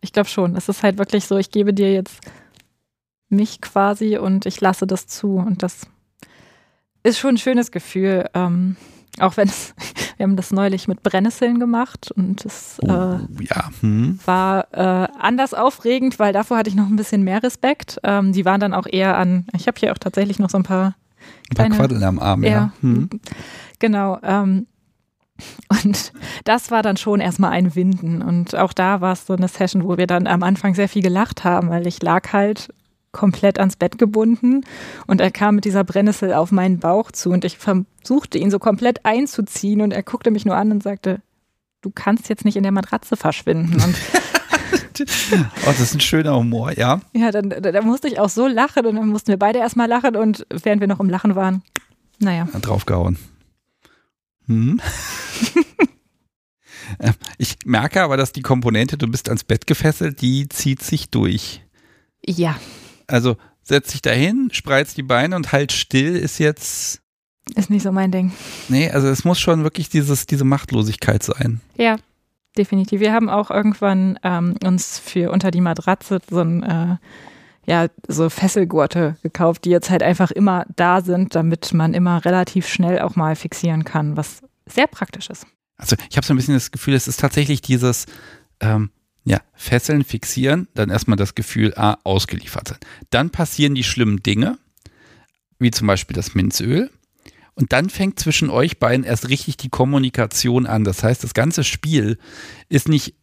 [0.00, 0.54] ich glaube schon.
[0.54, 2.20] Es ist halt wirklich so, ich gebe dir jetzt
[3.28, 5.38] mich quasi und ich lasse das zu.
[5.38, 5.88] Und das
[7.02, 8.30] ist schon ein schönes Gefühl.
[8.32, 8.76] Ähm,
[9.18, 9.74] auch wenn es,
[10.16, 13.70] wir haben das neulich mit Brennnesseln gemacht und es oh, äh, ja.
[13.80, 14.18] hm.
[14.24, 17.98] war äh, anders aufregend, weil davor hatte ich noch ein bisschen mehr Respekt.
[18.02, 20.64] Ähm, die waren dann auch eher an, ich habe hier auch tatsächlich noch so ein
[20.64, 20.94] paar
[21.50, 22.50] ein paar Quaddeln am Arm, ja.
[22.50, 22.72] ja.
[22.80, 23.10] Hm.
[23.78, 24.18] Genau.
[24.22, 24.66] Ähm,
[25.84, 26.12] und
[26.44, 28.22] das war dann schon erstmal ein Winden.
[28.22, 31.02] Und auch da war es so eine Session, wo wir dann am Anfang sehr viel
[31.02, 32.72] gelacht haben, weil ich lag halt
[33.12, 34.64] komplett ans Bett gebunden
[35.06, 38.58] und er kam mit dieser Brennnessel auf meinen Bauch zu und ich versuchte ihn so
[38.58, 41.20] komplett einzuziehen und er guckte mich nur an und sagte,
[41.82, 43.74] du kannst jetzt nicht in der Matratze verschwinden.
[43.74, 43.94] Und
[45.32, 47.00] oh, das ist ein schöner Humor, ja.
[47.12, 50.16] Ja, dann da musste ich auch so lachen und dann mussten wir beide erstmal lachen
[50.16, 51.62] und während wir noch im Lachen waren,
[52.18, 52.48] naja.
[52.60, 53.18] Draufgehauen.
[54.46, 54.80] Hm.
[56.98, 61.08] Äh, ich merke aber, dass die Komponente, du bist ans Bett gefesselt, die zieht sich
[61.08, 61.62] durch.
[62.26, 62.56] Ja.
[63.06, 67.00] Also setz dich dahin, spreiz die Beine und halt still ist jetzt.
[67.56, 68.32] Ist nicht so mein Ding.
[68.68, 71.60] Nee, also es muss schon wirklich dieses, diese Machtlosigkeit sein.
[71.76, 71.96] Ja,
[72.56, 73.00] definitiv.
[73.00, 76.96] Wir haben auch irgendwann ähm, uns für unter die Matratze so ein äh,
[77.66, 82.66] ja, so Fesselgurte gekauft, die jetzt halt einfach immer da sind, damit man immer relativ
[82.66, 85.46] schnell auch mal fixieren kann, was sehr praktisch ist.
[85.76, 88.06] Also ich habe so ein bisschen das Gefühl, es ist tatsächlich dieses
[88.60, 88.90] ähm,
[89.24, 92.78] ja, fesseln, fixieren, dann erstmal das Gefühl, ah, ausgeliefert sein.
[93.10, 94.58] Dann passieren die schlimmen Dinge,
[95.58, 96.90] wie zum Beispiel das Minzöl.
[97.54, 100.84] Und dann fängt zwischen euch beiden erst richtig die Kommunikation an.
[100.84, 102.18] Das heißt, das ganze Spiel
[102.68, 103.14] ist nicht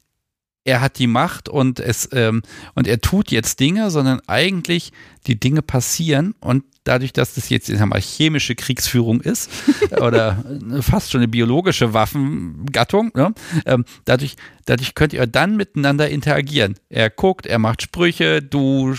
[0.64, 2.41] er hat die Macht und es ähm,
[2.76, 4.91] und er tut jetzt Dinge, sondern eigentlich
[5.26, 9.49] die Dinge passieren und dadurch, dass das jetzt ich mal, chemische Kriegsführung ist
[10.02, 10.44] oder
[10.81, 13.34] fast schon eine biologische Waffengattung, ne?
[13.65, 16.76] ähm, dadurch, dadurch könnt ihr dann miteinander interagieren.
[16.90, 18.95] Er guckt, er macht Sprüche, du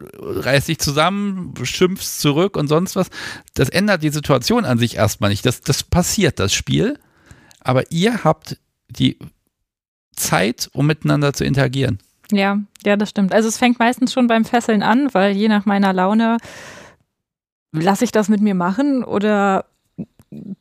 [0.00, 3.08] reißt dich zusammen, schimpfst zurück und sonst was.
[3.54, 5.44] Das ändert die Situation an sich erstmal nicht.
[5.44, 6.98] Das, das passiert, das Spiel.
[7.60, 8.58] Aber ihr habt
[8.88, 9.18] die
[10.18, 11.98] Zeit, um miteinander zu interagieren.
[12.30, 13.32] Ja, ja, das stimmt.
[13.32, 16.36] Also es fängt meistens schon beim Fesseln an, weil je nach meiner Laune
[17.72, 19.64] lasse ich das mit mir machen oder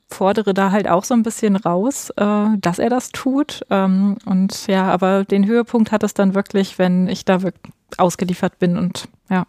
[0.10, 3.66] fordere da halt auch so ein bisschen raus, äh, dass er das tut.
[3.70, 7.40] Ähm, und ja, aber den Höhepunkt hat es dann wirklich, wenn ich da
[7.98, 9.46] ausgeliefert bin und ja,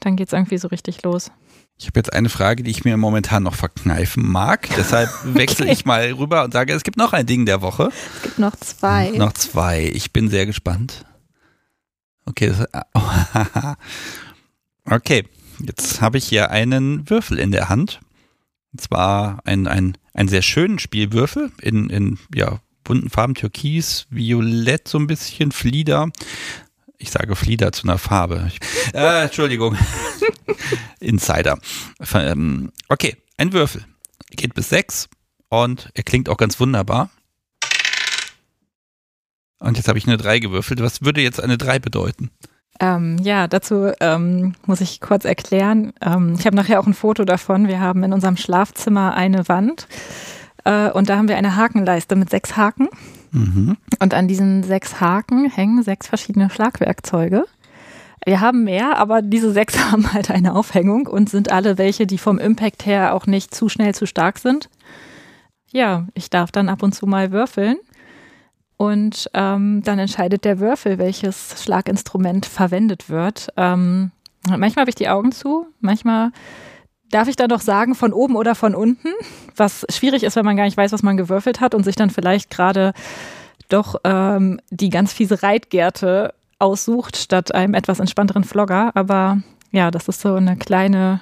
[0.00, 1.30] dann geht es irgendwie so richtig los.
[1.78, 4.68] Ich habe jetzt eine Frage, die ich mir momentan noch verkneifen mag.
[4.76, 5.72] Deshalb wechsle okay.
[5.72, 7.90] ich mal rüber und sage, es gibt noch ein Ding der Woche.
[8.16, 9.10] Es gibt noch zwei.
[9.10, 9.84] Noch zwei.
[9.94, 11.04] Ich bin sehr gespannt.
[12.24, 12.52] Okay.
[14.90, 15.24] okay.
[15.60, 18.00] Jetzt habe ich hier einen Würfel in der Hand.
[18.72, 24.88] Und zwar ein, ein, einen sehr schönen Spielwürfel in, in ja, bunten Farben, Türkis, Violett,
[24.88, 26.10] so ein bisschen, Flieder.
[26.98, 28.50] Ich sage Flieder zu einer Farbe.
[28.92, 29.76] Äh, Entschuldigung.
[31.00, 31.58] Insider.
[32.12, 33.84] Ähm, okay, ein Würfel.
[34.30, 35.08] Geht bis sechs
[35.48, 37.10] und er klingt auch ganz wunderbar.
[39.60, 40.82] Und jetzt habe ich eine drei gewürfelt.
[40.82, 42.30] Was würde jetzt eine drei bedeuten?
[42.80, 45.92] Ähm, ja, dazu ähm, muss ich kurz erklären.
[46.00, 47.68] Ähm, ich habe nachher auch ein Foto davon.
[47.68, 49.88] Wir haben in unserem Schlafzimmer eine Wand
[50.64, 52.88] äh, und da haben wir eine Hakenleiste mit sechs Haken.
[53.30, 53.76] Mhm.
[54.00, 57.44] Und an diesen sechs Haken hängen sechs verschiedene Schlagwerkzeuge.
[58.24, 62.18] Wir haben mehr, aber diese sechs haben halt eine Aufhängung und sind alle welche, die
[62.18, 64.68] vom Impact her auch nicht zu schnell zu stark sind.
[65.70, 67.76] Ja, ich darf dann ab und zu mal würfeln.
[68.76, 73.48] Und ähm, dann entscheidet der Würfel, welches Schlaginstrument verwendet wird.
[73.56, 74.12] Ähm,
[74.48, 76.30] manchmal habe ich die Augen zu, manchmal
[77.10, 79.08] darf ich dann doch sagen, von oben oder von unten,
[79.56, 82.10] was schwierig ist, wenn man gar nicht weiß, was man gewürfelt hat und sich dann
[82.10, 82.92] vielleicht gerade
[83.68, 88.92] doch ähm, die ganz fiese Reitgerte aussucht, statt einem etwas entspannteren Vlogger.
[88.94, 91.20] Aber ja, das ist so eine kleine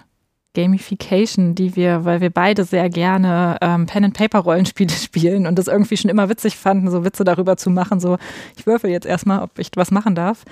[0.55, 6.11] Gamification, die wir, weil wir beide sehr gerne ähm, Pen-and-Paper-Rollenspiele spielen und das irgendwie schon
[6.11, 8.17] immer witzig fanden, so Witze darüber zu machen, so
[8.57, 10.45] ich würfel jetzt erstmal, ob ich was machen darf,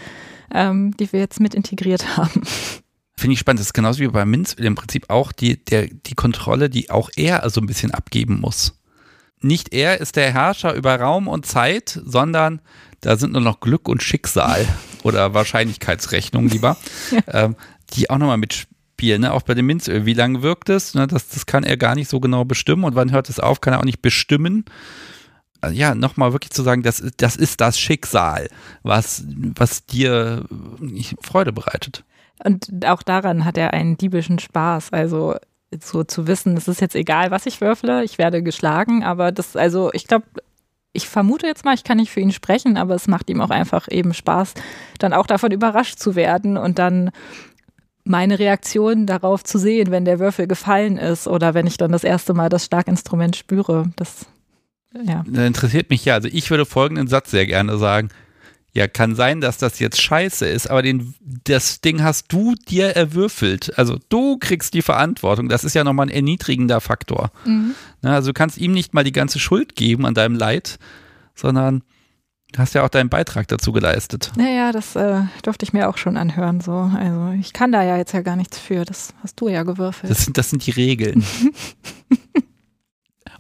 [0.53, 2.43] ähm, die wir jetzt mit integriert haben.
[3.17, 3.61] Finde ich spannend.
[3.61, 7.11] Das ist genauso wie bei Minz im Prinzip auch die, der, die Kontrolle, die auch
[7.17, 8.75] er also ein bisschen abgeben muss.
[9.41, 12.61] Nicht er ist der Herrscher über Raum und Zeit, sondern
[13.01, 14.67] da sind nur noch Glück und Schicksal
[15.03, 16.77] oder Wahrscheinlichkeitsrechnung lieber,
[17.11, 17.45] ja.
[17.45, 17.57] ähm,
[17.93, 19.33] die auch nochmal mit Spiel, ne?
[19.33, 20.07] auch bei dem Minzöl.
[20.07, 20.95] Wie lange wirkt es?
[20.95, 21.07] Ne?
[21.07, 23.75] Das, das kann er gar nicht so genau bestimmen und wann hört es auf, kann
[23.75, 24.65] er auch nicht bestimmen.
[25.61, 28.49] Also ja, nochmal wirklich zu sagen, das, das ist das Schicksal,
[28.83, 29.25] was,
[29.57, 30.45] was dir
[31.23, 32.05] Freude bereitet.
[32.43, 34.93] Und auch daran hat er einen diebischen Spaß.
[34.93, 35.37] Also
[35.83, 39.57] so zu wissen, es ist jetzt egal, was ich würfle, ich werde geschlagen, aber das,
[39.57, 40.27] also ich glaube,
[40.93, 43.51] ich vermute jetzt mal, ich kann nicht für ihn sprechen, aber es macht ihm auch
[43.51, 44.55] einfach eben Spaß,
[44.99, 47.11] dann auch davon überrascht zu werden und dann
[48.05, 52.05] meine Reaktion darauf zu sehen, wenn der Würfel gefallen ist oder wenn ich dann das
[52.05, 53.91] erste Mal das Starkinstrument spüre.
[53.97, 54.27] Das,
[54.93, 55.25] ja.
[55.27, 56.15] Interessiert mich ja.
[56.15, 58.11] Also ich würde folgenden Satz sehr gerne sagen.
[58.75, 61.15] Ja, kann sein, dass das jetzt scheiße ist, aber den,
[61.45, 63.79] das Ding hast du dir erwürfelt.
[63.79, 65.49] Also du kriegst die Verantwortung.
[65.49, 67.31] Das ist ja nochmal ein erniedrigender Faktor.
[67.45, 67.77] Mhm.
[68.03, 70.79] Also du kannst ihm nicht mal die ganze Schuld geben an deinem Leid,
[71.37, 71.85] sondern
[72.55, 74.31] Du hast ja auch deinen Beitrag dazu geleistet.
[74.37, 76.61] Naja, das äh, durfte ich mir auch schon anhören.
[76.61, 76.89] So.
[76.97, 78.85] Also ich kann da ja jetzt ja gar nichts für.
[78.85, 80.09] Das hast du ja gewürfelt.
[80.09, 81.25] Das sind, das sind die Regeln.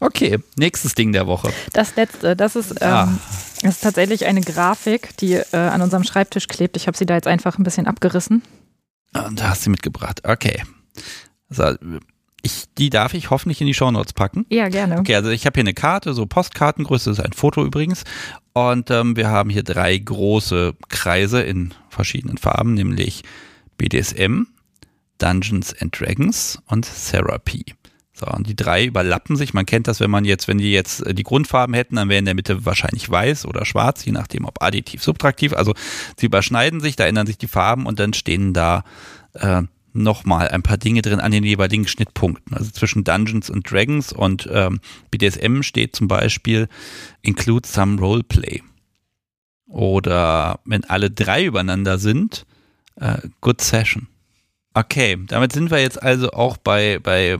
[0.00, 1.52] okay, nächstes Ding der Woche.
[1.72, 3.18] Das letzte, das ist, ähm, ah.
[3.62, 6.76] das ist tatsächlich eine Grafik, die äh, an unserem Schreibtisch klebt.
[6.76, 8.42] Ich habe sie da jetzt einfach ein bisschen abgerissen.
[9.14, 10.22] Und da hast du mitgebracht.
[10.24, 10.62] Okay.
[11.48, 11.76] Also,
[12.44, 14.44] ich, die darf ich hoffentlich in die Shownotes packen.
[14.50, 14.98] Ja, gerne.
[14.98, 18.04] Okay, also ich habe hier eine Karte, so Postkartengröße, das ist ein Foto übrigens.
[18.52, 23.22] Und ähm, wir haben hier drei große Kreise in verschiedenen Farben, nämlich
[23.78, 24.42] BDSM,
[25.18, 27.64] Dungeons and Dragons und Therapy.
[28.16, 29.54] So, und die drei überlappen sich.
[29.54, 32.20] Man kennt das, wenn man jetzt, wenn die jetzt äh, die Grundfarben hätten, dann wäre
[32.20, 35.52] in der Mitte wahrscheinlich weiß oder schwarz, je nachdem ob additiv, subtraktiv.
[35.52, 35.74] Also
[36.16, 38.84] sie überschneiden sich, da ändern sich die Farben und dann stehen da
[39.32, 39.62] äh,
[39.94, 42.56] nochmal ein paar Dinge drin an den jeweiligen Schnittpunkten.
[42.56, 44.80] Also zwischen Dungeons und Dragons und ähm,
[45.10, 46.68] BDSM steht zum Beispiel
[47.22, 48.62] include some Roleplay.
[49.66, 52.46] Oder wenn alle drei übereinander sind,
[52.94, 54.06] äh, good session.
[54.72, 57.38] Okay, damit sind wir jetzt also auch bei, bei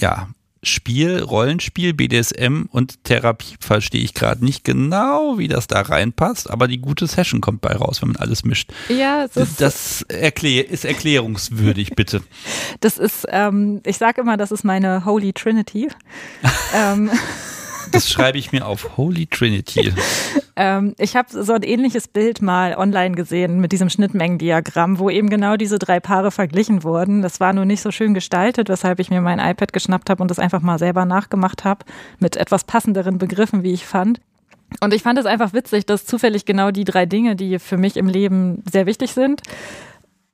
[0.00, 0.28] ja,
[0.64, 6.68] Spiel, Rollenspiel, BDSM und Therapie verstehe ich gerade nicht genau, wie das da reinpasst, aber
[6.68, 8.72] die gute Session kommt bei raus, wenn man alles mischt.
[8.88, 12.22] Ja, es ist, das erklär, ist erklärungswürdig, bitte.
[12.78, 15.88] Das ist, ähm, ich sage immer, das ist meine Holy Trinity.
[16.74, 17.10] ähm.
[17.92, 19.92] Das schreibe ich mir auf Holy Trinity.
[20.56, 25.28] ähm, ich habe so ein ähnliches Bild mal online gesehen mit diesem Schnittmengendiagramm, wo eben
[25.28, 27.20] genau diese drei Paare verglichen wurden.
[27.20, 30.30] Das war nur nicht so schön gestaltet, weshalb ich mir mein iPad geschnappt habe und
[30.30, 31.84] das einfach mal selber nachgemacht habe
[32.18, 34.20] mit etwas passenderen Begriffen, wie ich fand.
[34.80, 37.98] Und ich fand es einfach witzig, dass zufällig genau die drei Dinge, die für mich
[37.98, 39.42] im Leben sehr wichtig sind,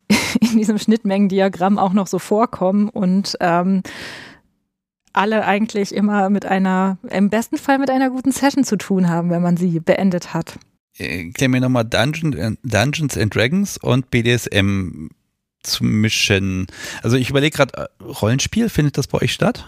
[0.41, 3.83] in diesem Schnittmengendiagramm auch noch so vorkommen und ähm,
[5.13, 9.31] alle eigentlich immer mit einer, im besten Fall mit einer guten Session zu tun haben,
[9.31, 10.59] wenn man sie beendet hat.
[10.97, 15.09] Erklär mir nochmal Dungeon, äh, Dungeons and Dragons und BDSM
[15.63, 16.67] zu mischen.
[17.03, 19.67] Also ich überlege gerade, äh, Rollenspiel, findet das bei euch statt?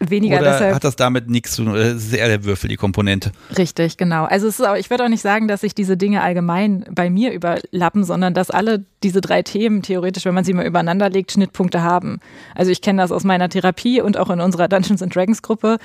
[0.00, 0.74] Weniger Oder deshalb.
[0.76, 1.74] hat das damit nichts zu tun?
[1.74, 3.32] Das ist eher der Würfel, die Komponente.
[3.56, 4.24] Richtig, genau.
[4.24, 7.32] Also es auch, ich würde auch nicht sagen, dass sich diese Dinge allgemein bei mir
[7.32, 11.82] überlappen, sondern dass alle diese drei Themen theoretisch, wenn man sie mal übereinander legt, Schnittpunkte
[11.82, 12.20] haben.
[12.54, 15.78] Also ich kenne das aus meiner Therapie und auch in unserer Dungeons and Dragons Gruppe.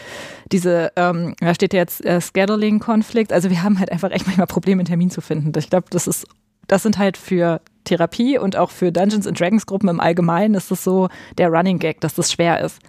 [0.52, 3.34] Diese, ähm, da steht jetzt äh, Scheduling-Konflikt.
[3.34, 5.52] Also wir haben halt einfach echt manchmal Probleme, einen Termin zu finden.
[5.57, 6.27] Ich glaube, das ist,
[6.68, 10.72] das sind halt für Therapie und auch für Dungeons and Dragons Gruppen im Allgemeinen ist
[10.72, 12.80] es so der Running Gag, dass das schwer ist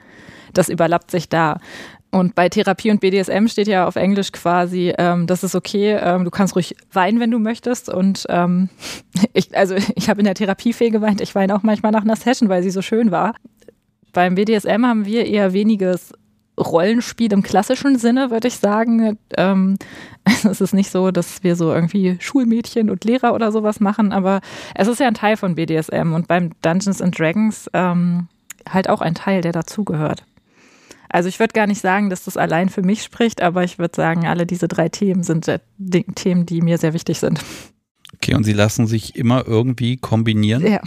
[0.54, 1.58] das überlappt sich da.
[2.14, 6.22] Und bei Therapie und BDSM steht ja auf Englisch quasi, ähm, das ist okay, ähm,
[6.24, 7.88] du kannst ruhig weinen, wenn du möchtest.
[7.88, 8.68] Und ähm,
[9.32, 12.48] ich, also ich habe in der Therapiefee geweint, ich weine auch manchmal nach einer Session,
[12.48, 13.34] weil sie so schön war.
[14.12, 16.12] Beim BDSM haben wir eher weniges
[16.56, 19.18] Rollenspiel im klassischen Sinne, würde ich sagen.
[19.36, 19.76] Ähm,
[20.44, 24.40] es ist nicht so, dass wir so irgendwie Schulmädchen und Lehrer oder sowas machen, aber
[24.76, 28.28] es ist ja ein Teil von BDSM und beim Dungeons and Dragons ähm,
[28.68, 30.24] halt auch ein Teil, der dazugehört.
[31.14, 33.94] Also ich würde gar nicht sagen, dass das allein für mich spricht, aber ich würde
[33.94, 35.48] sagen, alle diese drei Themen sind
[36.16, 37.38] Themen, die mir sehr wichtig sind.
[38.14, 40.66] Okay, und sie lassen sich immer irgendwie kombinieren.
[40.66, 40.80] Ja.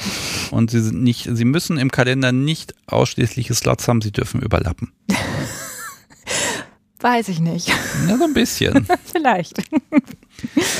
[0.52, 4.92] Und sie sind nicht, sie müssen im Kalender nicht ausschließliche Slots haben, sie dürfen überlappen.
[7.00, 7.68] Weiß ich nicht.
[8.08, 8.88] Ja, so ein bisschen.
[9.06, 9.62] Vielleicht.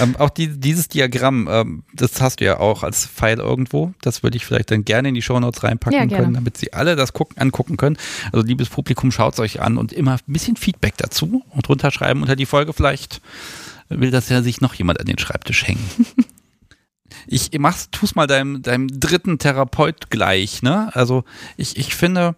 [0.02, 3.94] Ähm, auch die, dieses Diagramm, ähm, das hast du ja auch als Pfeil irgendwo.
[4.02, 6.96] Das würde ich vielleicht dann gerne in die Shownotes reinpacken ja, können, damit sie alle
[6.96, 7.98] das gucken, angucken können.
[8.32, 12.22] Also liebes Publikum, schaut es euch an und immer ein bisschen Feedback dazu und runterschreiben
[12.22, 12.74] unter die Folge.
[12.74, 13.22] Vielleicht
[13.90, 15.90] will das ja sich noch jemand an den Schreibtisch hängen.
[17.28, 20.90] ich mach's, tu's mal deinem, deinem dritten Therapeut gleich, ne?
[20.94, 21.24] Also
[21.58, 22.36] ich, ich finde,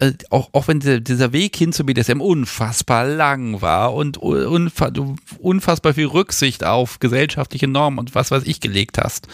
[0.00, 4.92] äh, auch, auch wenn dieser, Weg hin zu BDSM unfassbar lang war und unfa
[5.38, 9.26] unfassbar viel Rücksicht auf gesellschaftliche Normen und was weiß ich gelegt hast.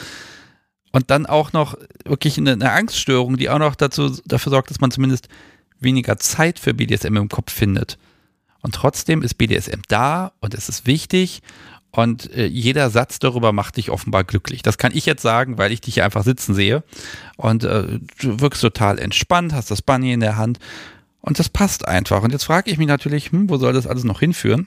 [0.90, 4.80] Und dann auch noch wirklich eine, eine Angststörung, die auch noch dazu, dafür sorgt, dass
[4.80, 5.28] man zumindest
[5.80, 7.98] weniger Zeit für BDSM im Kopf findet.
[8.62, 11.42] Und trotzdem ist BDSM da und es ist wichtig
[11.94, 14.62] und äh, jeder Satz darüber macht dich offenbar glücklich.
[14.62, 16.82] Das kann ich jetzt sagen, weil ich dich hier einfach sitzen sehe.
[17.36, 20.58] Und äh, du wirkst total entspannt, hast das Bunny in der Hand.
[21.20, 22.24] Und das passt einfach.
[22.24, 24.66] Und jetzt frage ich mich natürlich, hm, wo soll das alles noch hinführen?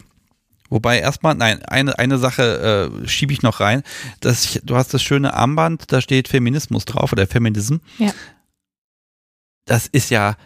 [0.70, 3.84] Wobei erstmal, nein, eine, eine Sache äh, schiebe ich noch rein.
[4.22, 7.78] Das, du hast das schöne Armband, da steht Feminismus drauf oder Feminism.
[7.98, 8.14] Ja.
[9.66, 10.38] Das ist ja,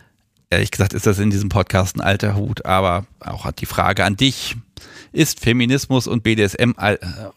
[0.49, 4.03] ehrlich gesagt, ist das in diesem Podcast ein alter Hut, aber auch hat die Frage
[4.03, 4.55] an dich
[5.11, 6.73] ist Feminismus und BDSM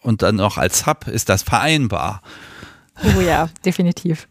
[0.01, 2.21] und dann noch als Hub, ist das vereinbar?
[3.03, 4.27] Oh ja, definitiv.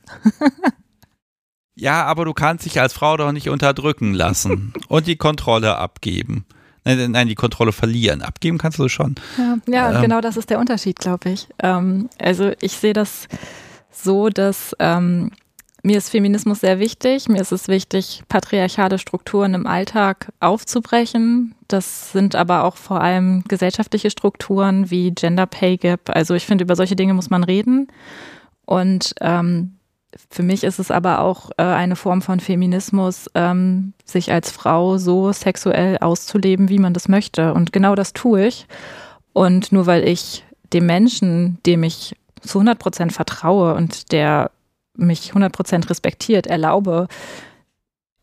[1.74, 6.46] ja, aber du kannst dich als Frau doch nicht unterdrücken lassen und die Kontrolle abgeben.
[6.84, 8.20] Nein, nein, die Kontrolle verlieren.
[8.22, 9.14] Abgeben kannst du schon.
[9.38, 11.48] Ja, ja ähm, genau das ist der Unterschied, glaube ich.
[11.62, 13.26] Ähm, also ich sehe das
[13.90, 15.30] so, dass ähm,
[15.84, 17.28] mir ist Feminismus sehr wichtig.
[17.28, 21.54] Mir ist es wichtig, patriarchale Strukturen im Alltag aufzubrechen.
[21.68, 26.08] Das sind aber auch vor allem gesellschaftliche Strukturen wie Gender Pay Gap.
[26.08, 27.88] Also ich finde, über solche Dinge muss man reden.
[28.64, 29.74] Und ähm,
[30.30, 34.96] für mich ist es aber auch äh, eine Form von Feminismus, ähm, sich als Frau
[34.96, 37.52] so sexuell auszuleben, wie man das möchte.
[37.52, 38.66] Und genau das tue ich.
[39.34, 44.50] Und nur weil ich dem Menschen, dem ich zu 100 Prozent vertraue und der
[44.96, 47.08] mich 100% respektiert, erlaube,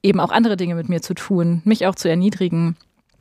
[0.03, 2.75] eben auch andere Dinge mit mir zu tun, mich auch zu erniedrigen,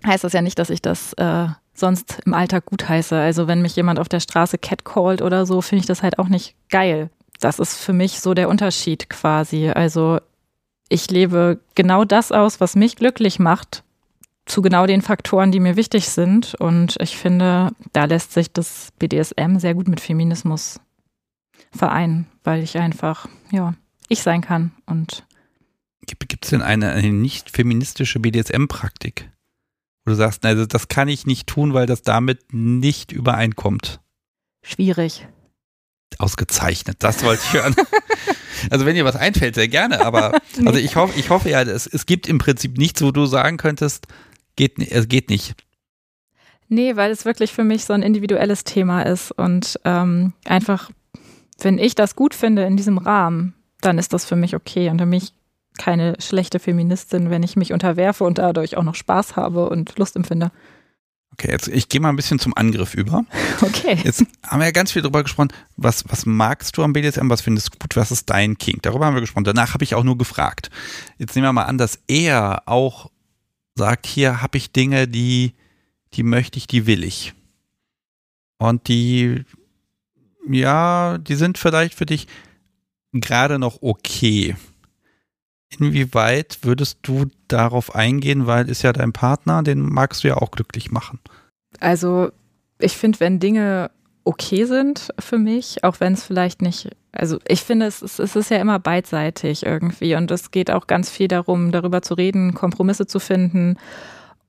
[0.07, 3.19] heißt das ja nicht, dass ich das äh, sonst im Alltag gut heiße.
[3.19, 6.29] Also wenn mich jemand auf der Straße catcallt oder so, finde ich das halt auch
[6.29, 7.11] nicht geil.
[7.41, 9.71] Das ist für mich so der Unterschied quasi.
[9.71, 10.21] Also
[10.89, 13.83] ich lebe genau das aus, was mich glücklich macht,
[14.47, 16.55] zu genau den Faktoren, die mir wichtig sind.
[16.57, 20.81] Und ich finde, da lässt sich das BDSM sehr gut mit Feminismus
[21.71, 23.75] Verein, weil ich einfach, ja,
[24.09, 25.25] ich sein kann und
[26.07, 29.31] Gibt es denn eine, eine nicht feministische BDSM-Praktik?
[30.05, 34.01] Wo du sagst, also das kann ich nicht tun, weil das damit nicht übereinkommt.
[34.63, 35.29] Schwierig.
[36.19, 37.77] Ausgezeichnet, das wollte ich hören.
[38.71, 41.87] also wenn dir was einfällt, sehr gerne, aber also ich hoffe, ich hoffe ja, es,
[41.87, 44.07] es gibt im Prinzip nichts, wo du sagen könntest,
[44.57, 45.55] geht, es geht nicht.
[46.69, 50.91] Nee, weil es wirklich für mich so ein individuelles Thema ist und ähm, einfach
[51.65, 54.89] wenn ich das gut finde in diesem Rahmen, dann ist das für mich okay.
[54.91, 55.33] Und für mich
[55.79, 60.17] keine schlechte Feministin, wenn ich mich unterwerfe und dadurch auch noch Spaß habe und Lust
[60.17, 60.51] empfinde.
[61.33, 63.25] Okay, jetzt ich gehe mal ein bisschen zum Angriff über.
[63.63, 63.99] Okay.
[64.05, 67.43] Jetzt haben wir ja ganz viel darüber gesprochen, was, was magst du am BDSM, was
[67.43, 68.79] findest du gut, was ist dein King?
[68.81, 69.45] Darüber haben wir gesprochen.
[69.45, 70.71] Danach habe ich auch nur gefragt.
[71.19, 73.11] Jetzt nehmen wir mal an, dass er auch
[73.75, 75.55] sagt, hier habe ich Dinge, die,
[76.15, 77.35] die möchte ich, die will ich.
[78.59, 79.45] Und die
[80.49, 82.27] ja, die sind vielleicht für dich
[83.13, 84.57] gerade noch okay.
[85.79, 90.51] Inwieweit würdest du darauf eingehen, weil ist ja dein Partner, den magst du ja auch
[90.51, 91.21] glücklich machen.
[91.79, 92.31] Also
[92.79, 93.91] ich finde, wenn Dinge
[94.25, 98.37] okay sind für mich, auch wenn es vielleicht nicht, also ich finde, es ist, es
[98.37, 102.55] ist ja immer beidseitig irgendwie und es geht auch ganz viel darum, darüber zu reden,
[102.55, 103.77] Kompromisse zu finden.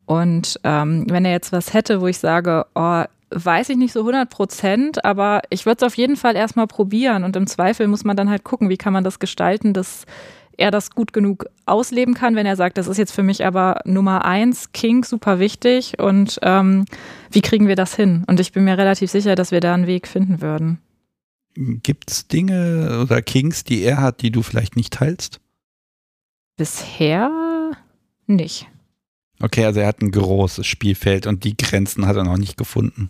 [0.06, 4.02] Und ähm, wenn er jetzt was hätte, wo ich sage, oh, weiß ich nicht so
[4.02, 8.04] 100 Prozent, aber ich würde es auf jeden Fall erstmal probieren und im Zweifel muss
[8.04, 10.06] man dann halt gucken, wie kann man das gestalten, dass
[10.58, 13.82] er das gut genug ausleben kann, wenn er sagt, das ist jetzt für mich aber
[13.86, 16.86] Nummer eins, King, super wichtig und ähm,
[17.32, 18.24] wie kriegen wir das hin?
[18.28, 20.80] Und ich bin mir relativ sicher, dass wir da einen Weg finden würden.
[21.56, 25.42] Gibt es Dinge oder Kings, die er hat, die du vielleicht nicht teilst?
[26.58, 27.32] Bisher
[28.28, 28.68] nicht.
[29.42, 33.10] Okay, also er hat ein großes Spielfeld und die Grenzen hat er noch nicht gefunden.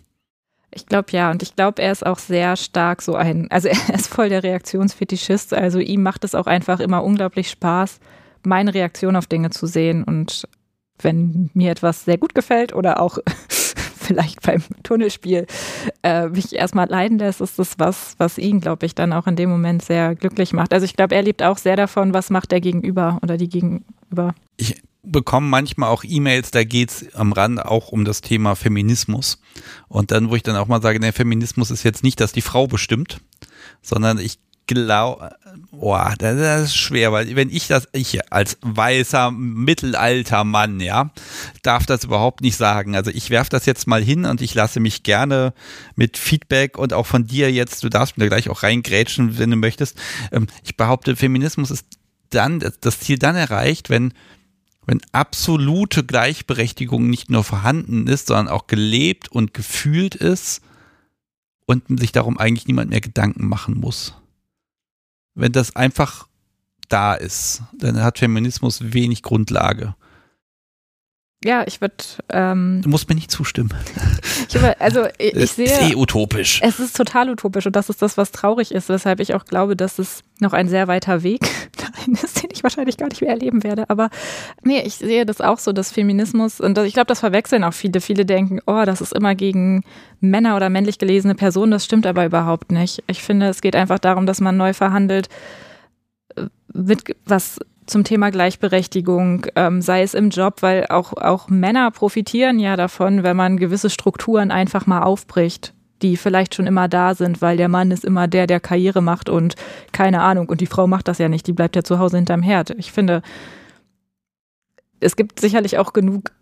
[0.74, 3.94] Ich glaube ja, und ich glaube, er ist auch sehr stark so ein, also er
[3.94, 8.00] ist voll der Reaktionsfetischist, also ihm macht es auch einfach immer unglaublich Spaß,
[8.42, 10.48] meine Reaktion auf Dinge zu sehen und
[11.00, 13.18] wenn mir etwas sehr gut gefällt oder auch
[14.02, 15.46] vielleicht beim Tunnelspiel
[16.02, 19.36] äh, mich erstmal leiden lässt, ist das was, was ihn, glaube ich, dann auch in
[19.36, 20.72] dem Moment sehr glücklich macht.
[20.72, 24.34] Also ich glaube, er lebt auch sehr davon, was macht der Gegenüber oder die Gegenüber.
[24.56, 29.40] Ich bekomme manchmal auch E-Mails, da geht es am Rand auch um das Thema Feminismus.
[29.88, 32.40] Und dann, wo ich dann auch mal sage, der Feminismus ist jetzt nicht, dass die
[32.40, 33.20] Frau bestimmt,
[33.82, 35.34] sondern ich glaube,
[35.72, 41.10] boah, das ist schwer, weil wenn ich das, ich als weißer mittelalter Mann, ja,
[41.62, 42.94] darf das überhaupt nicht sagen.
[42.94, 45.52] Also ich werfe das jetzt mal hin und ich lasse mich gerne
[45.96, 49.50] mit Feedback und auch von dir jetzt, du darfst mir da gleich auch reingrätschen, wenn
[49.50, 49.96] du möchtest.
[50.30, 51.86] Ähm, ich behaupte, Feminismus ist
[52.30, 54.14] dann, das Ziel dann erreicht, wenn
[54.86, 60.62] wenn absolute Gleichberechtigung nicht nur vorhanden ist, sondern auch gelebt und gefühlt ist
[61.66, 64.14] und sich darum eigentlich niemand mehr Gedanken machen muss
[65.34, 66.28] wenn das einfach
[66.88, 69.94] da ist, dann hat Feminismus wenig Grundlage.
[71.44, 71.94] Ja, ich würde.
[72.28, 73.74] Ähm, du musst mir nicht zustimmen.
[74.48, 75.66] Ich über, also ich, ich sehe.
[75.66, 76.60] Es ist eh utopisch.
[76.62, 79.74] Es ist total utopisch und das ist das, was traurig ist, weshalb ich auch glaube,
[79.74, 81.40] dass es noch ein sehr weiter Weg
[81.76, 83.90] dahin ist, den ich wahrscheinlich gar nicht mehr erleben werde.
[83.90, 84.10] Aber
[84.62, 88.00] nee, ich sehe das auch so, dass Feminismus, und ich glaube, das verwechseln auch viele.
[88.00, 89.84] Viele denken, oh, das ist immer gegen
[90.20, 91.72] Männer oder männlich gelesene Personen.
[91.72, 93.02] Das stimmt aber überhaupt nicht.
[93.08, 95.28] Ich finde, es geht einfach darum, dass man neu verhandelt,
[96.36, 97.58] äh, mit was
[97.92, 103.22] zum Thema Gleichberechtigung, ähm, sei es im Job, weil auch, auch Männer profitieren ja davon,
[103.22, 107.68] wenn man gewisse Strukturen einfach mal aufbricht, die vielleicht schon immer da sind, weil der
[107.68, 109.54] Mann ist immer der, der Karriere macht und
[109.92, 112.42] keine Ahnung, und die Frau macht das ja nicht, die bleibt ja zu Hause hinterm
[112.42, 112.70] Herd.
[112.78, 113.22] Ich finde,
[114.98, 116.32] es gibt sicherlich auch genug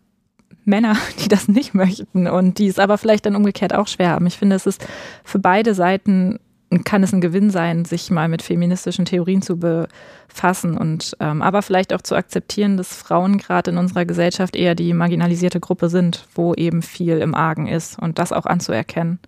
[0.65, 4.27] Männer, die das nicht möchten und die es aber vielleicht dann umgekehrt auch schwer haben.
[4.27, 4.87] Ich finde, es ist
[5.25, 6.39] für beide Seiten
[6.85, 11.63] kann es ein Gewinn sein, sich mal mit feministischen Theorien zu befassen und ähm, aber
[11.63, 16.27] vielleicht auch zu akzeptieren, dass Frauen gerade in unserer Gesellschaft eher die marginalisierte Gruppe sind,
[16.35, 19.19] wo eben viel im Argen ist und das auch anzuerkennen.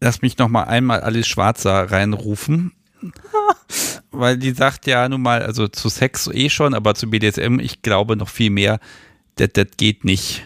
[0.00, 2.72] Lass mich noch mal einmal Alice Schwarzer reinrufen.
[4.10, 7.82] Weil die sagt ja nun mal, also zu Sex eh schon, aber zu BDSM, ich
[7.82, 8.78] glaube noch viel mehr,
[9.36, 10.44] das geht nicht.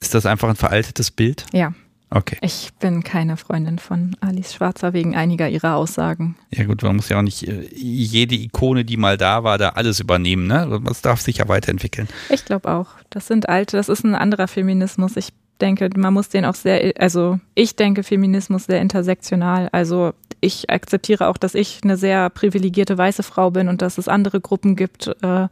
[0.00, 1.44] Ist das einfach ein veraltetes Bild?
[1.52, 1.74] Ja.
[2.10, 2.38] Okay.
[2.40, 6.36] Ich bin keine Freundin von Alice Schwarzer wegen einiger ihrer Aussagen.
[6.50, 9.70] Ja gut, man muss ja auch nicht äh, jede Ikone, die mal da war, da
[9.70, 10.80] alles übernehmen, ne?
[10.84, 12.08] Das darf sich ja weiterentwickeln.
[12.28, 12.88] Ich glaube auch.
[13.10, 15.16] Das sind alte, das ist ein anderer Feminismus.
[15.16, 15.28] Ich
[15.60, 19.68] denke, man muss den auch sehr, also ich denke Feminismus sehr intersektional.
[19.70, 24.08] Also ich akzeptiere auch, dass ich eine sehr privilegierte weiße Frau bin und dass es
[24.08, 25.48] andere Gruppen gibt, äh,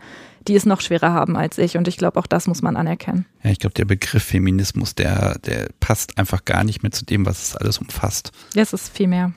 [0.47, 1.77] die es noch schwerer haben als ich.
[1.77, 3.27] Und ich glaube, auch das muss man anerkennen.
[3.43, 7.27] Ja, ich glaube, der Begriff Feminismus, der, der passt einfach gar nicht mehr zu dem,
[7.27, 8.33] was es alles umfasst.
[8.55, 9.33] Das ist viel mehr.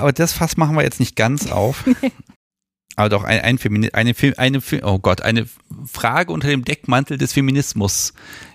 [0.00, 1.84] Aber das Fass machen wir jetzt nicht ganz auf.
[2.96, 5.46] Aber doch ein, ein Femini eine, eine, oh Gott, eine
[5.86, 8.12] Frage unter dem Deckmantel des Feminismus.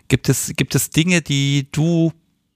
[0.10, 2.12] Gibt es, gibt es Dinge, die du,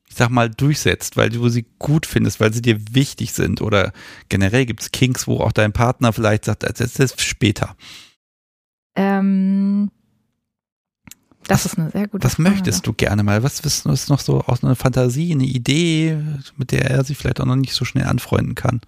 [0.10, 3.61] ich sag mal, durchsetzt, weil du sie gut findest, weil sie dir wichtig sind?
[3.61, 3.94] Oder
[4.27, 7.77] generell gibt es Kings, wo auch dein Partner vielleicht sagt, das ist später.
[8.98, 9.91] Ähm,
[11.48, 12.49] das ist eine sehr gute Was Frage.
[12.49, 13.41] möchtest du gerne mal?
[13.41, 16.18] Was ist noch so aus einer Fantasie, eine Idee,
[16.57, 18.82] mit der er sich vielleicht auch noch nicht so schnell anfreunden kann?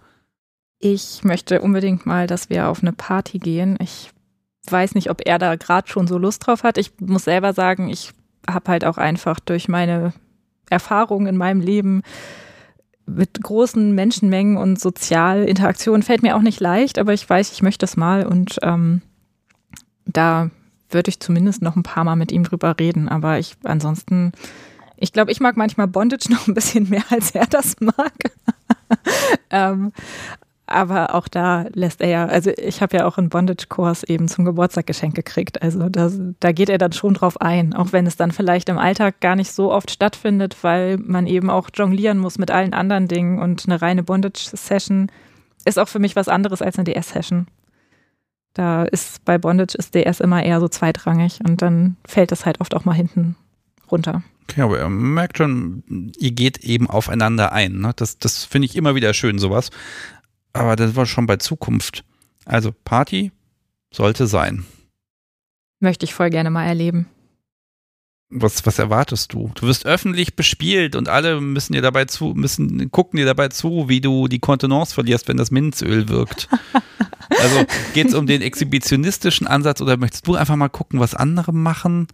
[0.79, 3.77] Ich möchte unbedingt mal, dass wir auf eine Party gehen.
[3.81, 4.11] Ich
[4.69, 6.77] weiß nicht, ob er da gerade schon so Lust drauf hat.
[6.77, 8.11] Ich muss selber sagen, ich
[8.49, 10.13] habe halt auch einfach durch meine
[10.69, 12.01] Erfahrungen in meinem Leben
[13.05, 17.85] mit großen Menschenmengen und Sozialinteraktionen fällt mir auch nicht leicht, aber ich weiß, ich möchte
[17.85, 19.01] es mal und ähm,
[20.13, 20.49] da
[20.89, 23.09] würde ich zumindest noch ein paar Mal mit ihm drüber reden.
[23.09, 24.31] Aber ich ansonsten,
[24.97, 28.13] ich glaube, ich mag manchmal Bondage noch ein bisschen mehr, als er das mag.
[29.49, 29.91] ähm,
[30.69, 34.45] aber auch da lässt er ja, also ich habe ja auch einen Bondage-Kurs eben zum
[34.45, 35.63] Geburtstag geschenkt gekriegt.
[35.63, 38.77] Also das, da geht er dann schon drauf ein, auch wenn es dann vielleicht im
[38.77, 43.07] Alltag gar nicht so oft stattfindet, weil man eben auch jonglieren muss mit allen anderen
[43.07, 45.11] Dingen und eine reine Bondage-Session
[45.65, 47.47] ist auch für mich was anderes als eine DS-Session.
[48.59, 52.59] Da ist bei Bondage ist DS immer eher so zweitrangig und dann fällt es halt
[52.59, 53.37] oft auch mal hinten
[53.89, 54.21] runter.
[54.43, 57.79] Okay, aber ihr merkt schon, ihr geht eben aufeinander ein.
[57.79, 57.93] Ne?
[57.95, 59.69] Das, das finde ich immer wieder schön, sowas.
[60.51, 62.03] Aber das war schon bei Zukunft.
[62.43, 63.31] Also Party
[63.93, 64.65] sollte sein.
[65.79, 67.07] Möchte ich voll gerne mal erleben.
[68.29, 69.51] Was, was erwartest du?
[69.55, 73.87] Du wirst öffentlich bespielt und alle müssen dir dabei zu, müssen gucken dir dabei zu,
[73.87, 76.49] wie du die Kontenance verlierst, wenn das Minzöl wirkt.
[77.29, 81.53] also geht es um den exhibitionistischen Ansatz oder möchtest du einfach mal gucken, was andere
[81.53, 82.07] machen?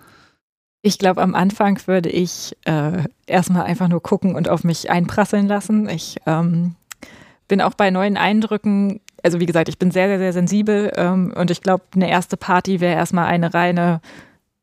[0.82, 5.48] Ich glaube, am Anfang würde ich äh, erstmal einfach nur gucken und auf mich einprasseln
[5.48, 5.90] lassen.
[5.90, 6.76] Ich ähm,
[7.48, 11.34] bin auch bei neuen Eindrücken, also wie gesagt, ich bin sehr, sehr, sehr sensibel ähm,
[11.36, 14.02] und ich glaube, eine erste Party wäre erstmal eine reine,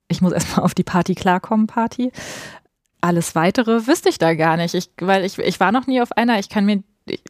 [0.08, 2.12] ich muss erstmal auf die Party klarkommen, Party.
[3.00, 6.12] Alles weitere wüsste ich da gar nicht, ich, weil ich, ich war noch nie auf
[6.12, 7.24] einer, ich kann mir, ich,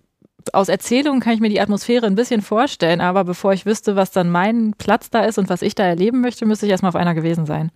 [0.53, 4.11] aus Erzählungen kann ich mir die Atmosphäre ein bisschen vorstellen, aber bevor ich wüsste, was
[4.11, 6.97] dann mein Platz da ist und was ich da erleben möchte, müsste ich erstmal auf
[6.97, 7.71] einer gewesen sein.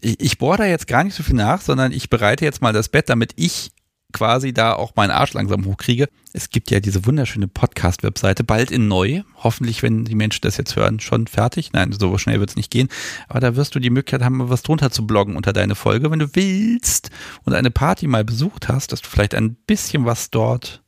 [0.00, 2.72] Ich, ich bohre da jetzt gar nicht so viel nach, sondern ich bereite jetzt mal
[2.72, 3.72] das Bett, damit ich
[4.12, 6.08] quasi da auch meinen Arsch langsam hochkriege.
[6.32, 9.22] Es gibt ja diese wunderschöne Podcast-Webseite, bald in neu.
[9.36, 11.72] Hoffentlich, wenn die Menschen das jetzt hören, schon fertig.
[11.72, 12.88] Nein, so schnell wird es nicht gehen.
[13.28, 16.18] Aber da wirst du die Möglichkeit haben, was drunter zu bloggen unter deine Folge, wenn
[16.18, 17.10] du willst
[17.44, 20.82] und eine Party mal besucht hast, dass du vielleicht ein bisschen was dort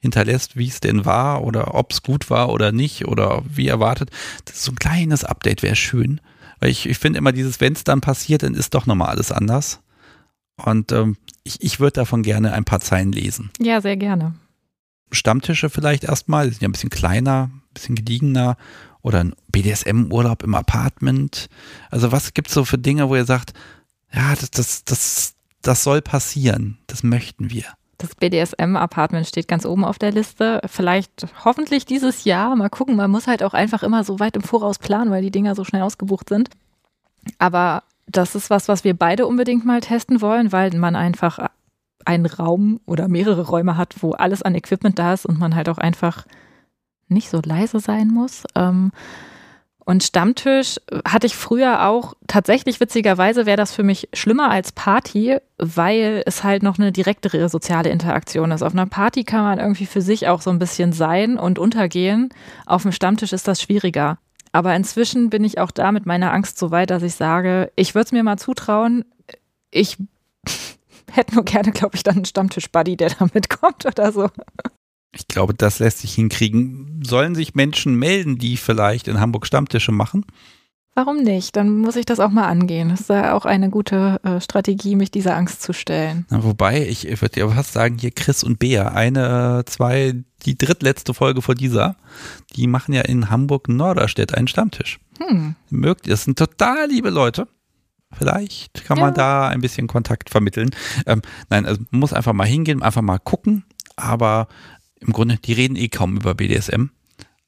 [0.00, 4.10] hinterlässt, wie es denn war oder ob es gut war oder nicht oder wie erwartet.
[4.46, 6.20] Das ist so ein kleines Update wäre schön.
[6.58, 9.32] Weil ich, ich finde immer dieses, wenn es dann passiert, dann ist doch nochmal alles
[9.32, 9.80] anders.
[10.56, 13.50] Und ähm, ich, ich würde davon gerne ein paar Zeilen lesen.
[13.58, 14.34] Ja, sehr gerne.
[15.10, 18.56] Stammtische vielleicht erstmal, die sind ja ein bisschen kleiner, ein bisschen gediegener
[19.02, 21.48] oder ein BDSM-Urlaub im Apartment.
[21.90, 23.54] Also was gibt es so für Dinge, wo ihr sagt,
[24.12, 27.64] ja, das, das, das, das soll passieren, das möchten wir.
[28.00, 30.62] Das BDSM-Apartment steht ganz oben auf der Liste.
[30.64, 32.56] Vielleicht hoffentlich dieses Jahr.
[32.56, 32.96] Mal gucken.
[32.96, 35.64] Man muss halt auch einfach immer so weit im Voraus planen, weil die Dinger so
[35.64, 36.48] schnell ausgebucht sind.
[37.38, 41.50] Aber das ist was, was wir beide unbedingt mal testen wollen, weil man einfach
[42.06, 45.68] einen Raum oder mehrere Räume hat, wo alles an Equipment da ist und man halt
[45.68, 46.24] auch einfach
[47.08, 48.44] nicht so leise sein muss.
[48.54, 48.92] Ähm,
[49.84, 50.76] und Stammtisch
[51.06, 56.44] hatte ich früher auch, tatsächlich witzigerweise wäre das für mich schlimmer als Party, weil es
[56.44, 58.62] halt noch eine direktere soziale Interaktion ist.
[58.62, 62.28] Auf einer Party kann man irgendwie für sich auch so ein bisschen sein und untergehen.
[62.66, 64.18] Auf dem Stammtisch ist das schwieriger.
[64.52, 67.94] Aber inzwischen bin ich auch da mit meiner Angst so weit, dass ich sage, ich
[67.94, 69.04] würde es mir mal zutrauen.
[69.70, 69.96] Ich
[71.10, 74.28] hätte nur gerne, glaube ich, dann einen Stammtisch-Buddy, der da mitkommt oder so.
[75.12, 77.02] Ich glaube, das lässt sich hinkriegen.
[77.04, 80.24] Sollen sich Menschen melden, die vielleicht in Hamburg Stammtische machen?
[80.94, 81.56] Warum nicht?
[81.56, 82.88] Dann muss ich das auch mal angehen.
[82.88, 86.26] Das ist ja auch eine gute äh, Strategie, mich dieser Angst zu stellen.
[86.30, 90.14] Na, wobei, ich würde dir fast sagen, hier Chris und Bea, eine, zwei,
[90.44, 91.96] die drittletzte Folge vor dieser,
[92.56, 94.98] die machen ja in Hamburg Norderstedt einen Stammtisch.
[95.18, 95.54] Hm.
[95.70, 97.46] Mögt ihr, das sind total liebe Leute.
[98.12, 100.70] Vielleicht kann man da ein bisschen Kontakt vermitteln.
[101.06, 103.64] Ähm, nein, also man muss einfach mal hingehen, einfach mal gucken.
[103.94, 104.48] Aber
[105.00, 106.86] im Grunde, die reden eh kaum über BDSM.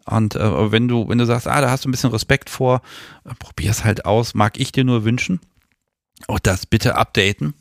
[0.04, 2.82] Und äh, wenn du, wenn du sagst, ah, da hast du ein bisschen Respekt vor,
[3.24, 5.40] äh, es halt aus, mag ich dir nur wünschen.
[6.26, 7.54] Auch das bitte updaten.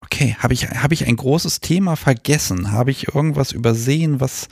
[0.00, 2.72] Okay, habe ich, hab ich ein großes Thema vergessen?
[2.72, 4.48] Habe ich irgendwas übersehen, was,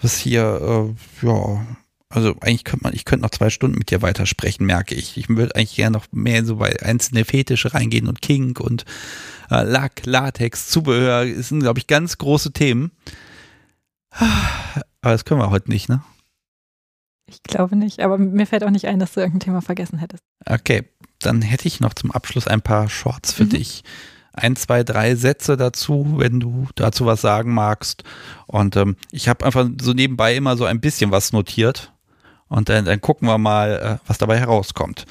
[0.00, 1.66] was hier, äh, ja,
[2.08, 5.16] also eigentlich könnte man, ich könnte noch zwei Stunden mit dir weitersprechen, merke ich.
[5.16, 8.84] Ich würde eigentlich gerne noch mehr so bei einzelne Fetische reingehen und Kink und
[9.50, 12.92] äh, Lack, Latex, Zubehör, das sind, glaube ich, ganz große Themen.
[14.18, 16.02] Aber das können wir heute nicht, ne?
[17.26, 20.22] Ich glaube nicht, aber mir fällt auch nicht ein, dass du irgendein Thema vergessen hättest.
[20.46, 20.84] Okay,
[21.20, 23.50] dann hätte ich noch zum Abschluss ein paar Shorts für mhm.
[23.50, 23.82] dich.
[24.32, 28.02] Ein, zwei, drei Sätze dazu, wenn du dazu was sagen magst.
[28.46, 31.92] Und ähm, ich habe einfach so nebenbei immer so ein bisschen was notiert.
[32.48, 35.06] Und dann, dann gucken wir mal, äh, was dabei herauskommt.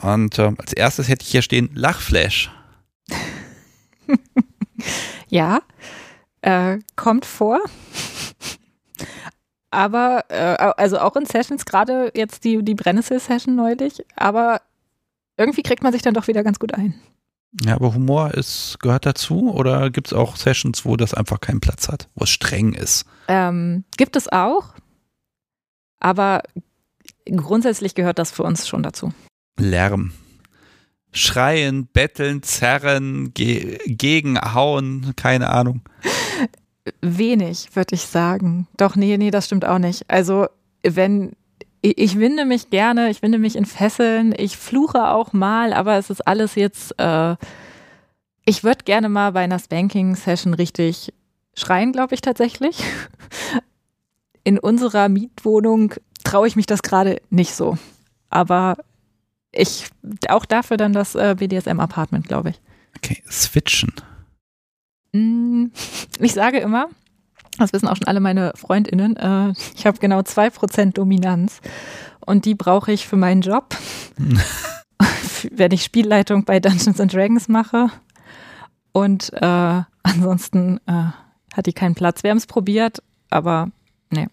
[0.00, 2.50] Und äh, als erstes hätte ich hier stehen Lachflash.
[5.28, 5.60] ja,
[6.42, 7.60] äh, kommt vor
[9.70, 14.62] aber äh, also auch in Sessions, gerade jetzt die, die Brennnessel-Session neulich, aber
[15.36, 16.94] irgendwie kriegt man sich dann doch wieder ganz gut ein.
[17.64, 21.60] Ja, aber Humor ist, gehört dazu oder gibt es auch Sessions, wo das einfach keinen
[21.60, 23.06] Platz hat, wo es streng ist?
[23.26, 24.74] Ähm, gibt es auch,
[25.98, 26.42] aber
[27.24, 29.12] grundsätzlich gehört das für uns schon dazu.
[29.58, 30.12] Lärm.
[31.12, 35.82] Schreien, betteln, zerren, ge gegenhauen, keine Ahnung.
[37.00, 38.66] Wenig, würde ich sagen.
[38.76, 40.04] Doch, nee, nee, das stimmt auch nicht.
[40.08, 40.46] Also,
[40.82, 41.32] wenn
[41.82, 46.10] ich winde mich gerne, ich winde mich in Fesseln, ich fluche auch mal, aber es
[46.10, 47.36] ist alles jetzt, äh,
[48.44, 51.12] ich würde gerne mal bei einer Spanking-Session richtig
[51.54, 52.82] schreien, glaube ich tatsächlich.
[54.44, 55.94] In unserer Mietwohnung
[56.24, 57.76] traue ich mich das gerade nicht so.
[58.30, 58.78] Aber
[59.52, 59.86] ich,
[60.28, 62.60] auch dafür dann das äh, BDSM-Apartment, glaube ich.
[62.96, 63.92] Okay, switchen.
[65.12, 65.66] Mm,
[66.18, 66.88] ich sage immer,
[67.58, 71.60] das wissen auch schon alle meine Freundinnen, äh, ich habe genau 2% Dominanz
[72.20, 73.76] und die brauche ich für meinen Job.
[75.50, 77.90] wenn ich Spielleitung bei Dungeons and Dragons mache.
[78.92, 81.10] Und äh, ansonsten äh,
[81.52, 82.22] hat die keinen Platz.
[82.22, 83.70] Wir haben es probiert, aber
[84.10, 84.26] nee.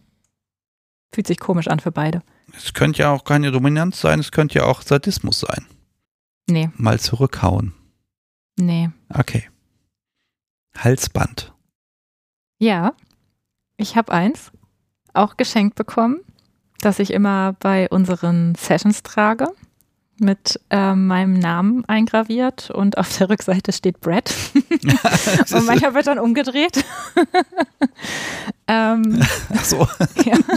[1.13, 2.21] Fühlt sich komisch an für beide.
[2.55, 5.65] Es könnte ja auch keine Dominanz sein, es könnte ja auch Sadismus sein.
[6.49, 6.69] Nee.
[6.75, 7.73] Mal zurückhauen.
[8.57, 8.89] Nee.
[9.13, 9.49] Okay.
[10.77, 11.53] Halsband.
[12.59, 12.93] Ja,
[13.77, 14.51] ich habe eins
[15.13, 16.19] auch geschenkt bekommen,
[16.81, 19.47] das ich immer bei unseren Sessions trage,
[20.19, 24.33] mit äh, meinem Namen eingraviert und auf der Rückseite steht Brett.
[25.51, 26.83] und manchmal wird dann umgedreht.
[28.67, 29.23] ähm,
[29.53, 29.87] Ach so.
[30.25, 30.37] Ja.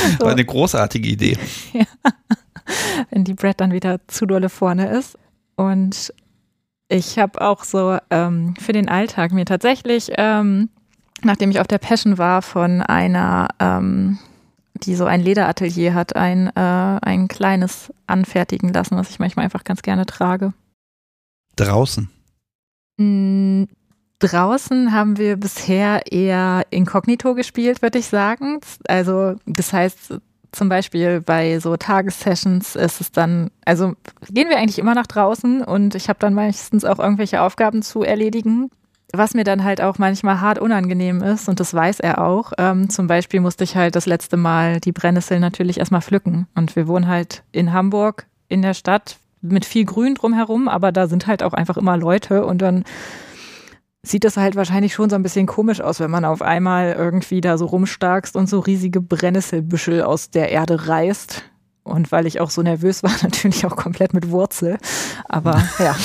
[0.00, 1.36] Das ist eine großartige Idee.
[1.74, 1.84] Ja.
[3.10, 5.18] Wenn die Brett dann wieder zu dolle vorne ist.
[5.56, 6.14] Und
[6.90, 10.68] ich habe auch so ähm, für den Alltag mir tatsächlich, ähm,
[11.22, 14.18] nachdem ich auf der Passion war, von einer, ähm,
[14.74, 19.64] die so ein Lederatelier hat, ein, äh, ein kleines anfertigen lassen, was ich manchmal einfach
[19.64, 20.52] ganz gerne trage.
[21.54, 22.10] Draußen?
[22.96, 23.64] Mm,
[24.18, 28.60] draußen haben wir bisher eher inkognito gespielt, würde ich sagen.
[28.88, 30.20] Also das heißt,
[30.52, 33.94] zum Beispiel bei so Tagessessions ist es dann, also
[34.28, 38.02] gehen wir eigentlich immer nach draußen und ich habe dann meistens auch irgendwelche Aufgaben zu
[38.02, 38.70] erledigen.
[39.12, 42.52] Was mir dann halt auch manchmal hart unangenehm ist, und das weiß er auch.
[42.58, 46.46] Ähm, zum Beispiel musste ich halt das letzte Mal die Brennnesseln natürlich erstmal pflücken.
[46.54, 51.08] Und wir wohnen halt in Hamburg in der Stadt mit viel Grün drumherum, aber da
[51.08, 52.84] sind halt auch einfach immer Leute und dann
[54.02, 57.40] sieht das halt wahrscheinlich schon so ein bisschen komisch aus, wenn man auf einmal irgendwie
[57.40, 61.42] da so rumstarkst und so riesige Brennnesselbüschel aus der Erde reißt.
[61.82, 64.78] Und weil ich auch so nervös war, natürlich auch komplett mit Wurzel.
[65.28, 65.96] Aber ja.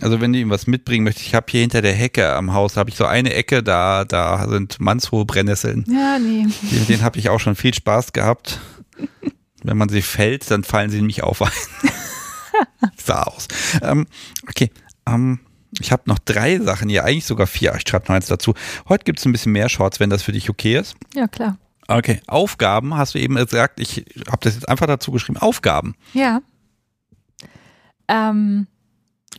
[0.00, 2.76] Also wenn du ihm was mitbringen möchtest, ich habe hier hinter der Hecke am Haus,
[2.76, 5.84] habe ich so eine Ecke, da, da sind mannshohe Brennnesseln.
[5.88, 6.46] Ja, nee.
[6.70, 8.60] Den, den habe ich auch schon viel Spaß gehabt.
[9.64, 11.50] wenn man sie fällt, dann fallen sie nämlich auf ein.
[12.96, 13.48] sah aus.
[13.82, 14.06] Ähm,
[14.48, 14.70] okay,
[15.06, 15.40] ähm,
[15.78, 17.74] ich habe noch drei Sachen hier, eigentlich sogar vier.
[17.76, 18.54] Ich schreibe noch eins dazu.
[18.88, 20.96] Heute gibt es ein bisschen mehr Shorts, wenn das für dich okay ist.
[21.14, 21.58] Ja, klar.
[21.88, 23.80] Okay, Aufgaben hast du eben gesagt.
[23.80, 25.38] Ich habe das jetzt einfach dazu geschrieben.
[25.38, 25.94] Aufgaben.
[26.12, 26.40] Ja.
[28.08, 28.66] Ähm,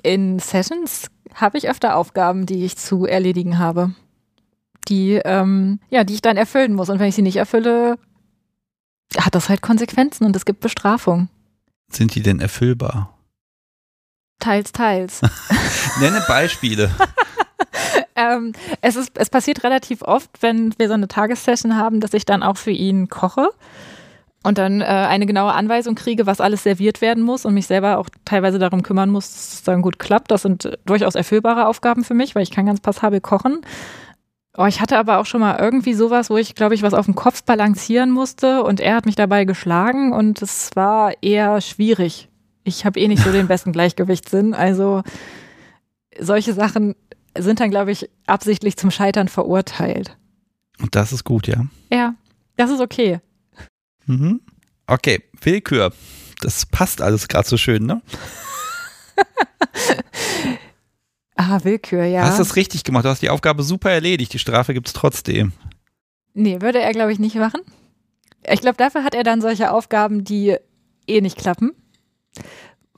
[0.03, 3.93] in Sessions habe ich öfter Aufgaben, die ich zu erledigen habe.
[4.87, 6.89] Die, ähm, ja, die ich dann erfüllen muss.
[6.89, 7.97] Und wenn ich sie nicht erfülle,
[9.17, 11.29] hat das halt Konsequenzen und es gibt Bestrafung.
[11.91, 13.18] Sind die denn erfüllbar?
[14.39, 15.21] Teils, teils.
[15.99, 16.89] Nenne Beispiele.
[18.15, 22.25] ähm, es, ist, es passiert relativ oft, wenn wir so eine Tagessession haben, dass ich
[22.25, 23.49] dann auch für ihn koche
[24.43, 27.97] und dann äh, eine genaue Anweisung kriege, was alles serviert werden muss und mich selber
[27.97, 30.31] auch teilweise darum kümmern muss, dass es dann gut klappt.
[30.31, 33.61] Das sind durchaus erfüllbare Aufgaben für mich, weil ich kann ganz passabel kochen.
[34.57, 37.05] Oh, ich hatte aber auch schon mal irgendwie sowas, wo ich, glaube ich, was auf
[37.05, 42.29] dem Kopf balancieren musste und er hat mich dabei geschlagen und es war eher schwierig.
[42.63, 44.53] Ich habe eh nicht so den besten Gleichgewichtssinn.
[44.53, 45.03] Also
[46.19, 46.95] solche Sachen
[47.37, 50.17] sind dann, glaube ich, absichtlich zum Scheitern verurteilt.
[50.79, 51.65] Und das ist gut, ja?
[51.91, 52.15] Ja,
[52.57, 53.19] das ist okay.
[54.05, 54.41] Mhm.
[54.87, 55.93] Okay, Willkür.
[56.41, 58.01] Das passt alles gerade so schön, ne?
[61.35, 62.23] ah, Willkür, ja.
[62.23, 63.05] Hast du es richtig gemacht?
[63.05, 64.33] Du hast die Aufgabe super erledigt.
[64.33, 65.51] Die Strafe gibt es trotzdem.
[66.33, 67.61] Nee, würde er, glaube ich, nicht machen.
[68.49, 70.55] Ich glaube, dafür hat er dann solche Aufgaben, die
[71.07, 71.73] eh nicht klappen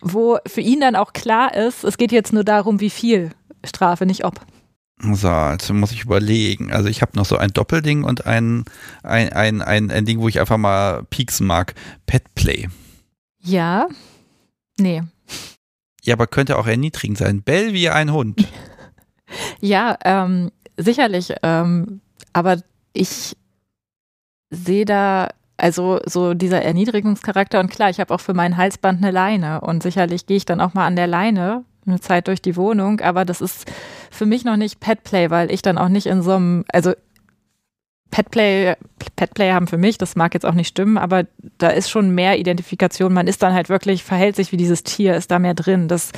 [0.02, 3.32] wo für ihn dann auch klar ist, es geht jetzt nur darum, wie viel
[3.64, 4.42] Strafe, nicht ob.
[5.02, 6.72] So, jetzt muss ich überlegen.
[6.72, 8.66] Also ich habe noch so ein Doppelding und ein,
[9.02, 11.74] ein, ein, ein, ein Ding, wo ich einfach mal pieksen mag.
[12.06, 12.70] Petplay.
[13.40, 13.88] Ja.
[14.78, 15.02] Nee.
[16.04, 17.42] Ja, aber könnte auch erniedrigend sein.
[17.42, 18.48] Bell wie ein Hund.
[19.60, 21.34] ja, ähm, sicherlich.
[21.42, 22.02] Ähm,
[22.34, 22.58] aber
[22.94, 23.36] ich
[24.52, 29.12] sehe da also so dieser Erniedrigungscharakter und klar, ich habe auch für mein Halsband eine
[29.12, 32.56] Leine und sicherlich gehe ich dann auch mal an der Leine eine Zeit durch die
[32.56, 33.72] Wohnung, aber das ist
[34.12, 36.94] für mich noch nicht Petplay, weil ich dann auch nicht in so einem, also
[38.12, 38.76] Petplay,
[39.16, 41.26] Petplay haben für mich, das mag jetzt auch nicht stimmen, aber
[41.58, 43.14] da ist schon mehr Identifikation.
[43.14, 45.88] Man ist dann halt wirklich, verhält sich wie dieses Tier, ist da mehr drin.
[45.88, 46.12] Das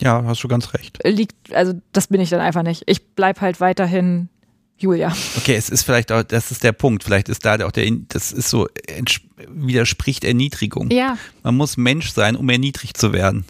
[0.00, 0.98] ja, hast du ganz recht.
[1.04, 2.82] Liegt, also das bin ich dann einfach nicht.
[2.86, 4.28] Ich bleib halt weiterhin
[4.82, 5.12] Julia.
[5.36, 7.04] Okay, es ist vielleicht auch, das ist der Punkt.
[7.04, 8.68] Vielleicht ist da auch der, das ist so,
[9.48, 10.90] widerspricht Erniedrigung.
[10.90, 11.16] Ja.
[11.42, 13.44] Man muss Mensch sein, um erniedrigt zu werden.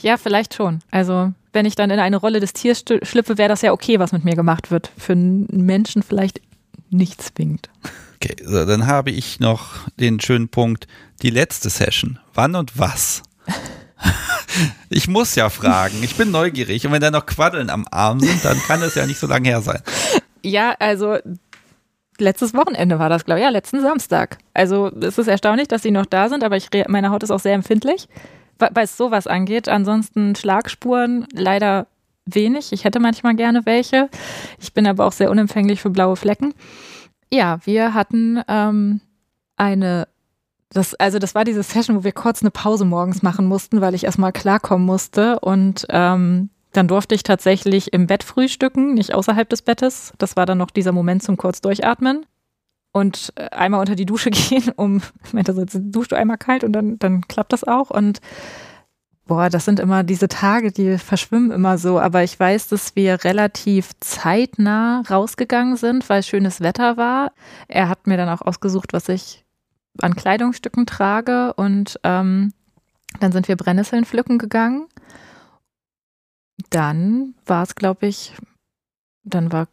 [0.00, 0.80] Ja, vielleicht schon.
[0.90, 4.12] Also, wenn ich dann in eine Rolle des Tiers schlüpfe, wäre das ja okay, was
[4.12, 4.90] mit mir gemacht wird.
[4.96, 6.40] Für einen Menschen vielleicht
[6.90, 7.68] nicht zwingend.
[8.16, 10.86] Okay, so, dann habe ich noch den schönen Punkt,
[11.22, 12.18] die letzte Session.
[12.34, 13.22] Wann und was?
[14.90, 16.02] Ich muss ja fragen.
[16.02, 16.84] Ich bin neugierig.
[16.84, 19.48] Und wenn da noch Quaddeln am Arm sind, dann kann es ja nicht so lange
[19.48, 19.80] her sein.
[20.44, 21.18] Ja, also
[22.18, 23.44] letztes Wochenende war das, glaube ich.
[23.44, 24.38] Ja, letzten Samstag.
[24.54, 27.40] Also es ist erstaunlich, dass sie noch da sind, aber ich, meine Haut ist auch
[27.40, 28.08] sehr empfindlich,
[28.74, 29.68] es sowas angeht.
[29.68, 31.86] Ansonsten Schlagspuren leider
[32.26, 32.72] wenig.
[32.72, 34.08] Ich hätte manchmal gerne welche.
[34.60, 36.54] Ich bin aber auch sehr unempfänglich für blaue Flecken.
[37.32, 39.00] Ja, wir hatten ähm,
[39.56, 40.06] eine
[40.70, 43.94] Das, also das war diese Session, wo wir kurz eine Pause morgens machen mussten, weil
[43.94, 45.40] ich erstmal klarkommen musste.
[45.40, 50.12] Und ähm, dann durfte ich tatsächlich im Bett frühstücken, nicht außerhalb des Bettes.
[50.18, 52.26] Das war dann noch dieser Moment zum kurz durchatmen.
[52.92, 56.64] Und äh, einmal unter die Dusche gehen, um, ich meinte, so, duscht du einmal kalt
[56.64, 57.90] und dann, dann klappt das auch.
[57.90, 58.20] Und
[59.26, 61.98] boah, das sind immer diese Tage, die verschwimmen immer so.
[61.98, 67.32] Aber ich weiß, dass wir relativ zeitnah rausgegangen sind, weil schönes Wetter war.
[67.68, 69.44] Er hat mir dann auch ausgesucht, was ich
[70.00, 71.54] an Kleidungsstücken trage.
[71.54, 72.52] Und ähm,
[73.20, 74.86] dann sind wir Brennnesseln pflücken gegangen.
[76.70, 78.34] Dann war es, glaube ich,
[79.24, 79.68] dann war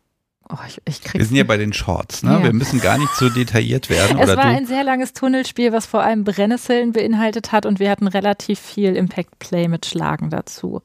[0.51, 2.32] Oh, ich, ich wir sind ja bei den Shorts, ne?
[2.32, 2.43] Ja.
[2.43, 4.17] Wir müssen gar nicht so detailliert werden.
[4.17, 8.08] Es war ein sehr langes Tunnelspiel, was vor allem Brennnesseln beinhaltet hat und wir hatten
[8.08, 10.82] relativ viel Impact Play mit Schlagen dazu.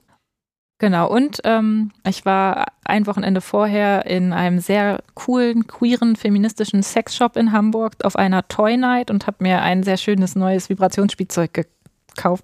[0.78, 7.36] Genau, und ähm, ich war ein Wochenende vorher in einem sehr coolen, queeren, feministischen Sexshop
[7.36, 11.73] in Hamburg auf einer Toy Night und habe mir ein sehr schönes neues Vibrationsspielzeug gekauft,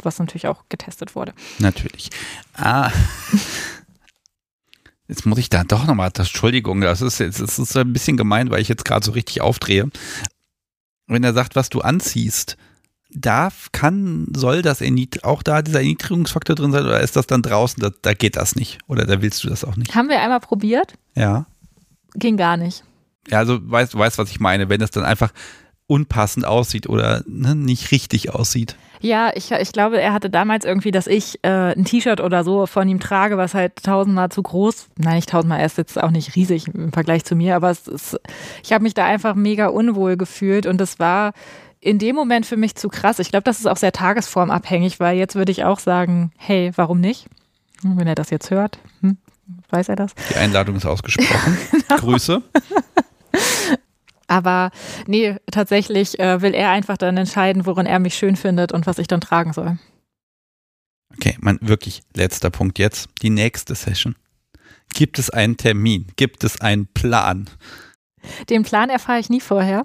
[0.05, 1.32] was natürlich auch getestet wurde.
[1.58, 2.10] Natürlich.
[2.55, 2.90] Ah.
[5.08, 8.49] Jetzt muss ich da doch nochmal, Entschuldigung, das ist jetzt, das ist ein bisschen gemein,
[8.49, 9.90] weil ich jetzt gerade so richtig aufdrehe.
[11.08, 12.57] Wenn er sagt, was du anziehst,
[13.12, 14.82] darf, kann, soll das
[15.23, 18.55] auch da dieser Erniedrigungsfaktor drin sein oder ist das dann draußen, da, da geht das
[18.55, 19.94] nicht oder da willst du das auch nicht?
[19.94, 20.94] Haben wir einmal probiert?
[21.15, 21.47] Ja.
[22.15, 22.84] Ging gar nicht.
[23.28, 25.32] Ja, also weißt, du weißt, was ich meine, wenn es dann einfach
[25.86, 28.76] unpassend aussieht oder ne, nicht richtig aussieht.
[29.01, 32.67] Ja, ich, ich glaube, er hatte damals irgendwie, dass ich äh, ein T-Shirt oder so
[32.67, 36.11] von ihm trage, was halt tausendmal zu groß, nein, nicht tausendmal, er ist jetzt auch
[36.11, 38.20] nicht riesig im Vergleich zu mir, aber es ist,
[38.62, 41.33] ich habe mich da einfach mega unwohl gefühlt und das war
[41.81, 43.19] in dem Moment für mich zu krass.
[43.19, 47.01] Ich glaube, das ist auch sehr tagesformabhängig, weil jetzt würde ich auch sagen, hey, warum
[47.01, 47.27] nicht?
[47.83, 49.17] Wenn er das jetzt hört, hm,
[49.70, 50.15] weiß er das?
[50.31, 51.57] Die Einladung ist ausgesprochen.
[51.70, 52.01] genau.
[52.01, 52.43] Grüße.
[54.31, 54.70] Aber
[55.09, 58.99] nee, tatsächlich äh, will er einfach dann entscheiden, worin er mich schön findet und was
[58.99, 59.76] ich dann tragen soll.
[61.17, 63.09] Okay, mein wirklich letzter Punkt jetzt.
[63.23, 64.15] Die nächste Session.
[64.94, 66.07] Gibt es einen Termin?
[66.15, 67.50] Gibt es einen Plan?
[68.49, 69.84] Den Plan erfahre ich nie vorher.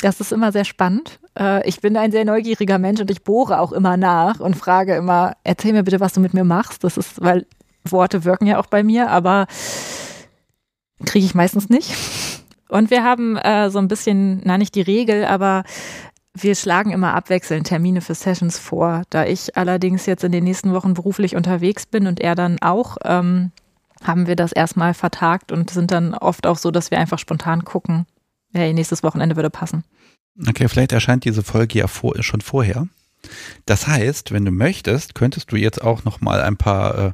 [0.00, 1.18] Das ist immer sehr spannend.
[1.38, 4.94] Äh, ich bin ein sehr neugieriger Mensch und ich bohre auch immer nach und frage
[4.94, 6.84] immer, erzähl mir bitte, was du mit mir machst.
[6.84, 7.46] Das ist, weil
[7.82, 9.46] Worte wirken ja auch bei mir, aber
[11.06, 11.94] kriege ich meistens nicht.
[12.68, 15.64] Und wir haben äh, so ein bisschen, na nicht die Regel, aber
[16.34, 19.02] wir schlagen immer abwechselnd Termine für Sessions vor.
[19.10, 22.96] Da ich allerdings jetzt in den nächsten Wochen beruflich unterwegs bin und er dann auch,
[23.04, 23.52] ähm,
[24.04, 27.64] haben wir das erstmal vertagt und sind dann oft auch so, dass wir einfach spontan
[27.64, 28.06] gucken,
[28.52, 29.84] hey, nächstes Wochenende würde passen.
[30.46, 32.86] Okay, vielleicht erscheint diese Folge ja vor, schon vorher.
[33.64, 37.12] Das heißt, wenn du möchtest, könntest du jetzt auch noch mal ein paar äh,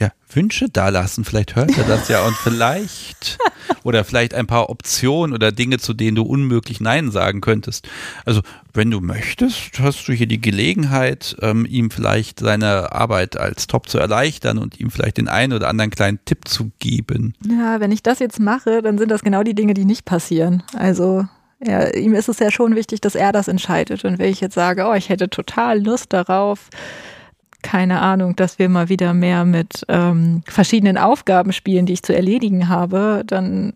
[0.00, 1.24] ja, Wünsche dalassen.
[1.24, 3.38] Vielleicht hört er das ja und vielleicht
[3.84, 7.88] oder vielleicht ein paar Optionen oder Dinge, zu denen du unmöglich Nein sagen könntest.
[8.24, 8.40] Also,
[8.72, 13.88] wenn du möchtest, hast du hier die Gelegenheit, ähm, ihm vielleicht seine Arbeit als Top
[13.88, 17.34] zu erleichtern und ihm vielleicht den einen oder anderen kleinen Tipp zu geben.
[17.46, 20.62] Ja, wenn ich das jetzt mache, dann sind das genau die Dinge, die nicht passieren.
[20.74, 21.26] Also,
[21.62, 24.04] ja, ihm ist es ja schon wichtig, dass er das entscheidet.
[24.04, 26.70] Und wenn ich jetzt sage, oh, ich hätte total Lust darauf,
[27.62, 32.14] keine Ahnung, dass wir mal wieder mehr mit ähm, verschiedenen Aufgaben spielen, die ich zu
[32.14, 33.74] erledigen habe, dann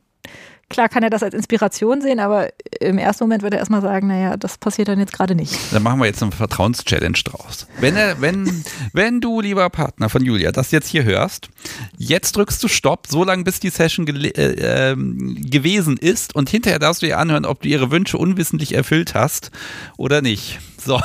[0.69, 2.49] klar kann er das als Inspiration sehen, aber
[2.81, 5.57] im ersten Moment würde er erstmal sagen, naja, das passiert dann jetzt gerade nicht.
[5.73, 7.67] Dann machen wir jetzt eine Vertrauenschallenge draus.
[7.79, 11.49] Wenn, er, wenn, wenn du, lieber Partner von Julia, das jetzt hier hörst,
[11.97, 16.79] jetzt drückst du Stopp, so lange bis die Session äh, äh, gewesen ist und hinterher
[16.79, 19.51] darfst du ihr anhören, ob du ihre Wünsche unwissentlich erfüllt hast
[19.97, 20.59] oder nicht.
[20.85, 21.01] So,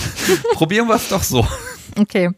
[0.54, 1.46] probieren wir es doch so.
[1.98, 2.30] Okay.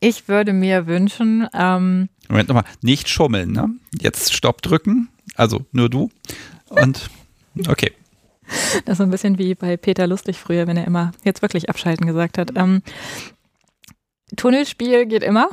[0.00, 1.48] Ich würde mir wünschen.
[1.54, 3.70] Ähm, Moment nochmal, nicht schummeln, ne?
[4.00, 5.08] Jetzt Stopp drücken.
[5.34, 6.10] Also nur du.
[6.68, 7.10] Und
[7.68, 7.92] okay.
[8.84, 11.70] Das ist so ein bisschen wie bei Peter Lustig früher, wenn er immer jetzt wirklich
[11.70, 12.52] abschalten gesagt hat.
[12.56, 12.82] Ähm,
[14.36, 15.48] Tunnelspiel geht immer.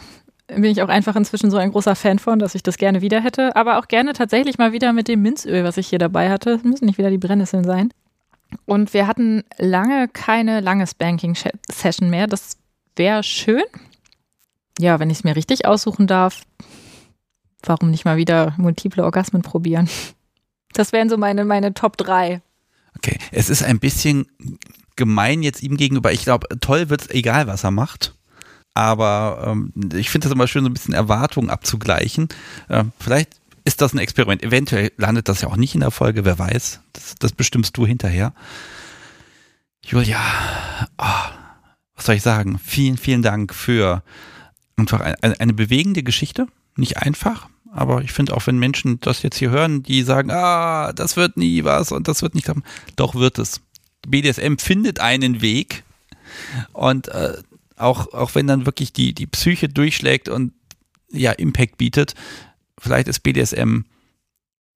[0.47, 3.21] Bin ich auch einfach inzwischen so ein großer Fan von, dass ich das gerne wieder
[3.21, 3.55] hätte.
[3.55, 6.55] Aber auch gerne tatsächlich mal wieder mit dem Minzöl, was ich hier dabei hatte.
[6.55, 7.93] Das müssen nicht wieder die Brennnesseln sein.
[8.65, 12.27] Und wir hatten lange keine lange Spanking-Session mehr.
[12.27, 12.57] Das
[12.95, 13.63] wäre schön.
[14.79, 16.41] Ja, wenn ich es mir richtig aussuchen darf,
[17.63, 19.89] warum nicht mal wieder multiple Orgasmen probieren?
[20.73, 22.41] Das wären so meine, meine Top 3.
[22.97, 24.27] Okay, es ist ein bisschen
[24.95, 26.11] gemein jetzt ihm gegenüber.
[26.11, 28.15] Ich glaube, toll wird es egal, was er macht.
[28.73, 32.29] Aber ähm, ich finde es immer schön, so ein bisschen Erwartungen abzugleichen.
[32.69, 34.43] Äh, vielleicht ist das ein Experiment.
[34.43, 36.79] Eventuell landet das ja auch nicht in der Folge, wer weiß.
[36.93, 38.33] Das, das bestimmst du hinterher.
[39.83, 40.19] Julia,
[40.97, 41.40] oh,
[42.01, 42.57] was soll ich sagen?
[42.57, 44.01] Vielen, vielen Dank für
[44.75, 46.47] einfach eine, eine bewegende Geschichte.
[46.75, 50.93] Nicht einfach, aber ich finde auch, wenn Menschen das jetzt hier hören, die sagen, ah,
[50.93, 52.63] das wird nie was und das wird nicht haben,
[52.95, 53.61] doch wird es.
[54.07, 55.83] BDSM findet einen Weg.
[56.73, 57.33] Und äh,
[57.77, 60.53] auch, auch wenn dann wirklich die, die Psyche durchschlägt und
[61.11, 62.15] ja, Impact bietet,
[62.79, 63.81] vielleicht ist BDSM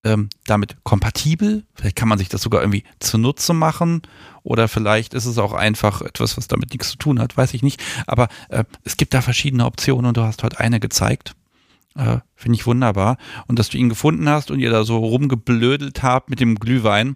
[0.05, 1.65] ähm, damit kompatibel.
[1.73, 4.03] Vielleicht kann man sich das sogar irgendwie zunutze machen.
[4.43, 7.63] Oder vielleicht ist es auch einfach etwas, was damit nichts zu tun hat, weiß ich
[7.63, 7.83] nicht.
[8.05, 11.35] Aber äh, es gibt da verschiedene Optionen und du hast heute eine gezeigt.
[11.95, 13.17] Äh, Finde ich wunderbar.
[13.47, 17.15] Und dass du ihn gefunden hast und ihr da so rumgeblödelt habt mit dem Glühwein.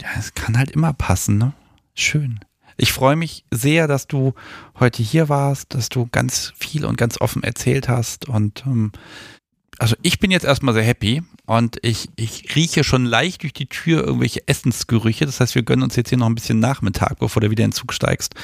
[0.00, 1.52] Ja, es kann halt immer passen, ne?
[1.94, 2.40] Schön.
[2.76, 4.34] Ich freue mich sehr, dass du
[4.80, 8.28] heute hier warst, dass du ganz viel und ganz offen erzählt hast.
[8.28, 8.90] Und ähm,
[9.78, 13.66] also ich bin jetzt erstmal sehr happy und ich, ich rieche schon leicht durch die
[13.66, 15.26] Tür irgendwelche Essensgerüche.
[15.26, 17.70] Das heißt, wir gönnen uns jetzt hier noch ein bisschen Nachmittag, bevor du wieder in
[17.70, 18.34] den Zug steigst.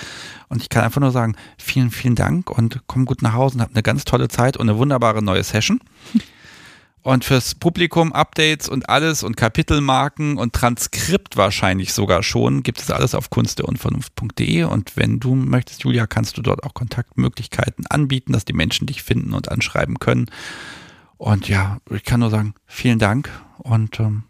[0.49, 3.62] Und ich kann einfach nur sagen, vielen, vielen Dank und komm gut nach Hause und
[3.62, 5.81] hab eine ganz tolle Zeit und eine wunderbare neue Session.
[7.02, 12.91] Und fürs Publikum Updates und alles und Kapitelmarken und Transkript wahrscheinlich sogar schon gibt es
[12.91, 18.44] alles auf kunstderunvernunft.de und wenn du möchtest, Julia, kannst du dort auch Kontaktmöglichkeiten anbieten, dass
[18.44, 20.26] die Menschen dich finden und anschreiben können.
[21.20, 24.23] Und ja, ich kann nur sagen, vielen Dank und ähm,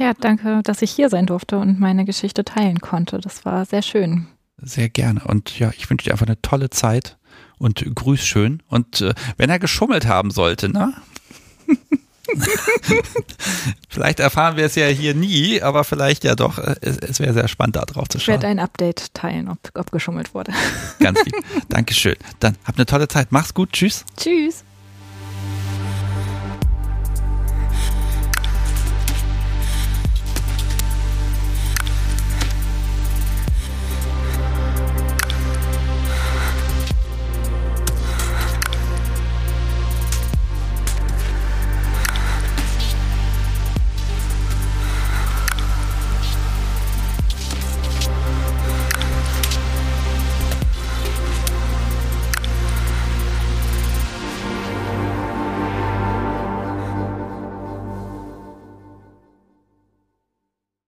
[0.00, 3.18] ja, danke, dass ich hier sein durfte und meine Geschichte teilen konnte.
[3.18, 4.28] Das war sehr schön.
[4.56, 5.20] Sehr gerne.
[5.24, 7.18] Und ja, ich wünsche dir einfach eine tolle Zeit
[7.58, 8.62] und grüß schön.
[8.68, 10.94] Und äh, wenn er geschummelt haben sollte, ne?
[13.90, 16.56] vielleicht erfahren wir es ja hier nie, aber vielleicht ja doch.
[16.80, 18.36] Es, es wäre sehr spannend, da drauf zu schauen.
[18.36, 20.54] Ich werde ein Update teilen, ob, ob geschummelt wurde.
[21.00, 21.34] Ganz lieb.
[21.68, 22.16] Dankeschön.
[22.40, 23.32] Dann habt eine tolle Zeit.
[23.32, 23.72] Mach's gut.
[23.72, 24.06] Tschüss.
[24.16, 24.64] Tschüss.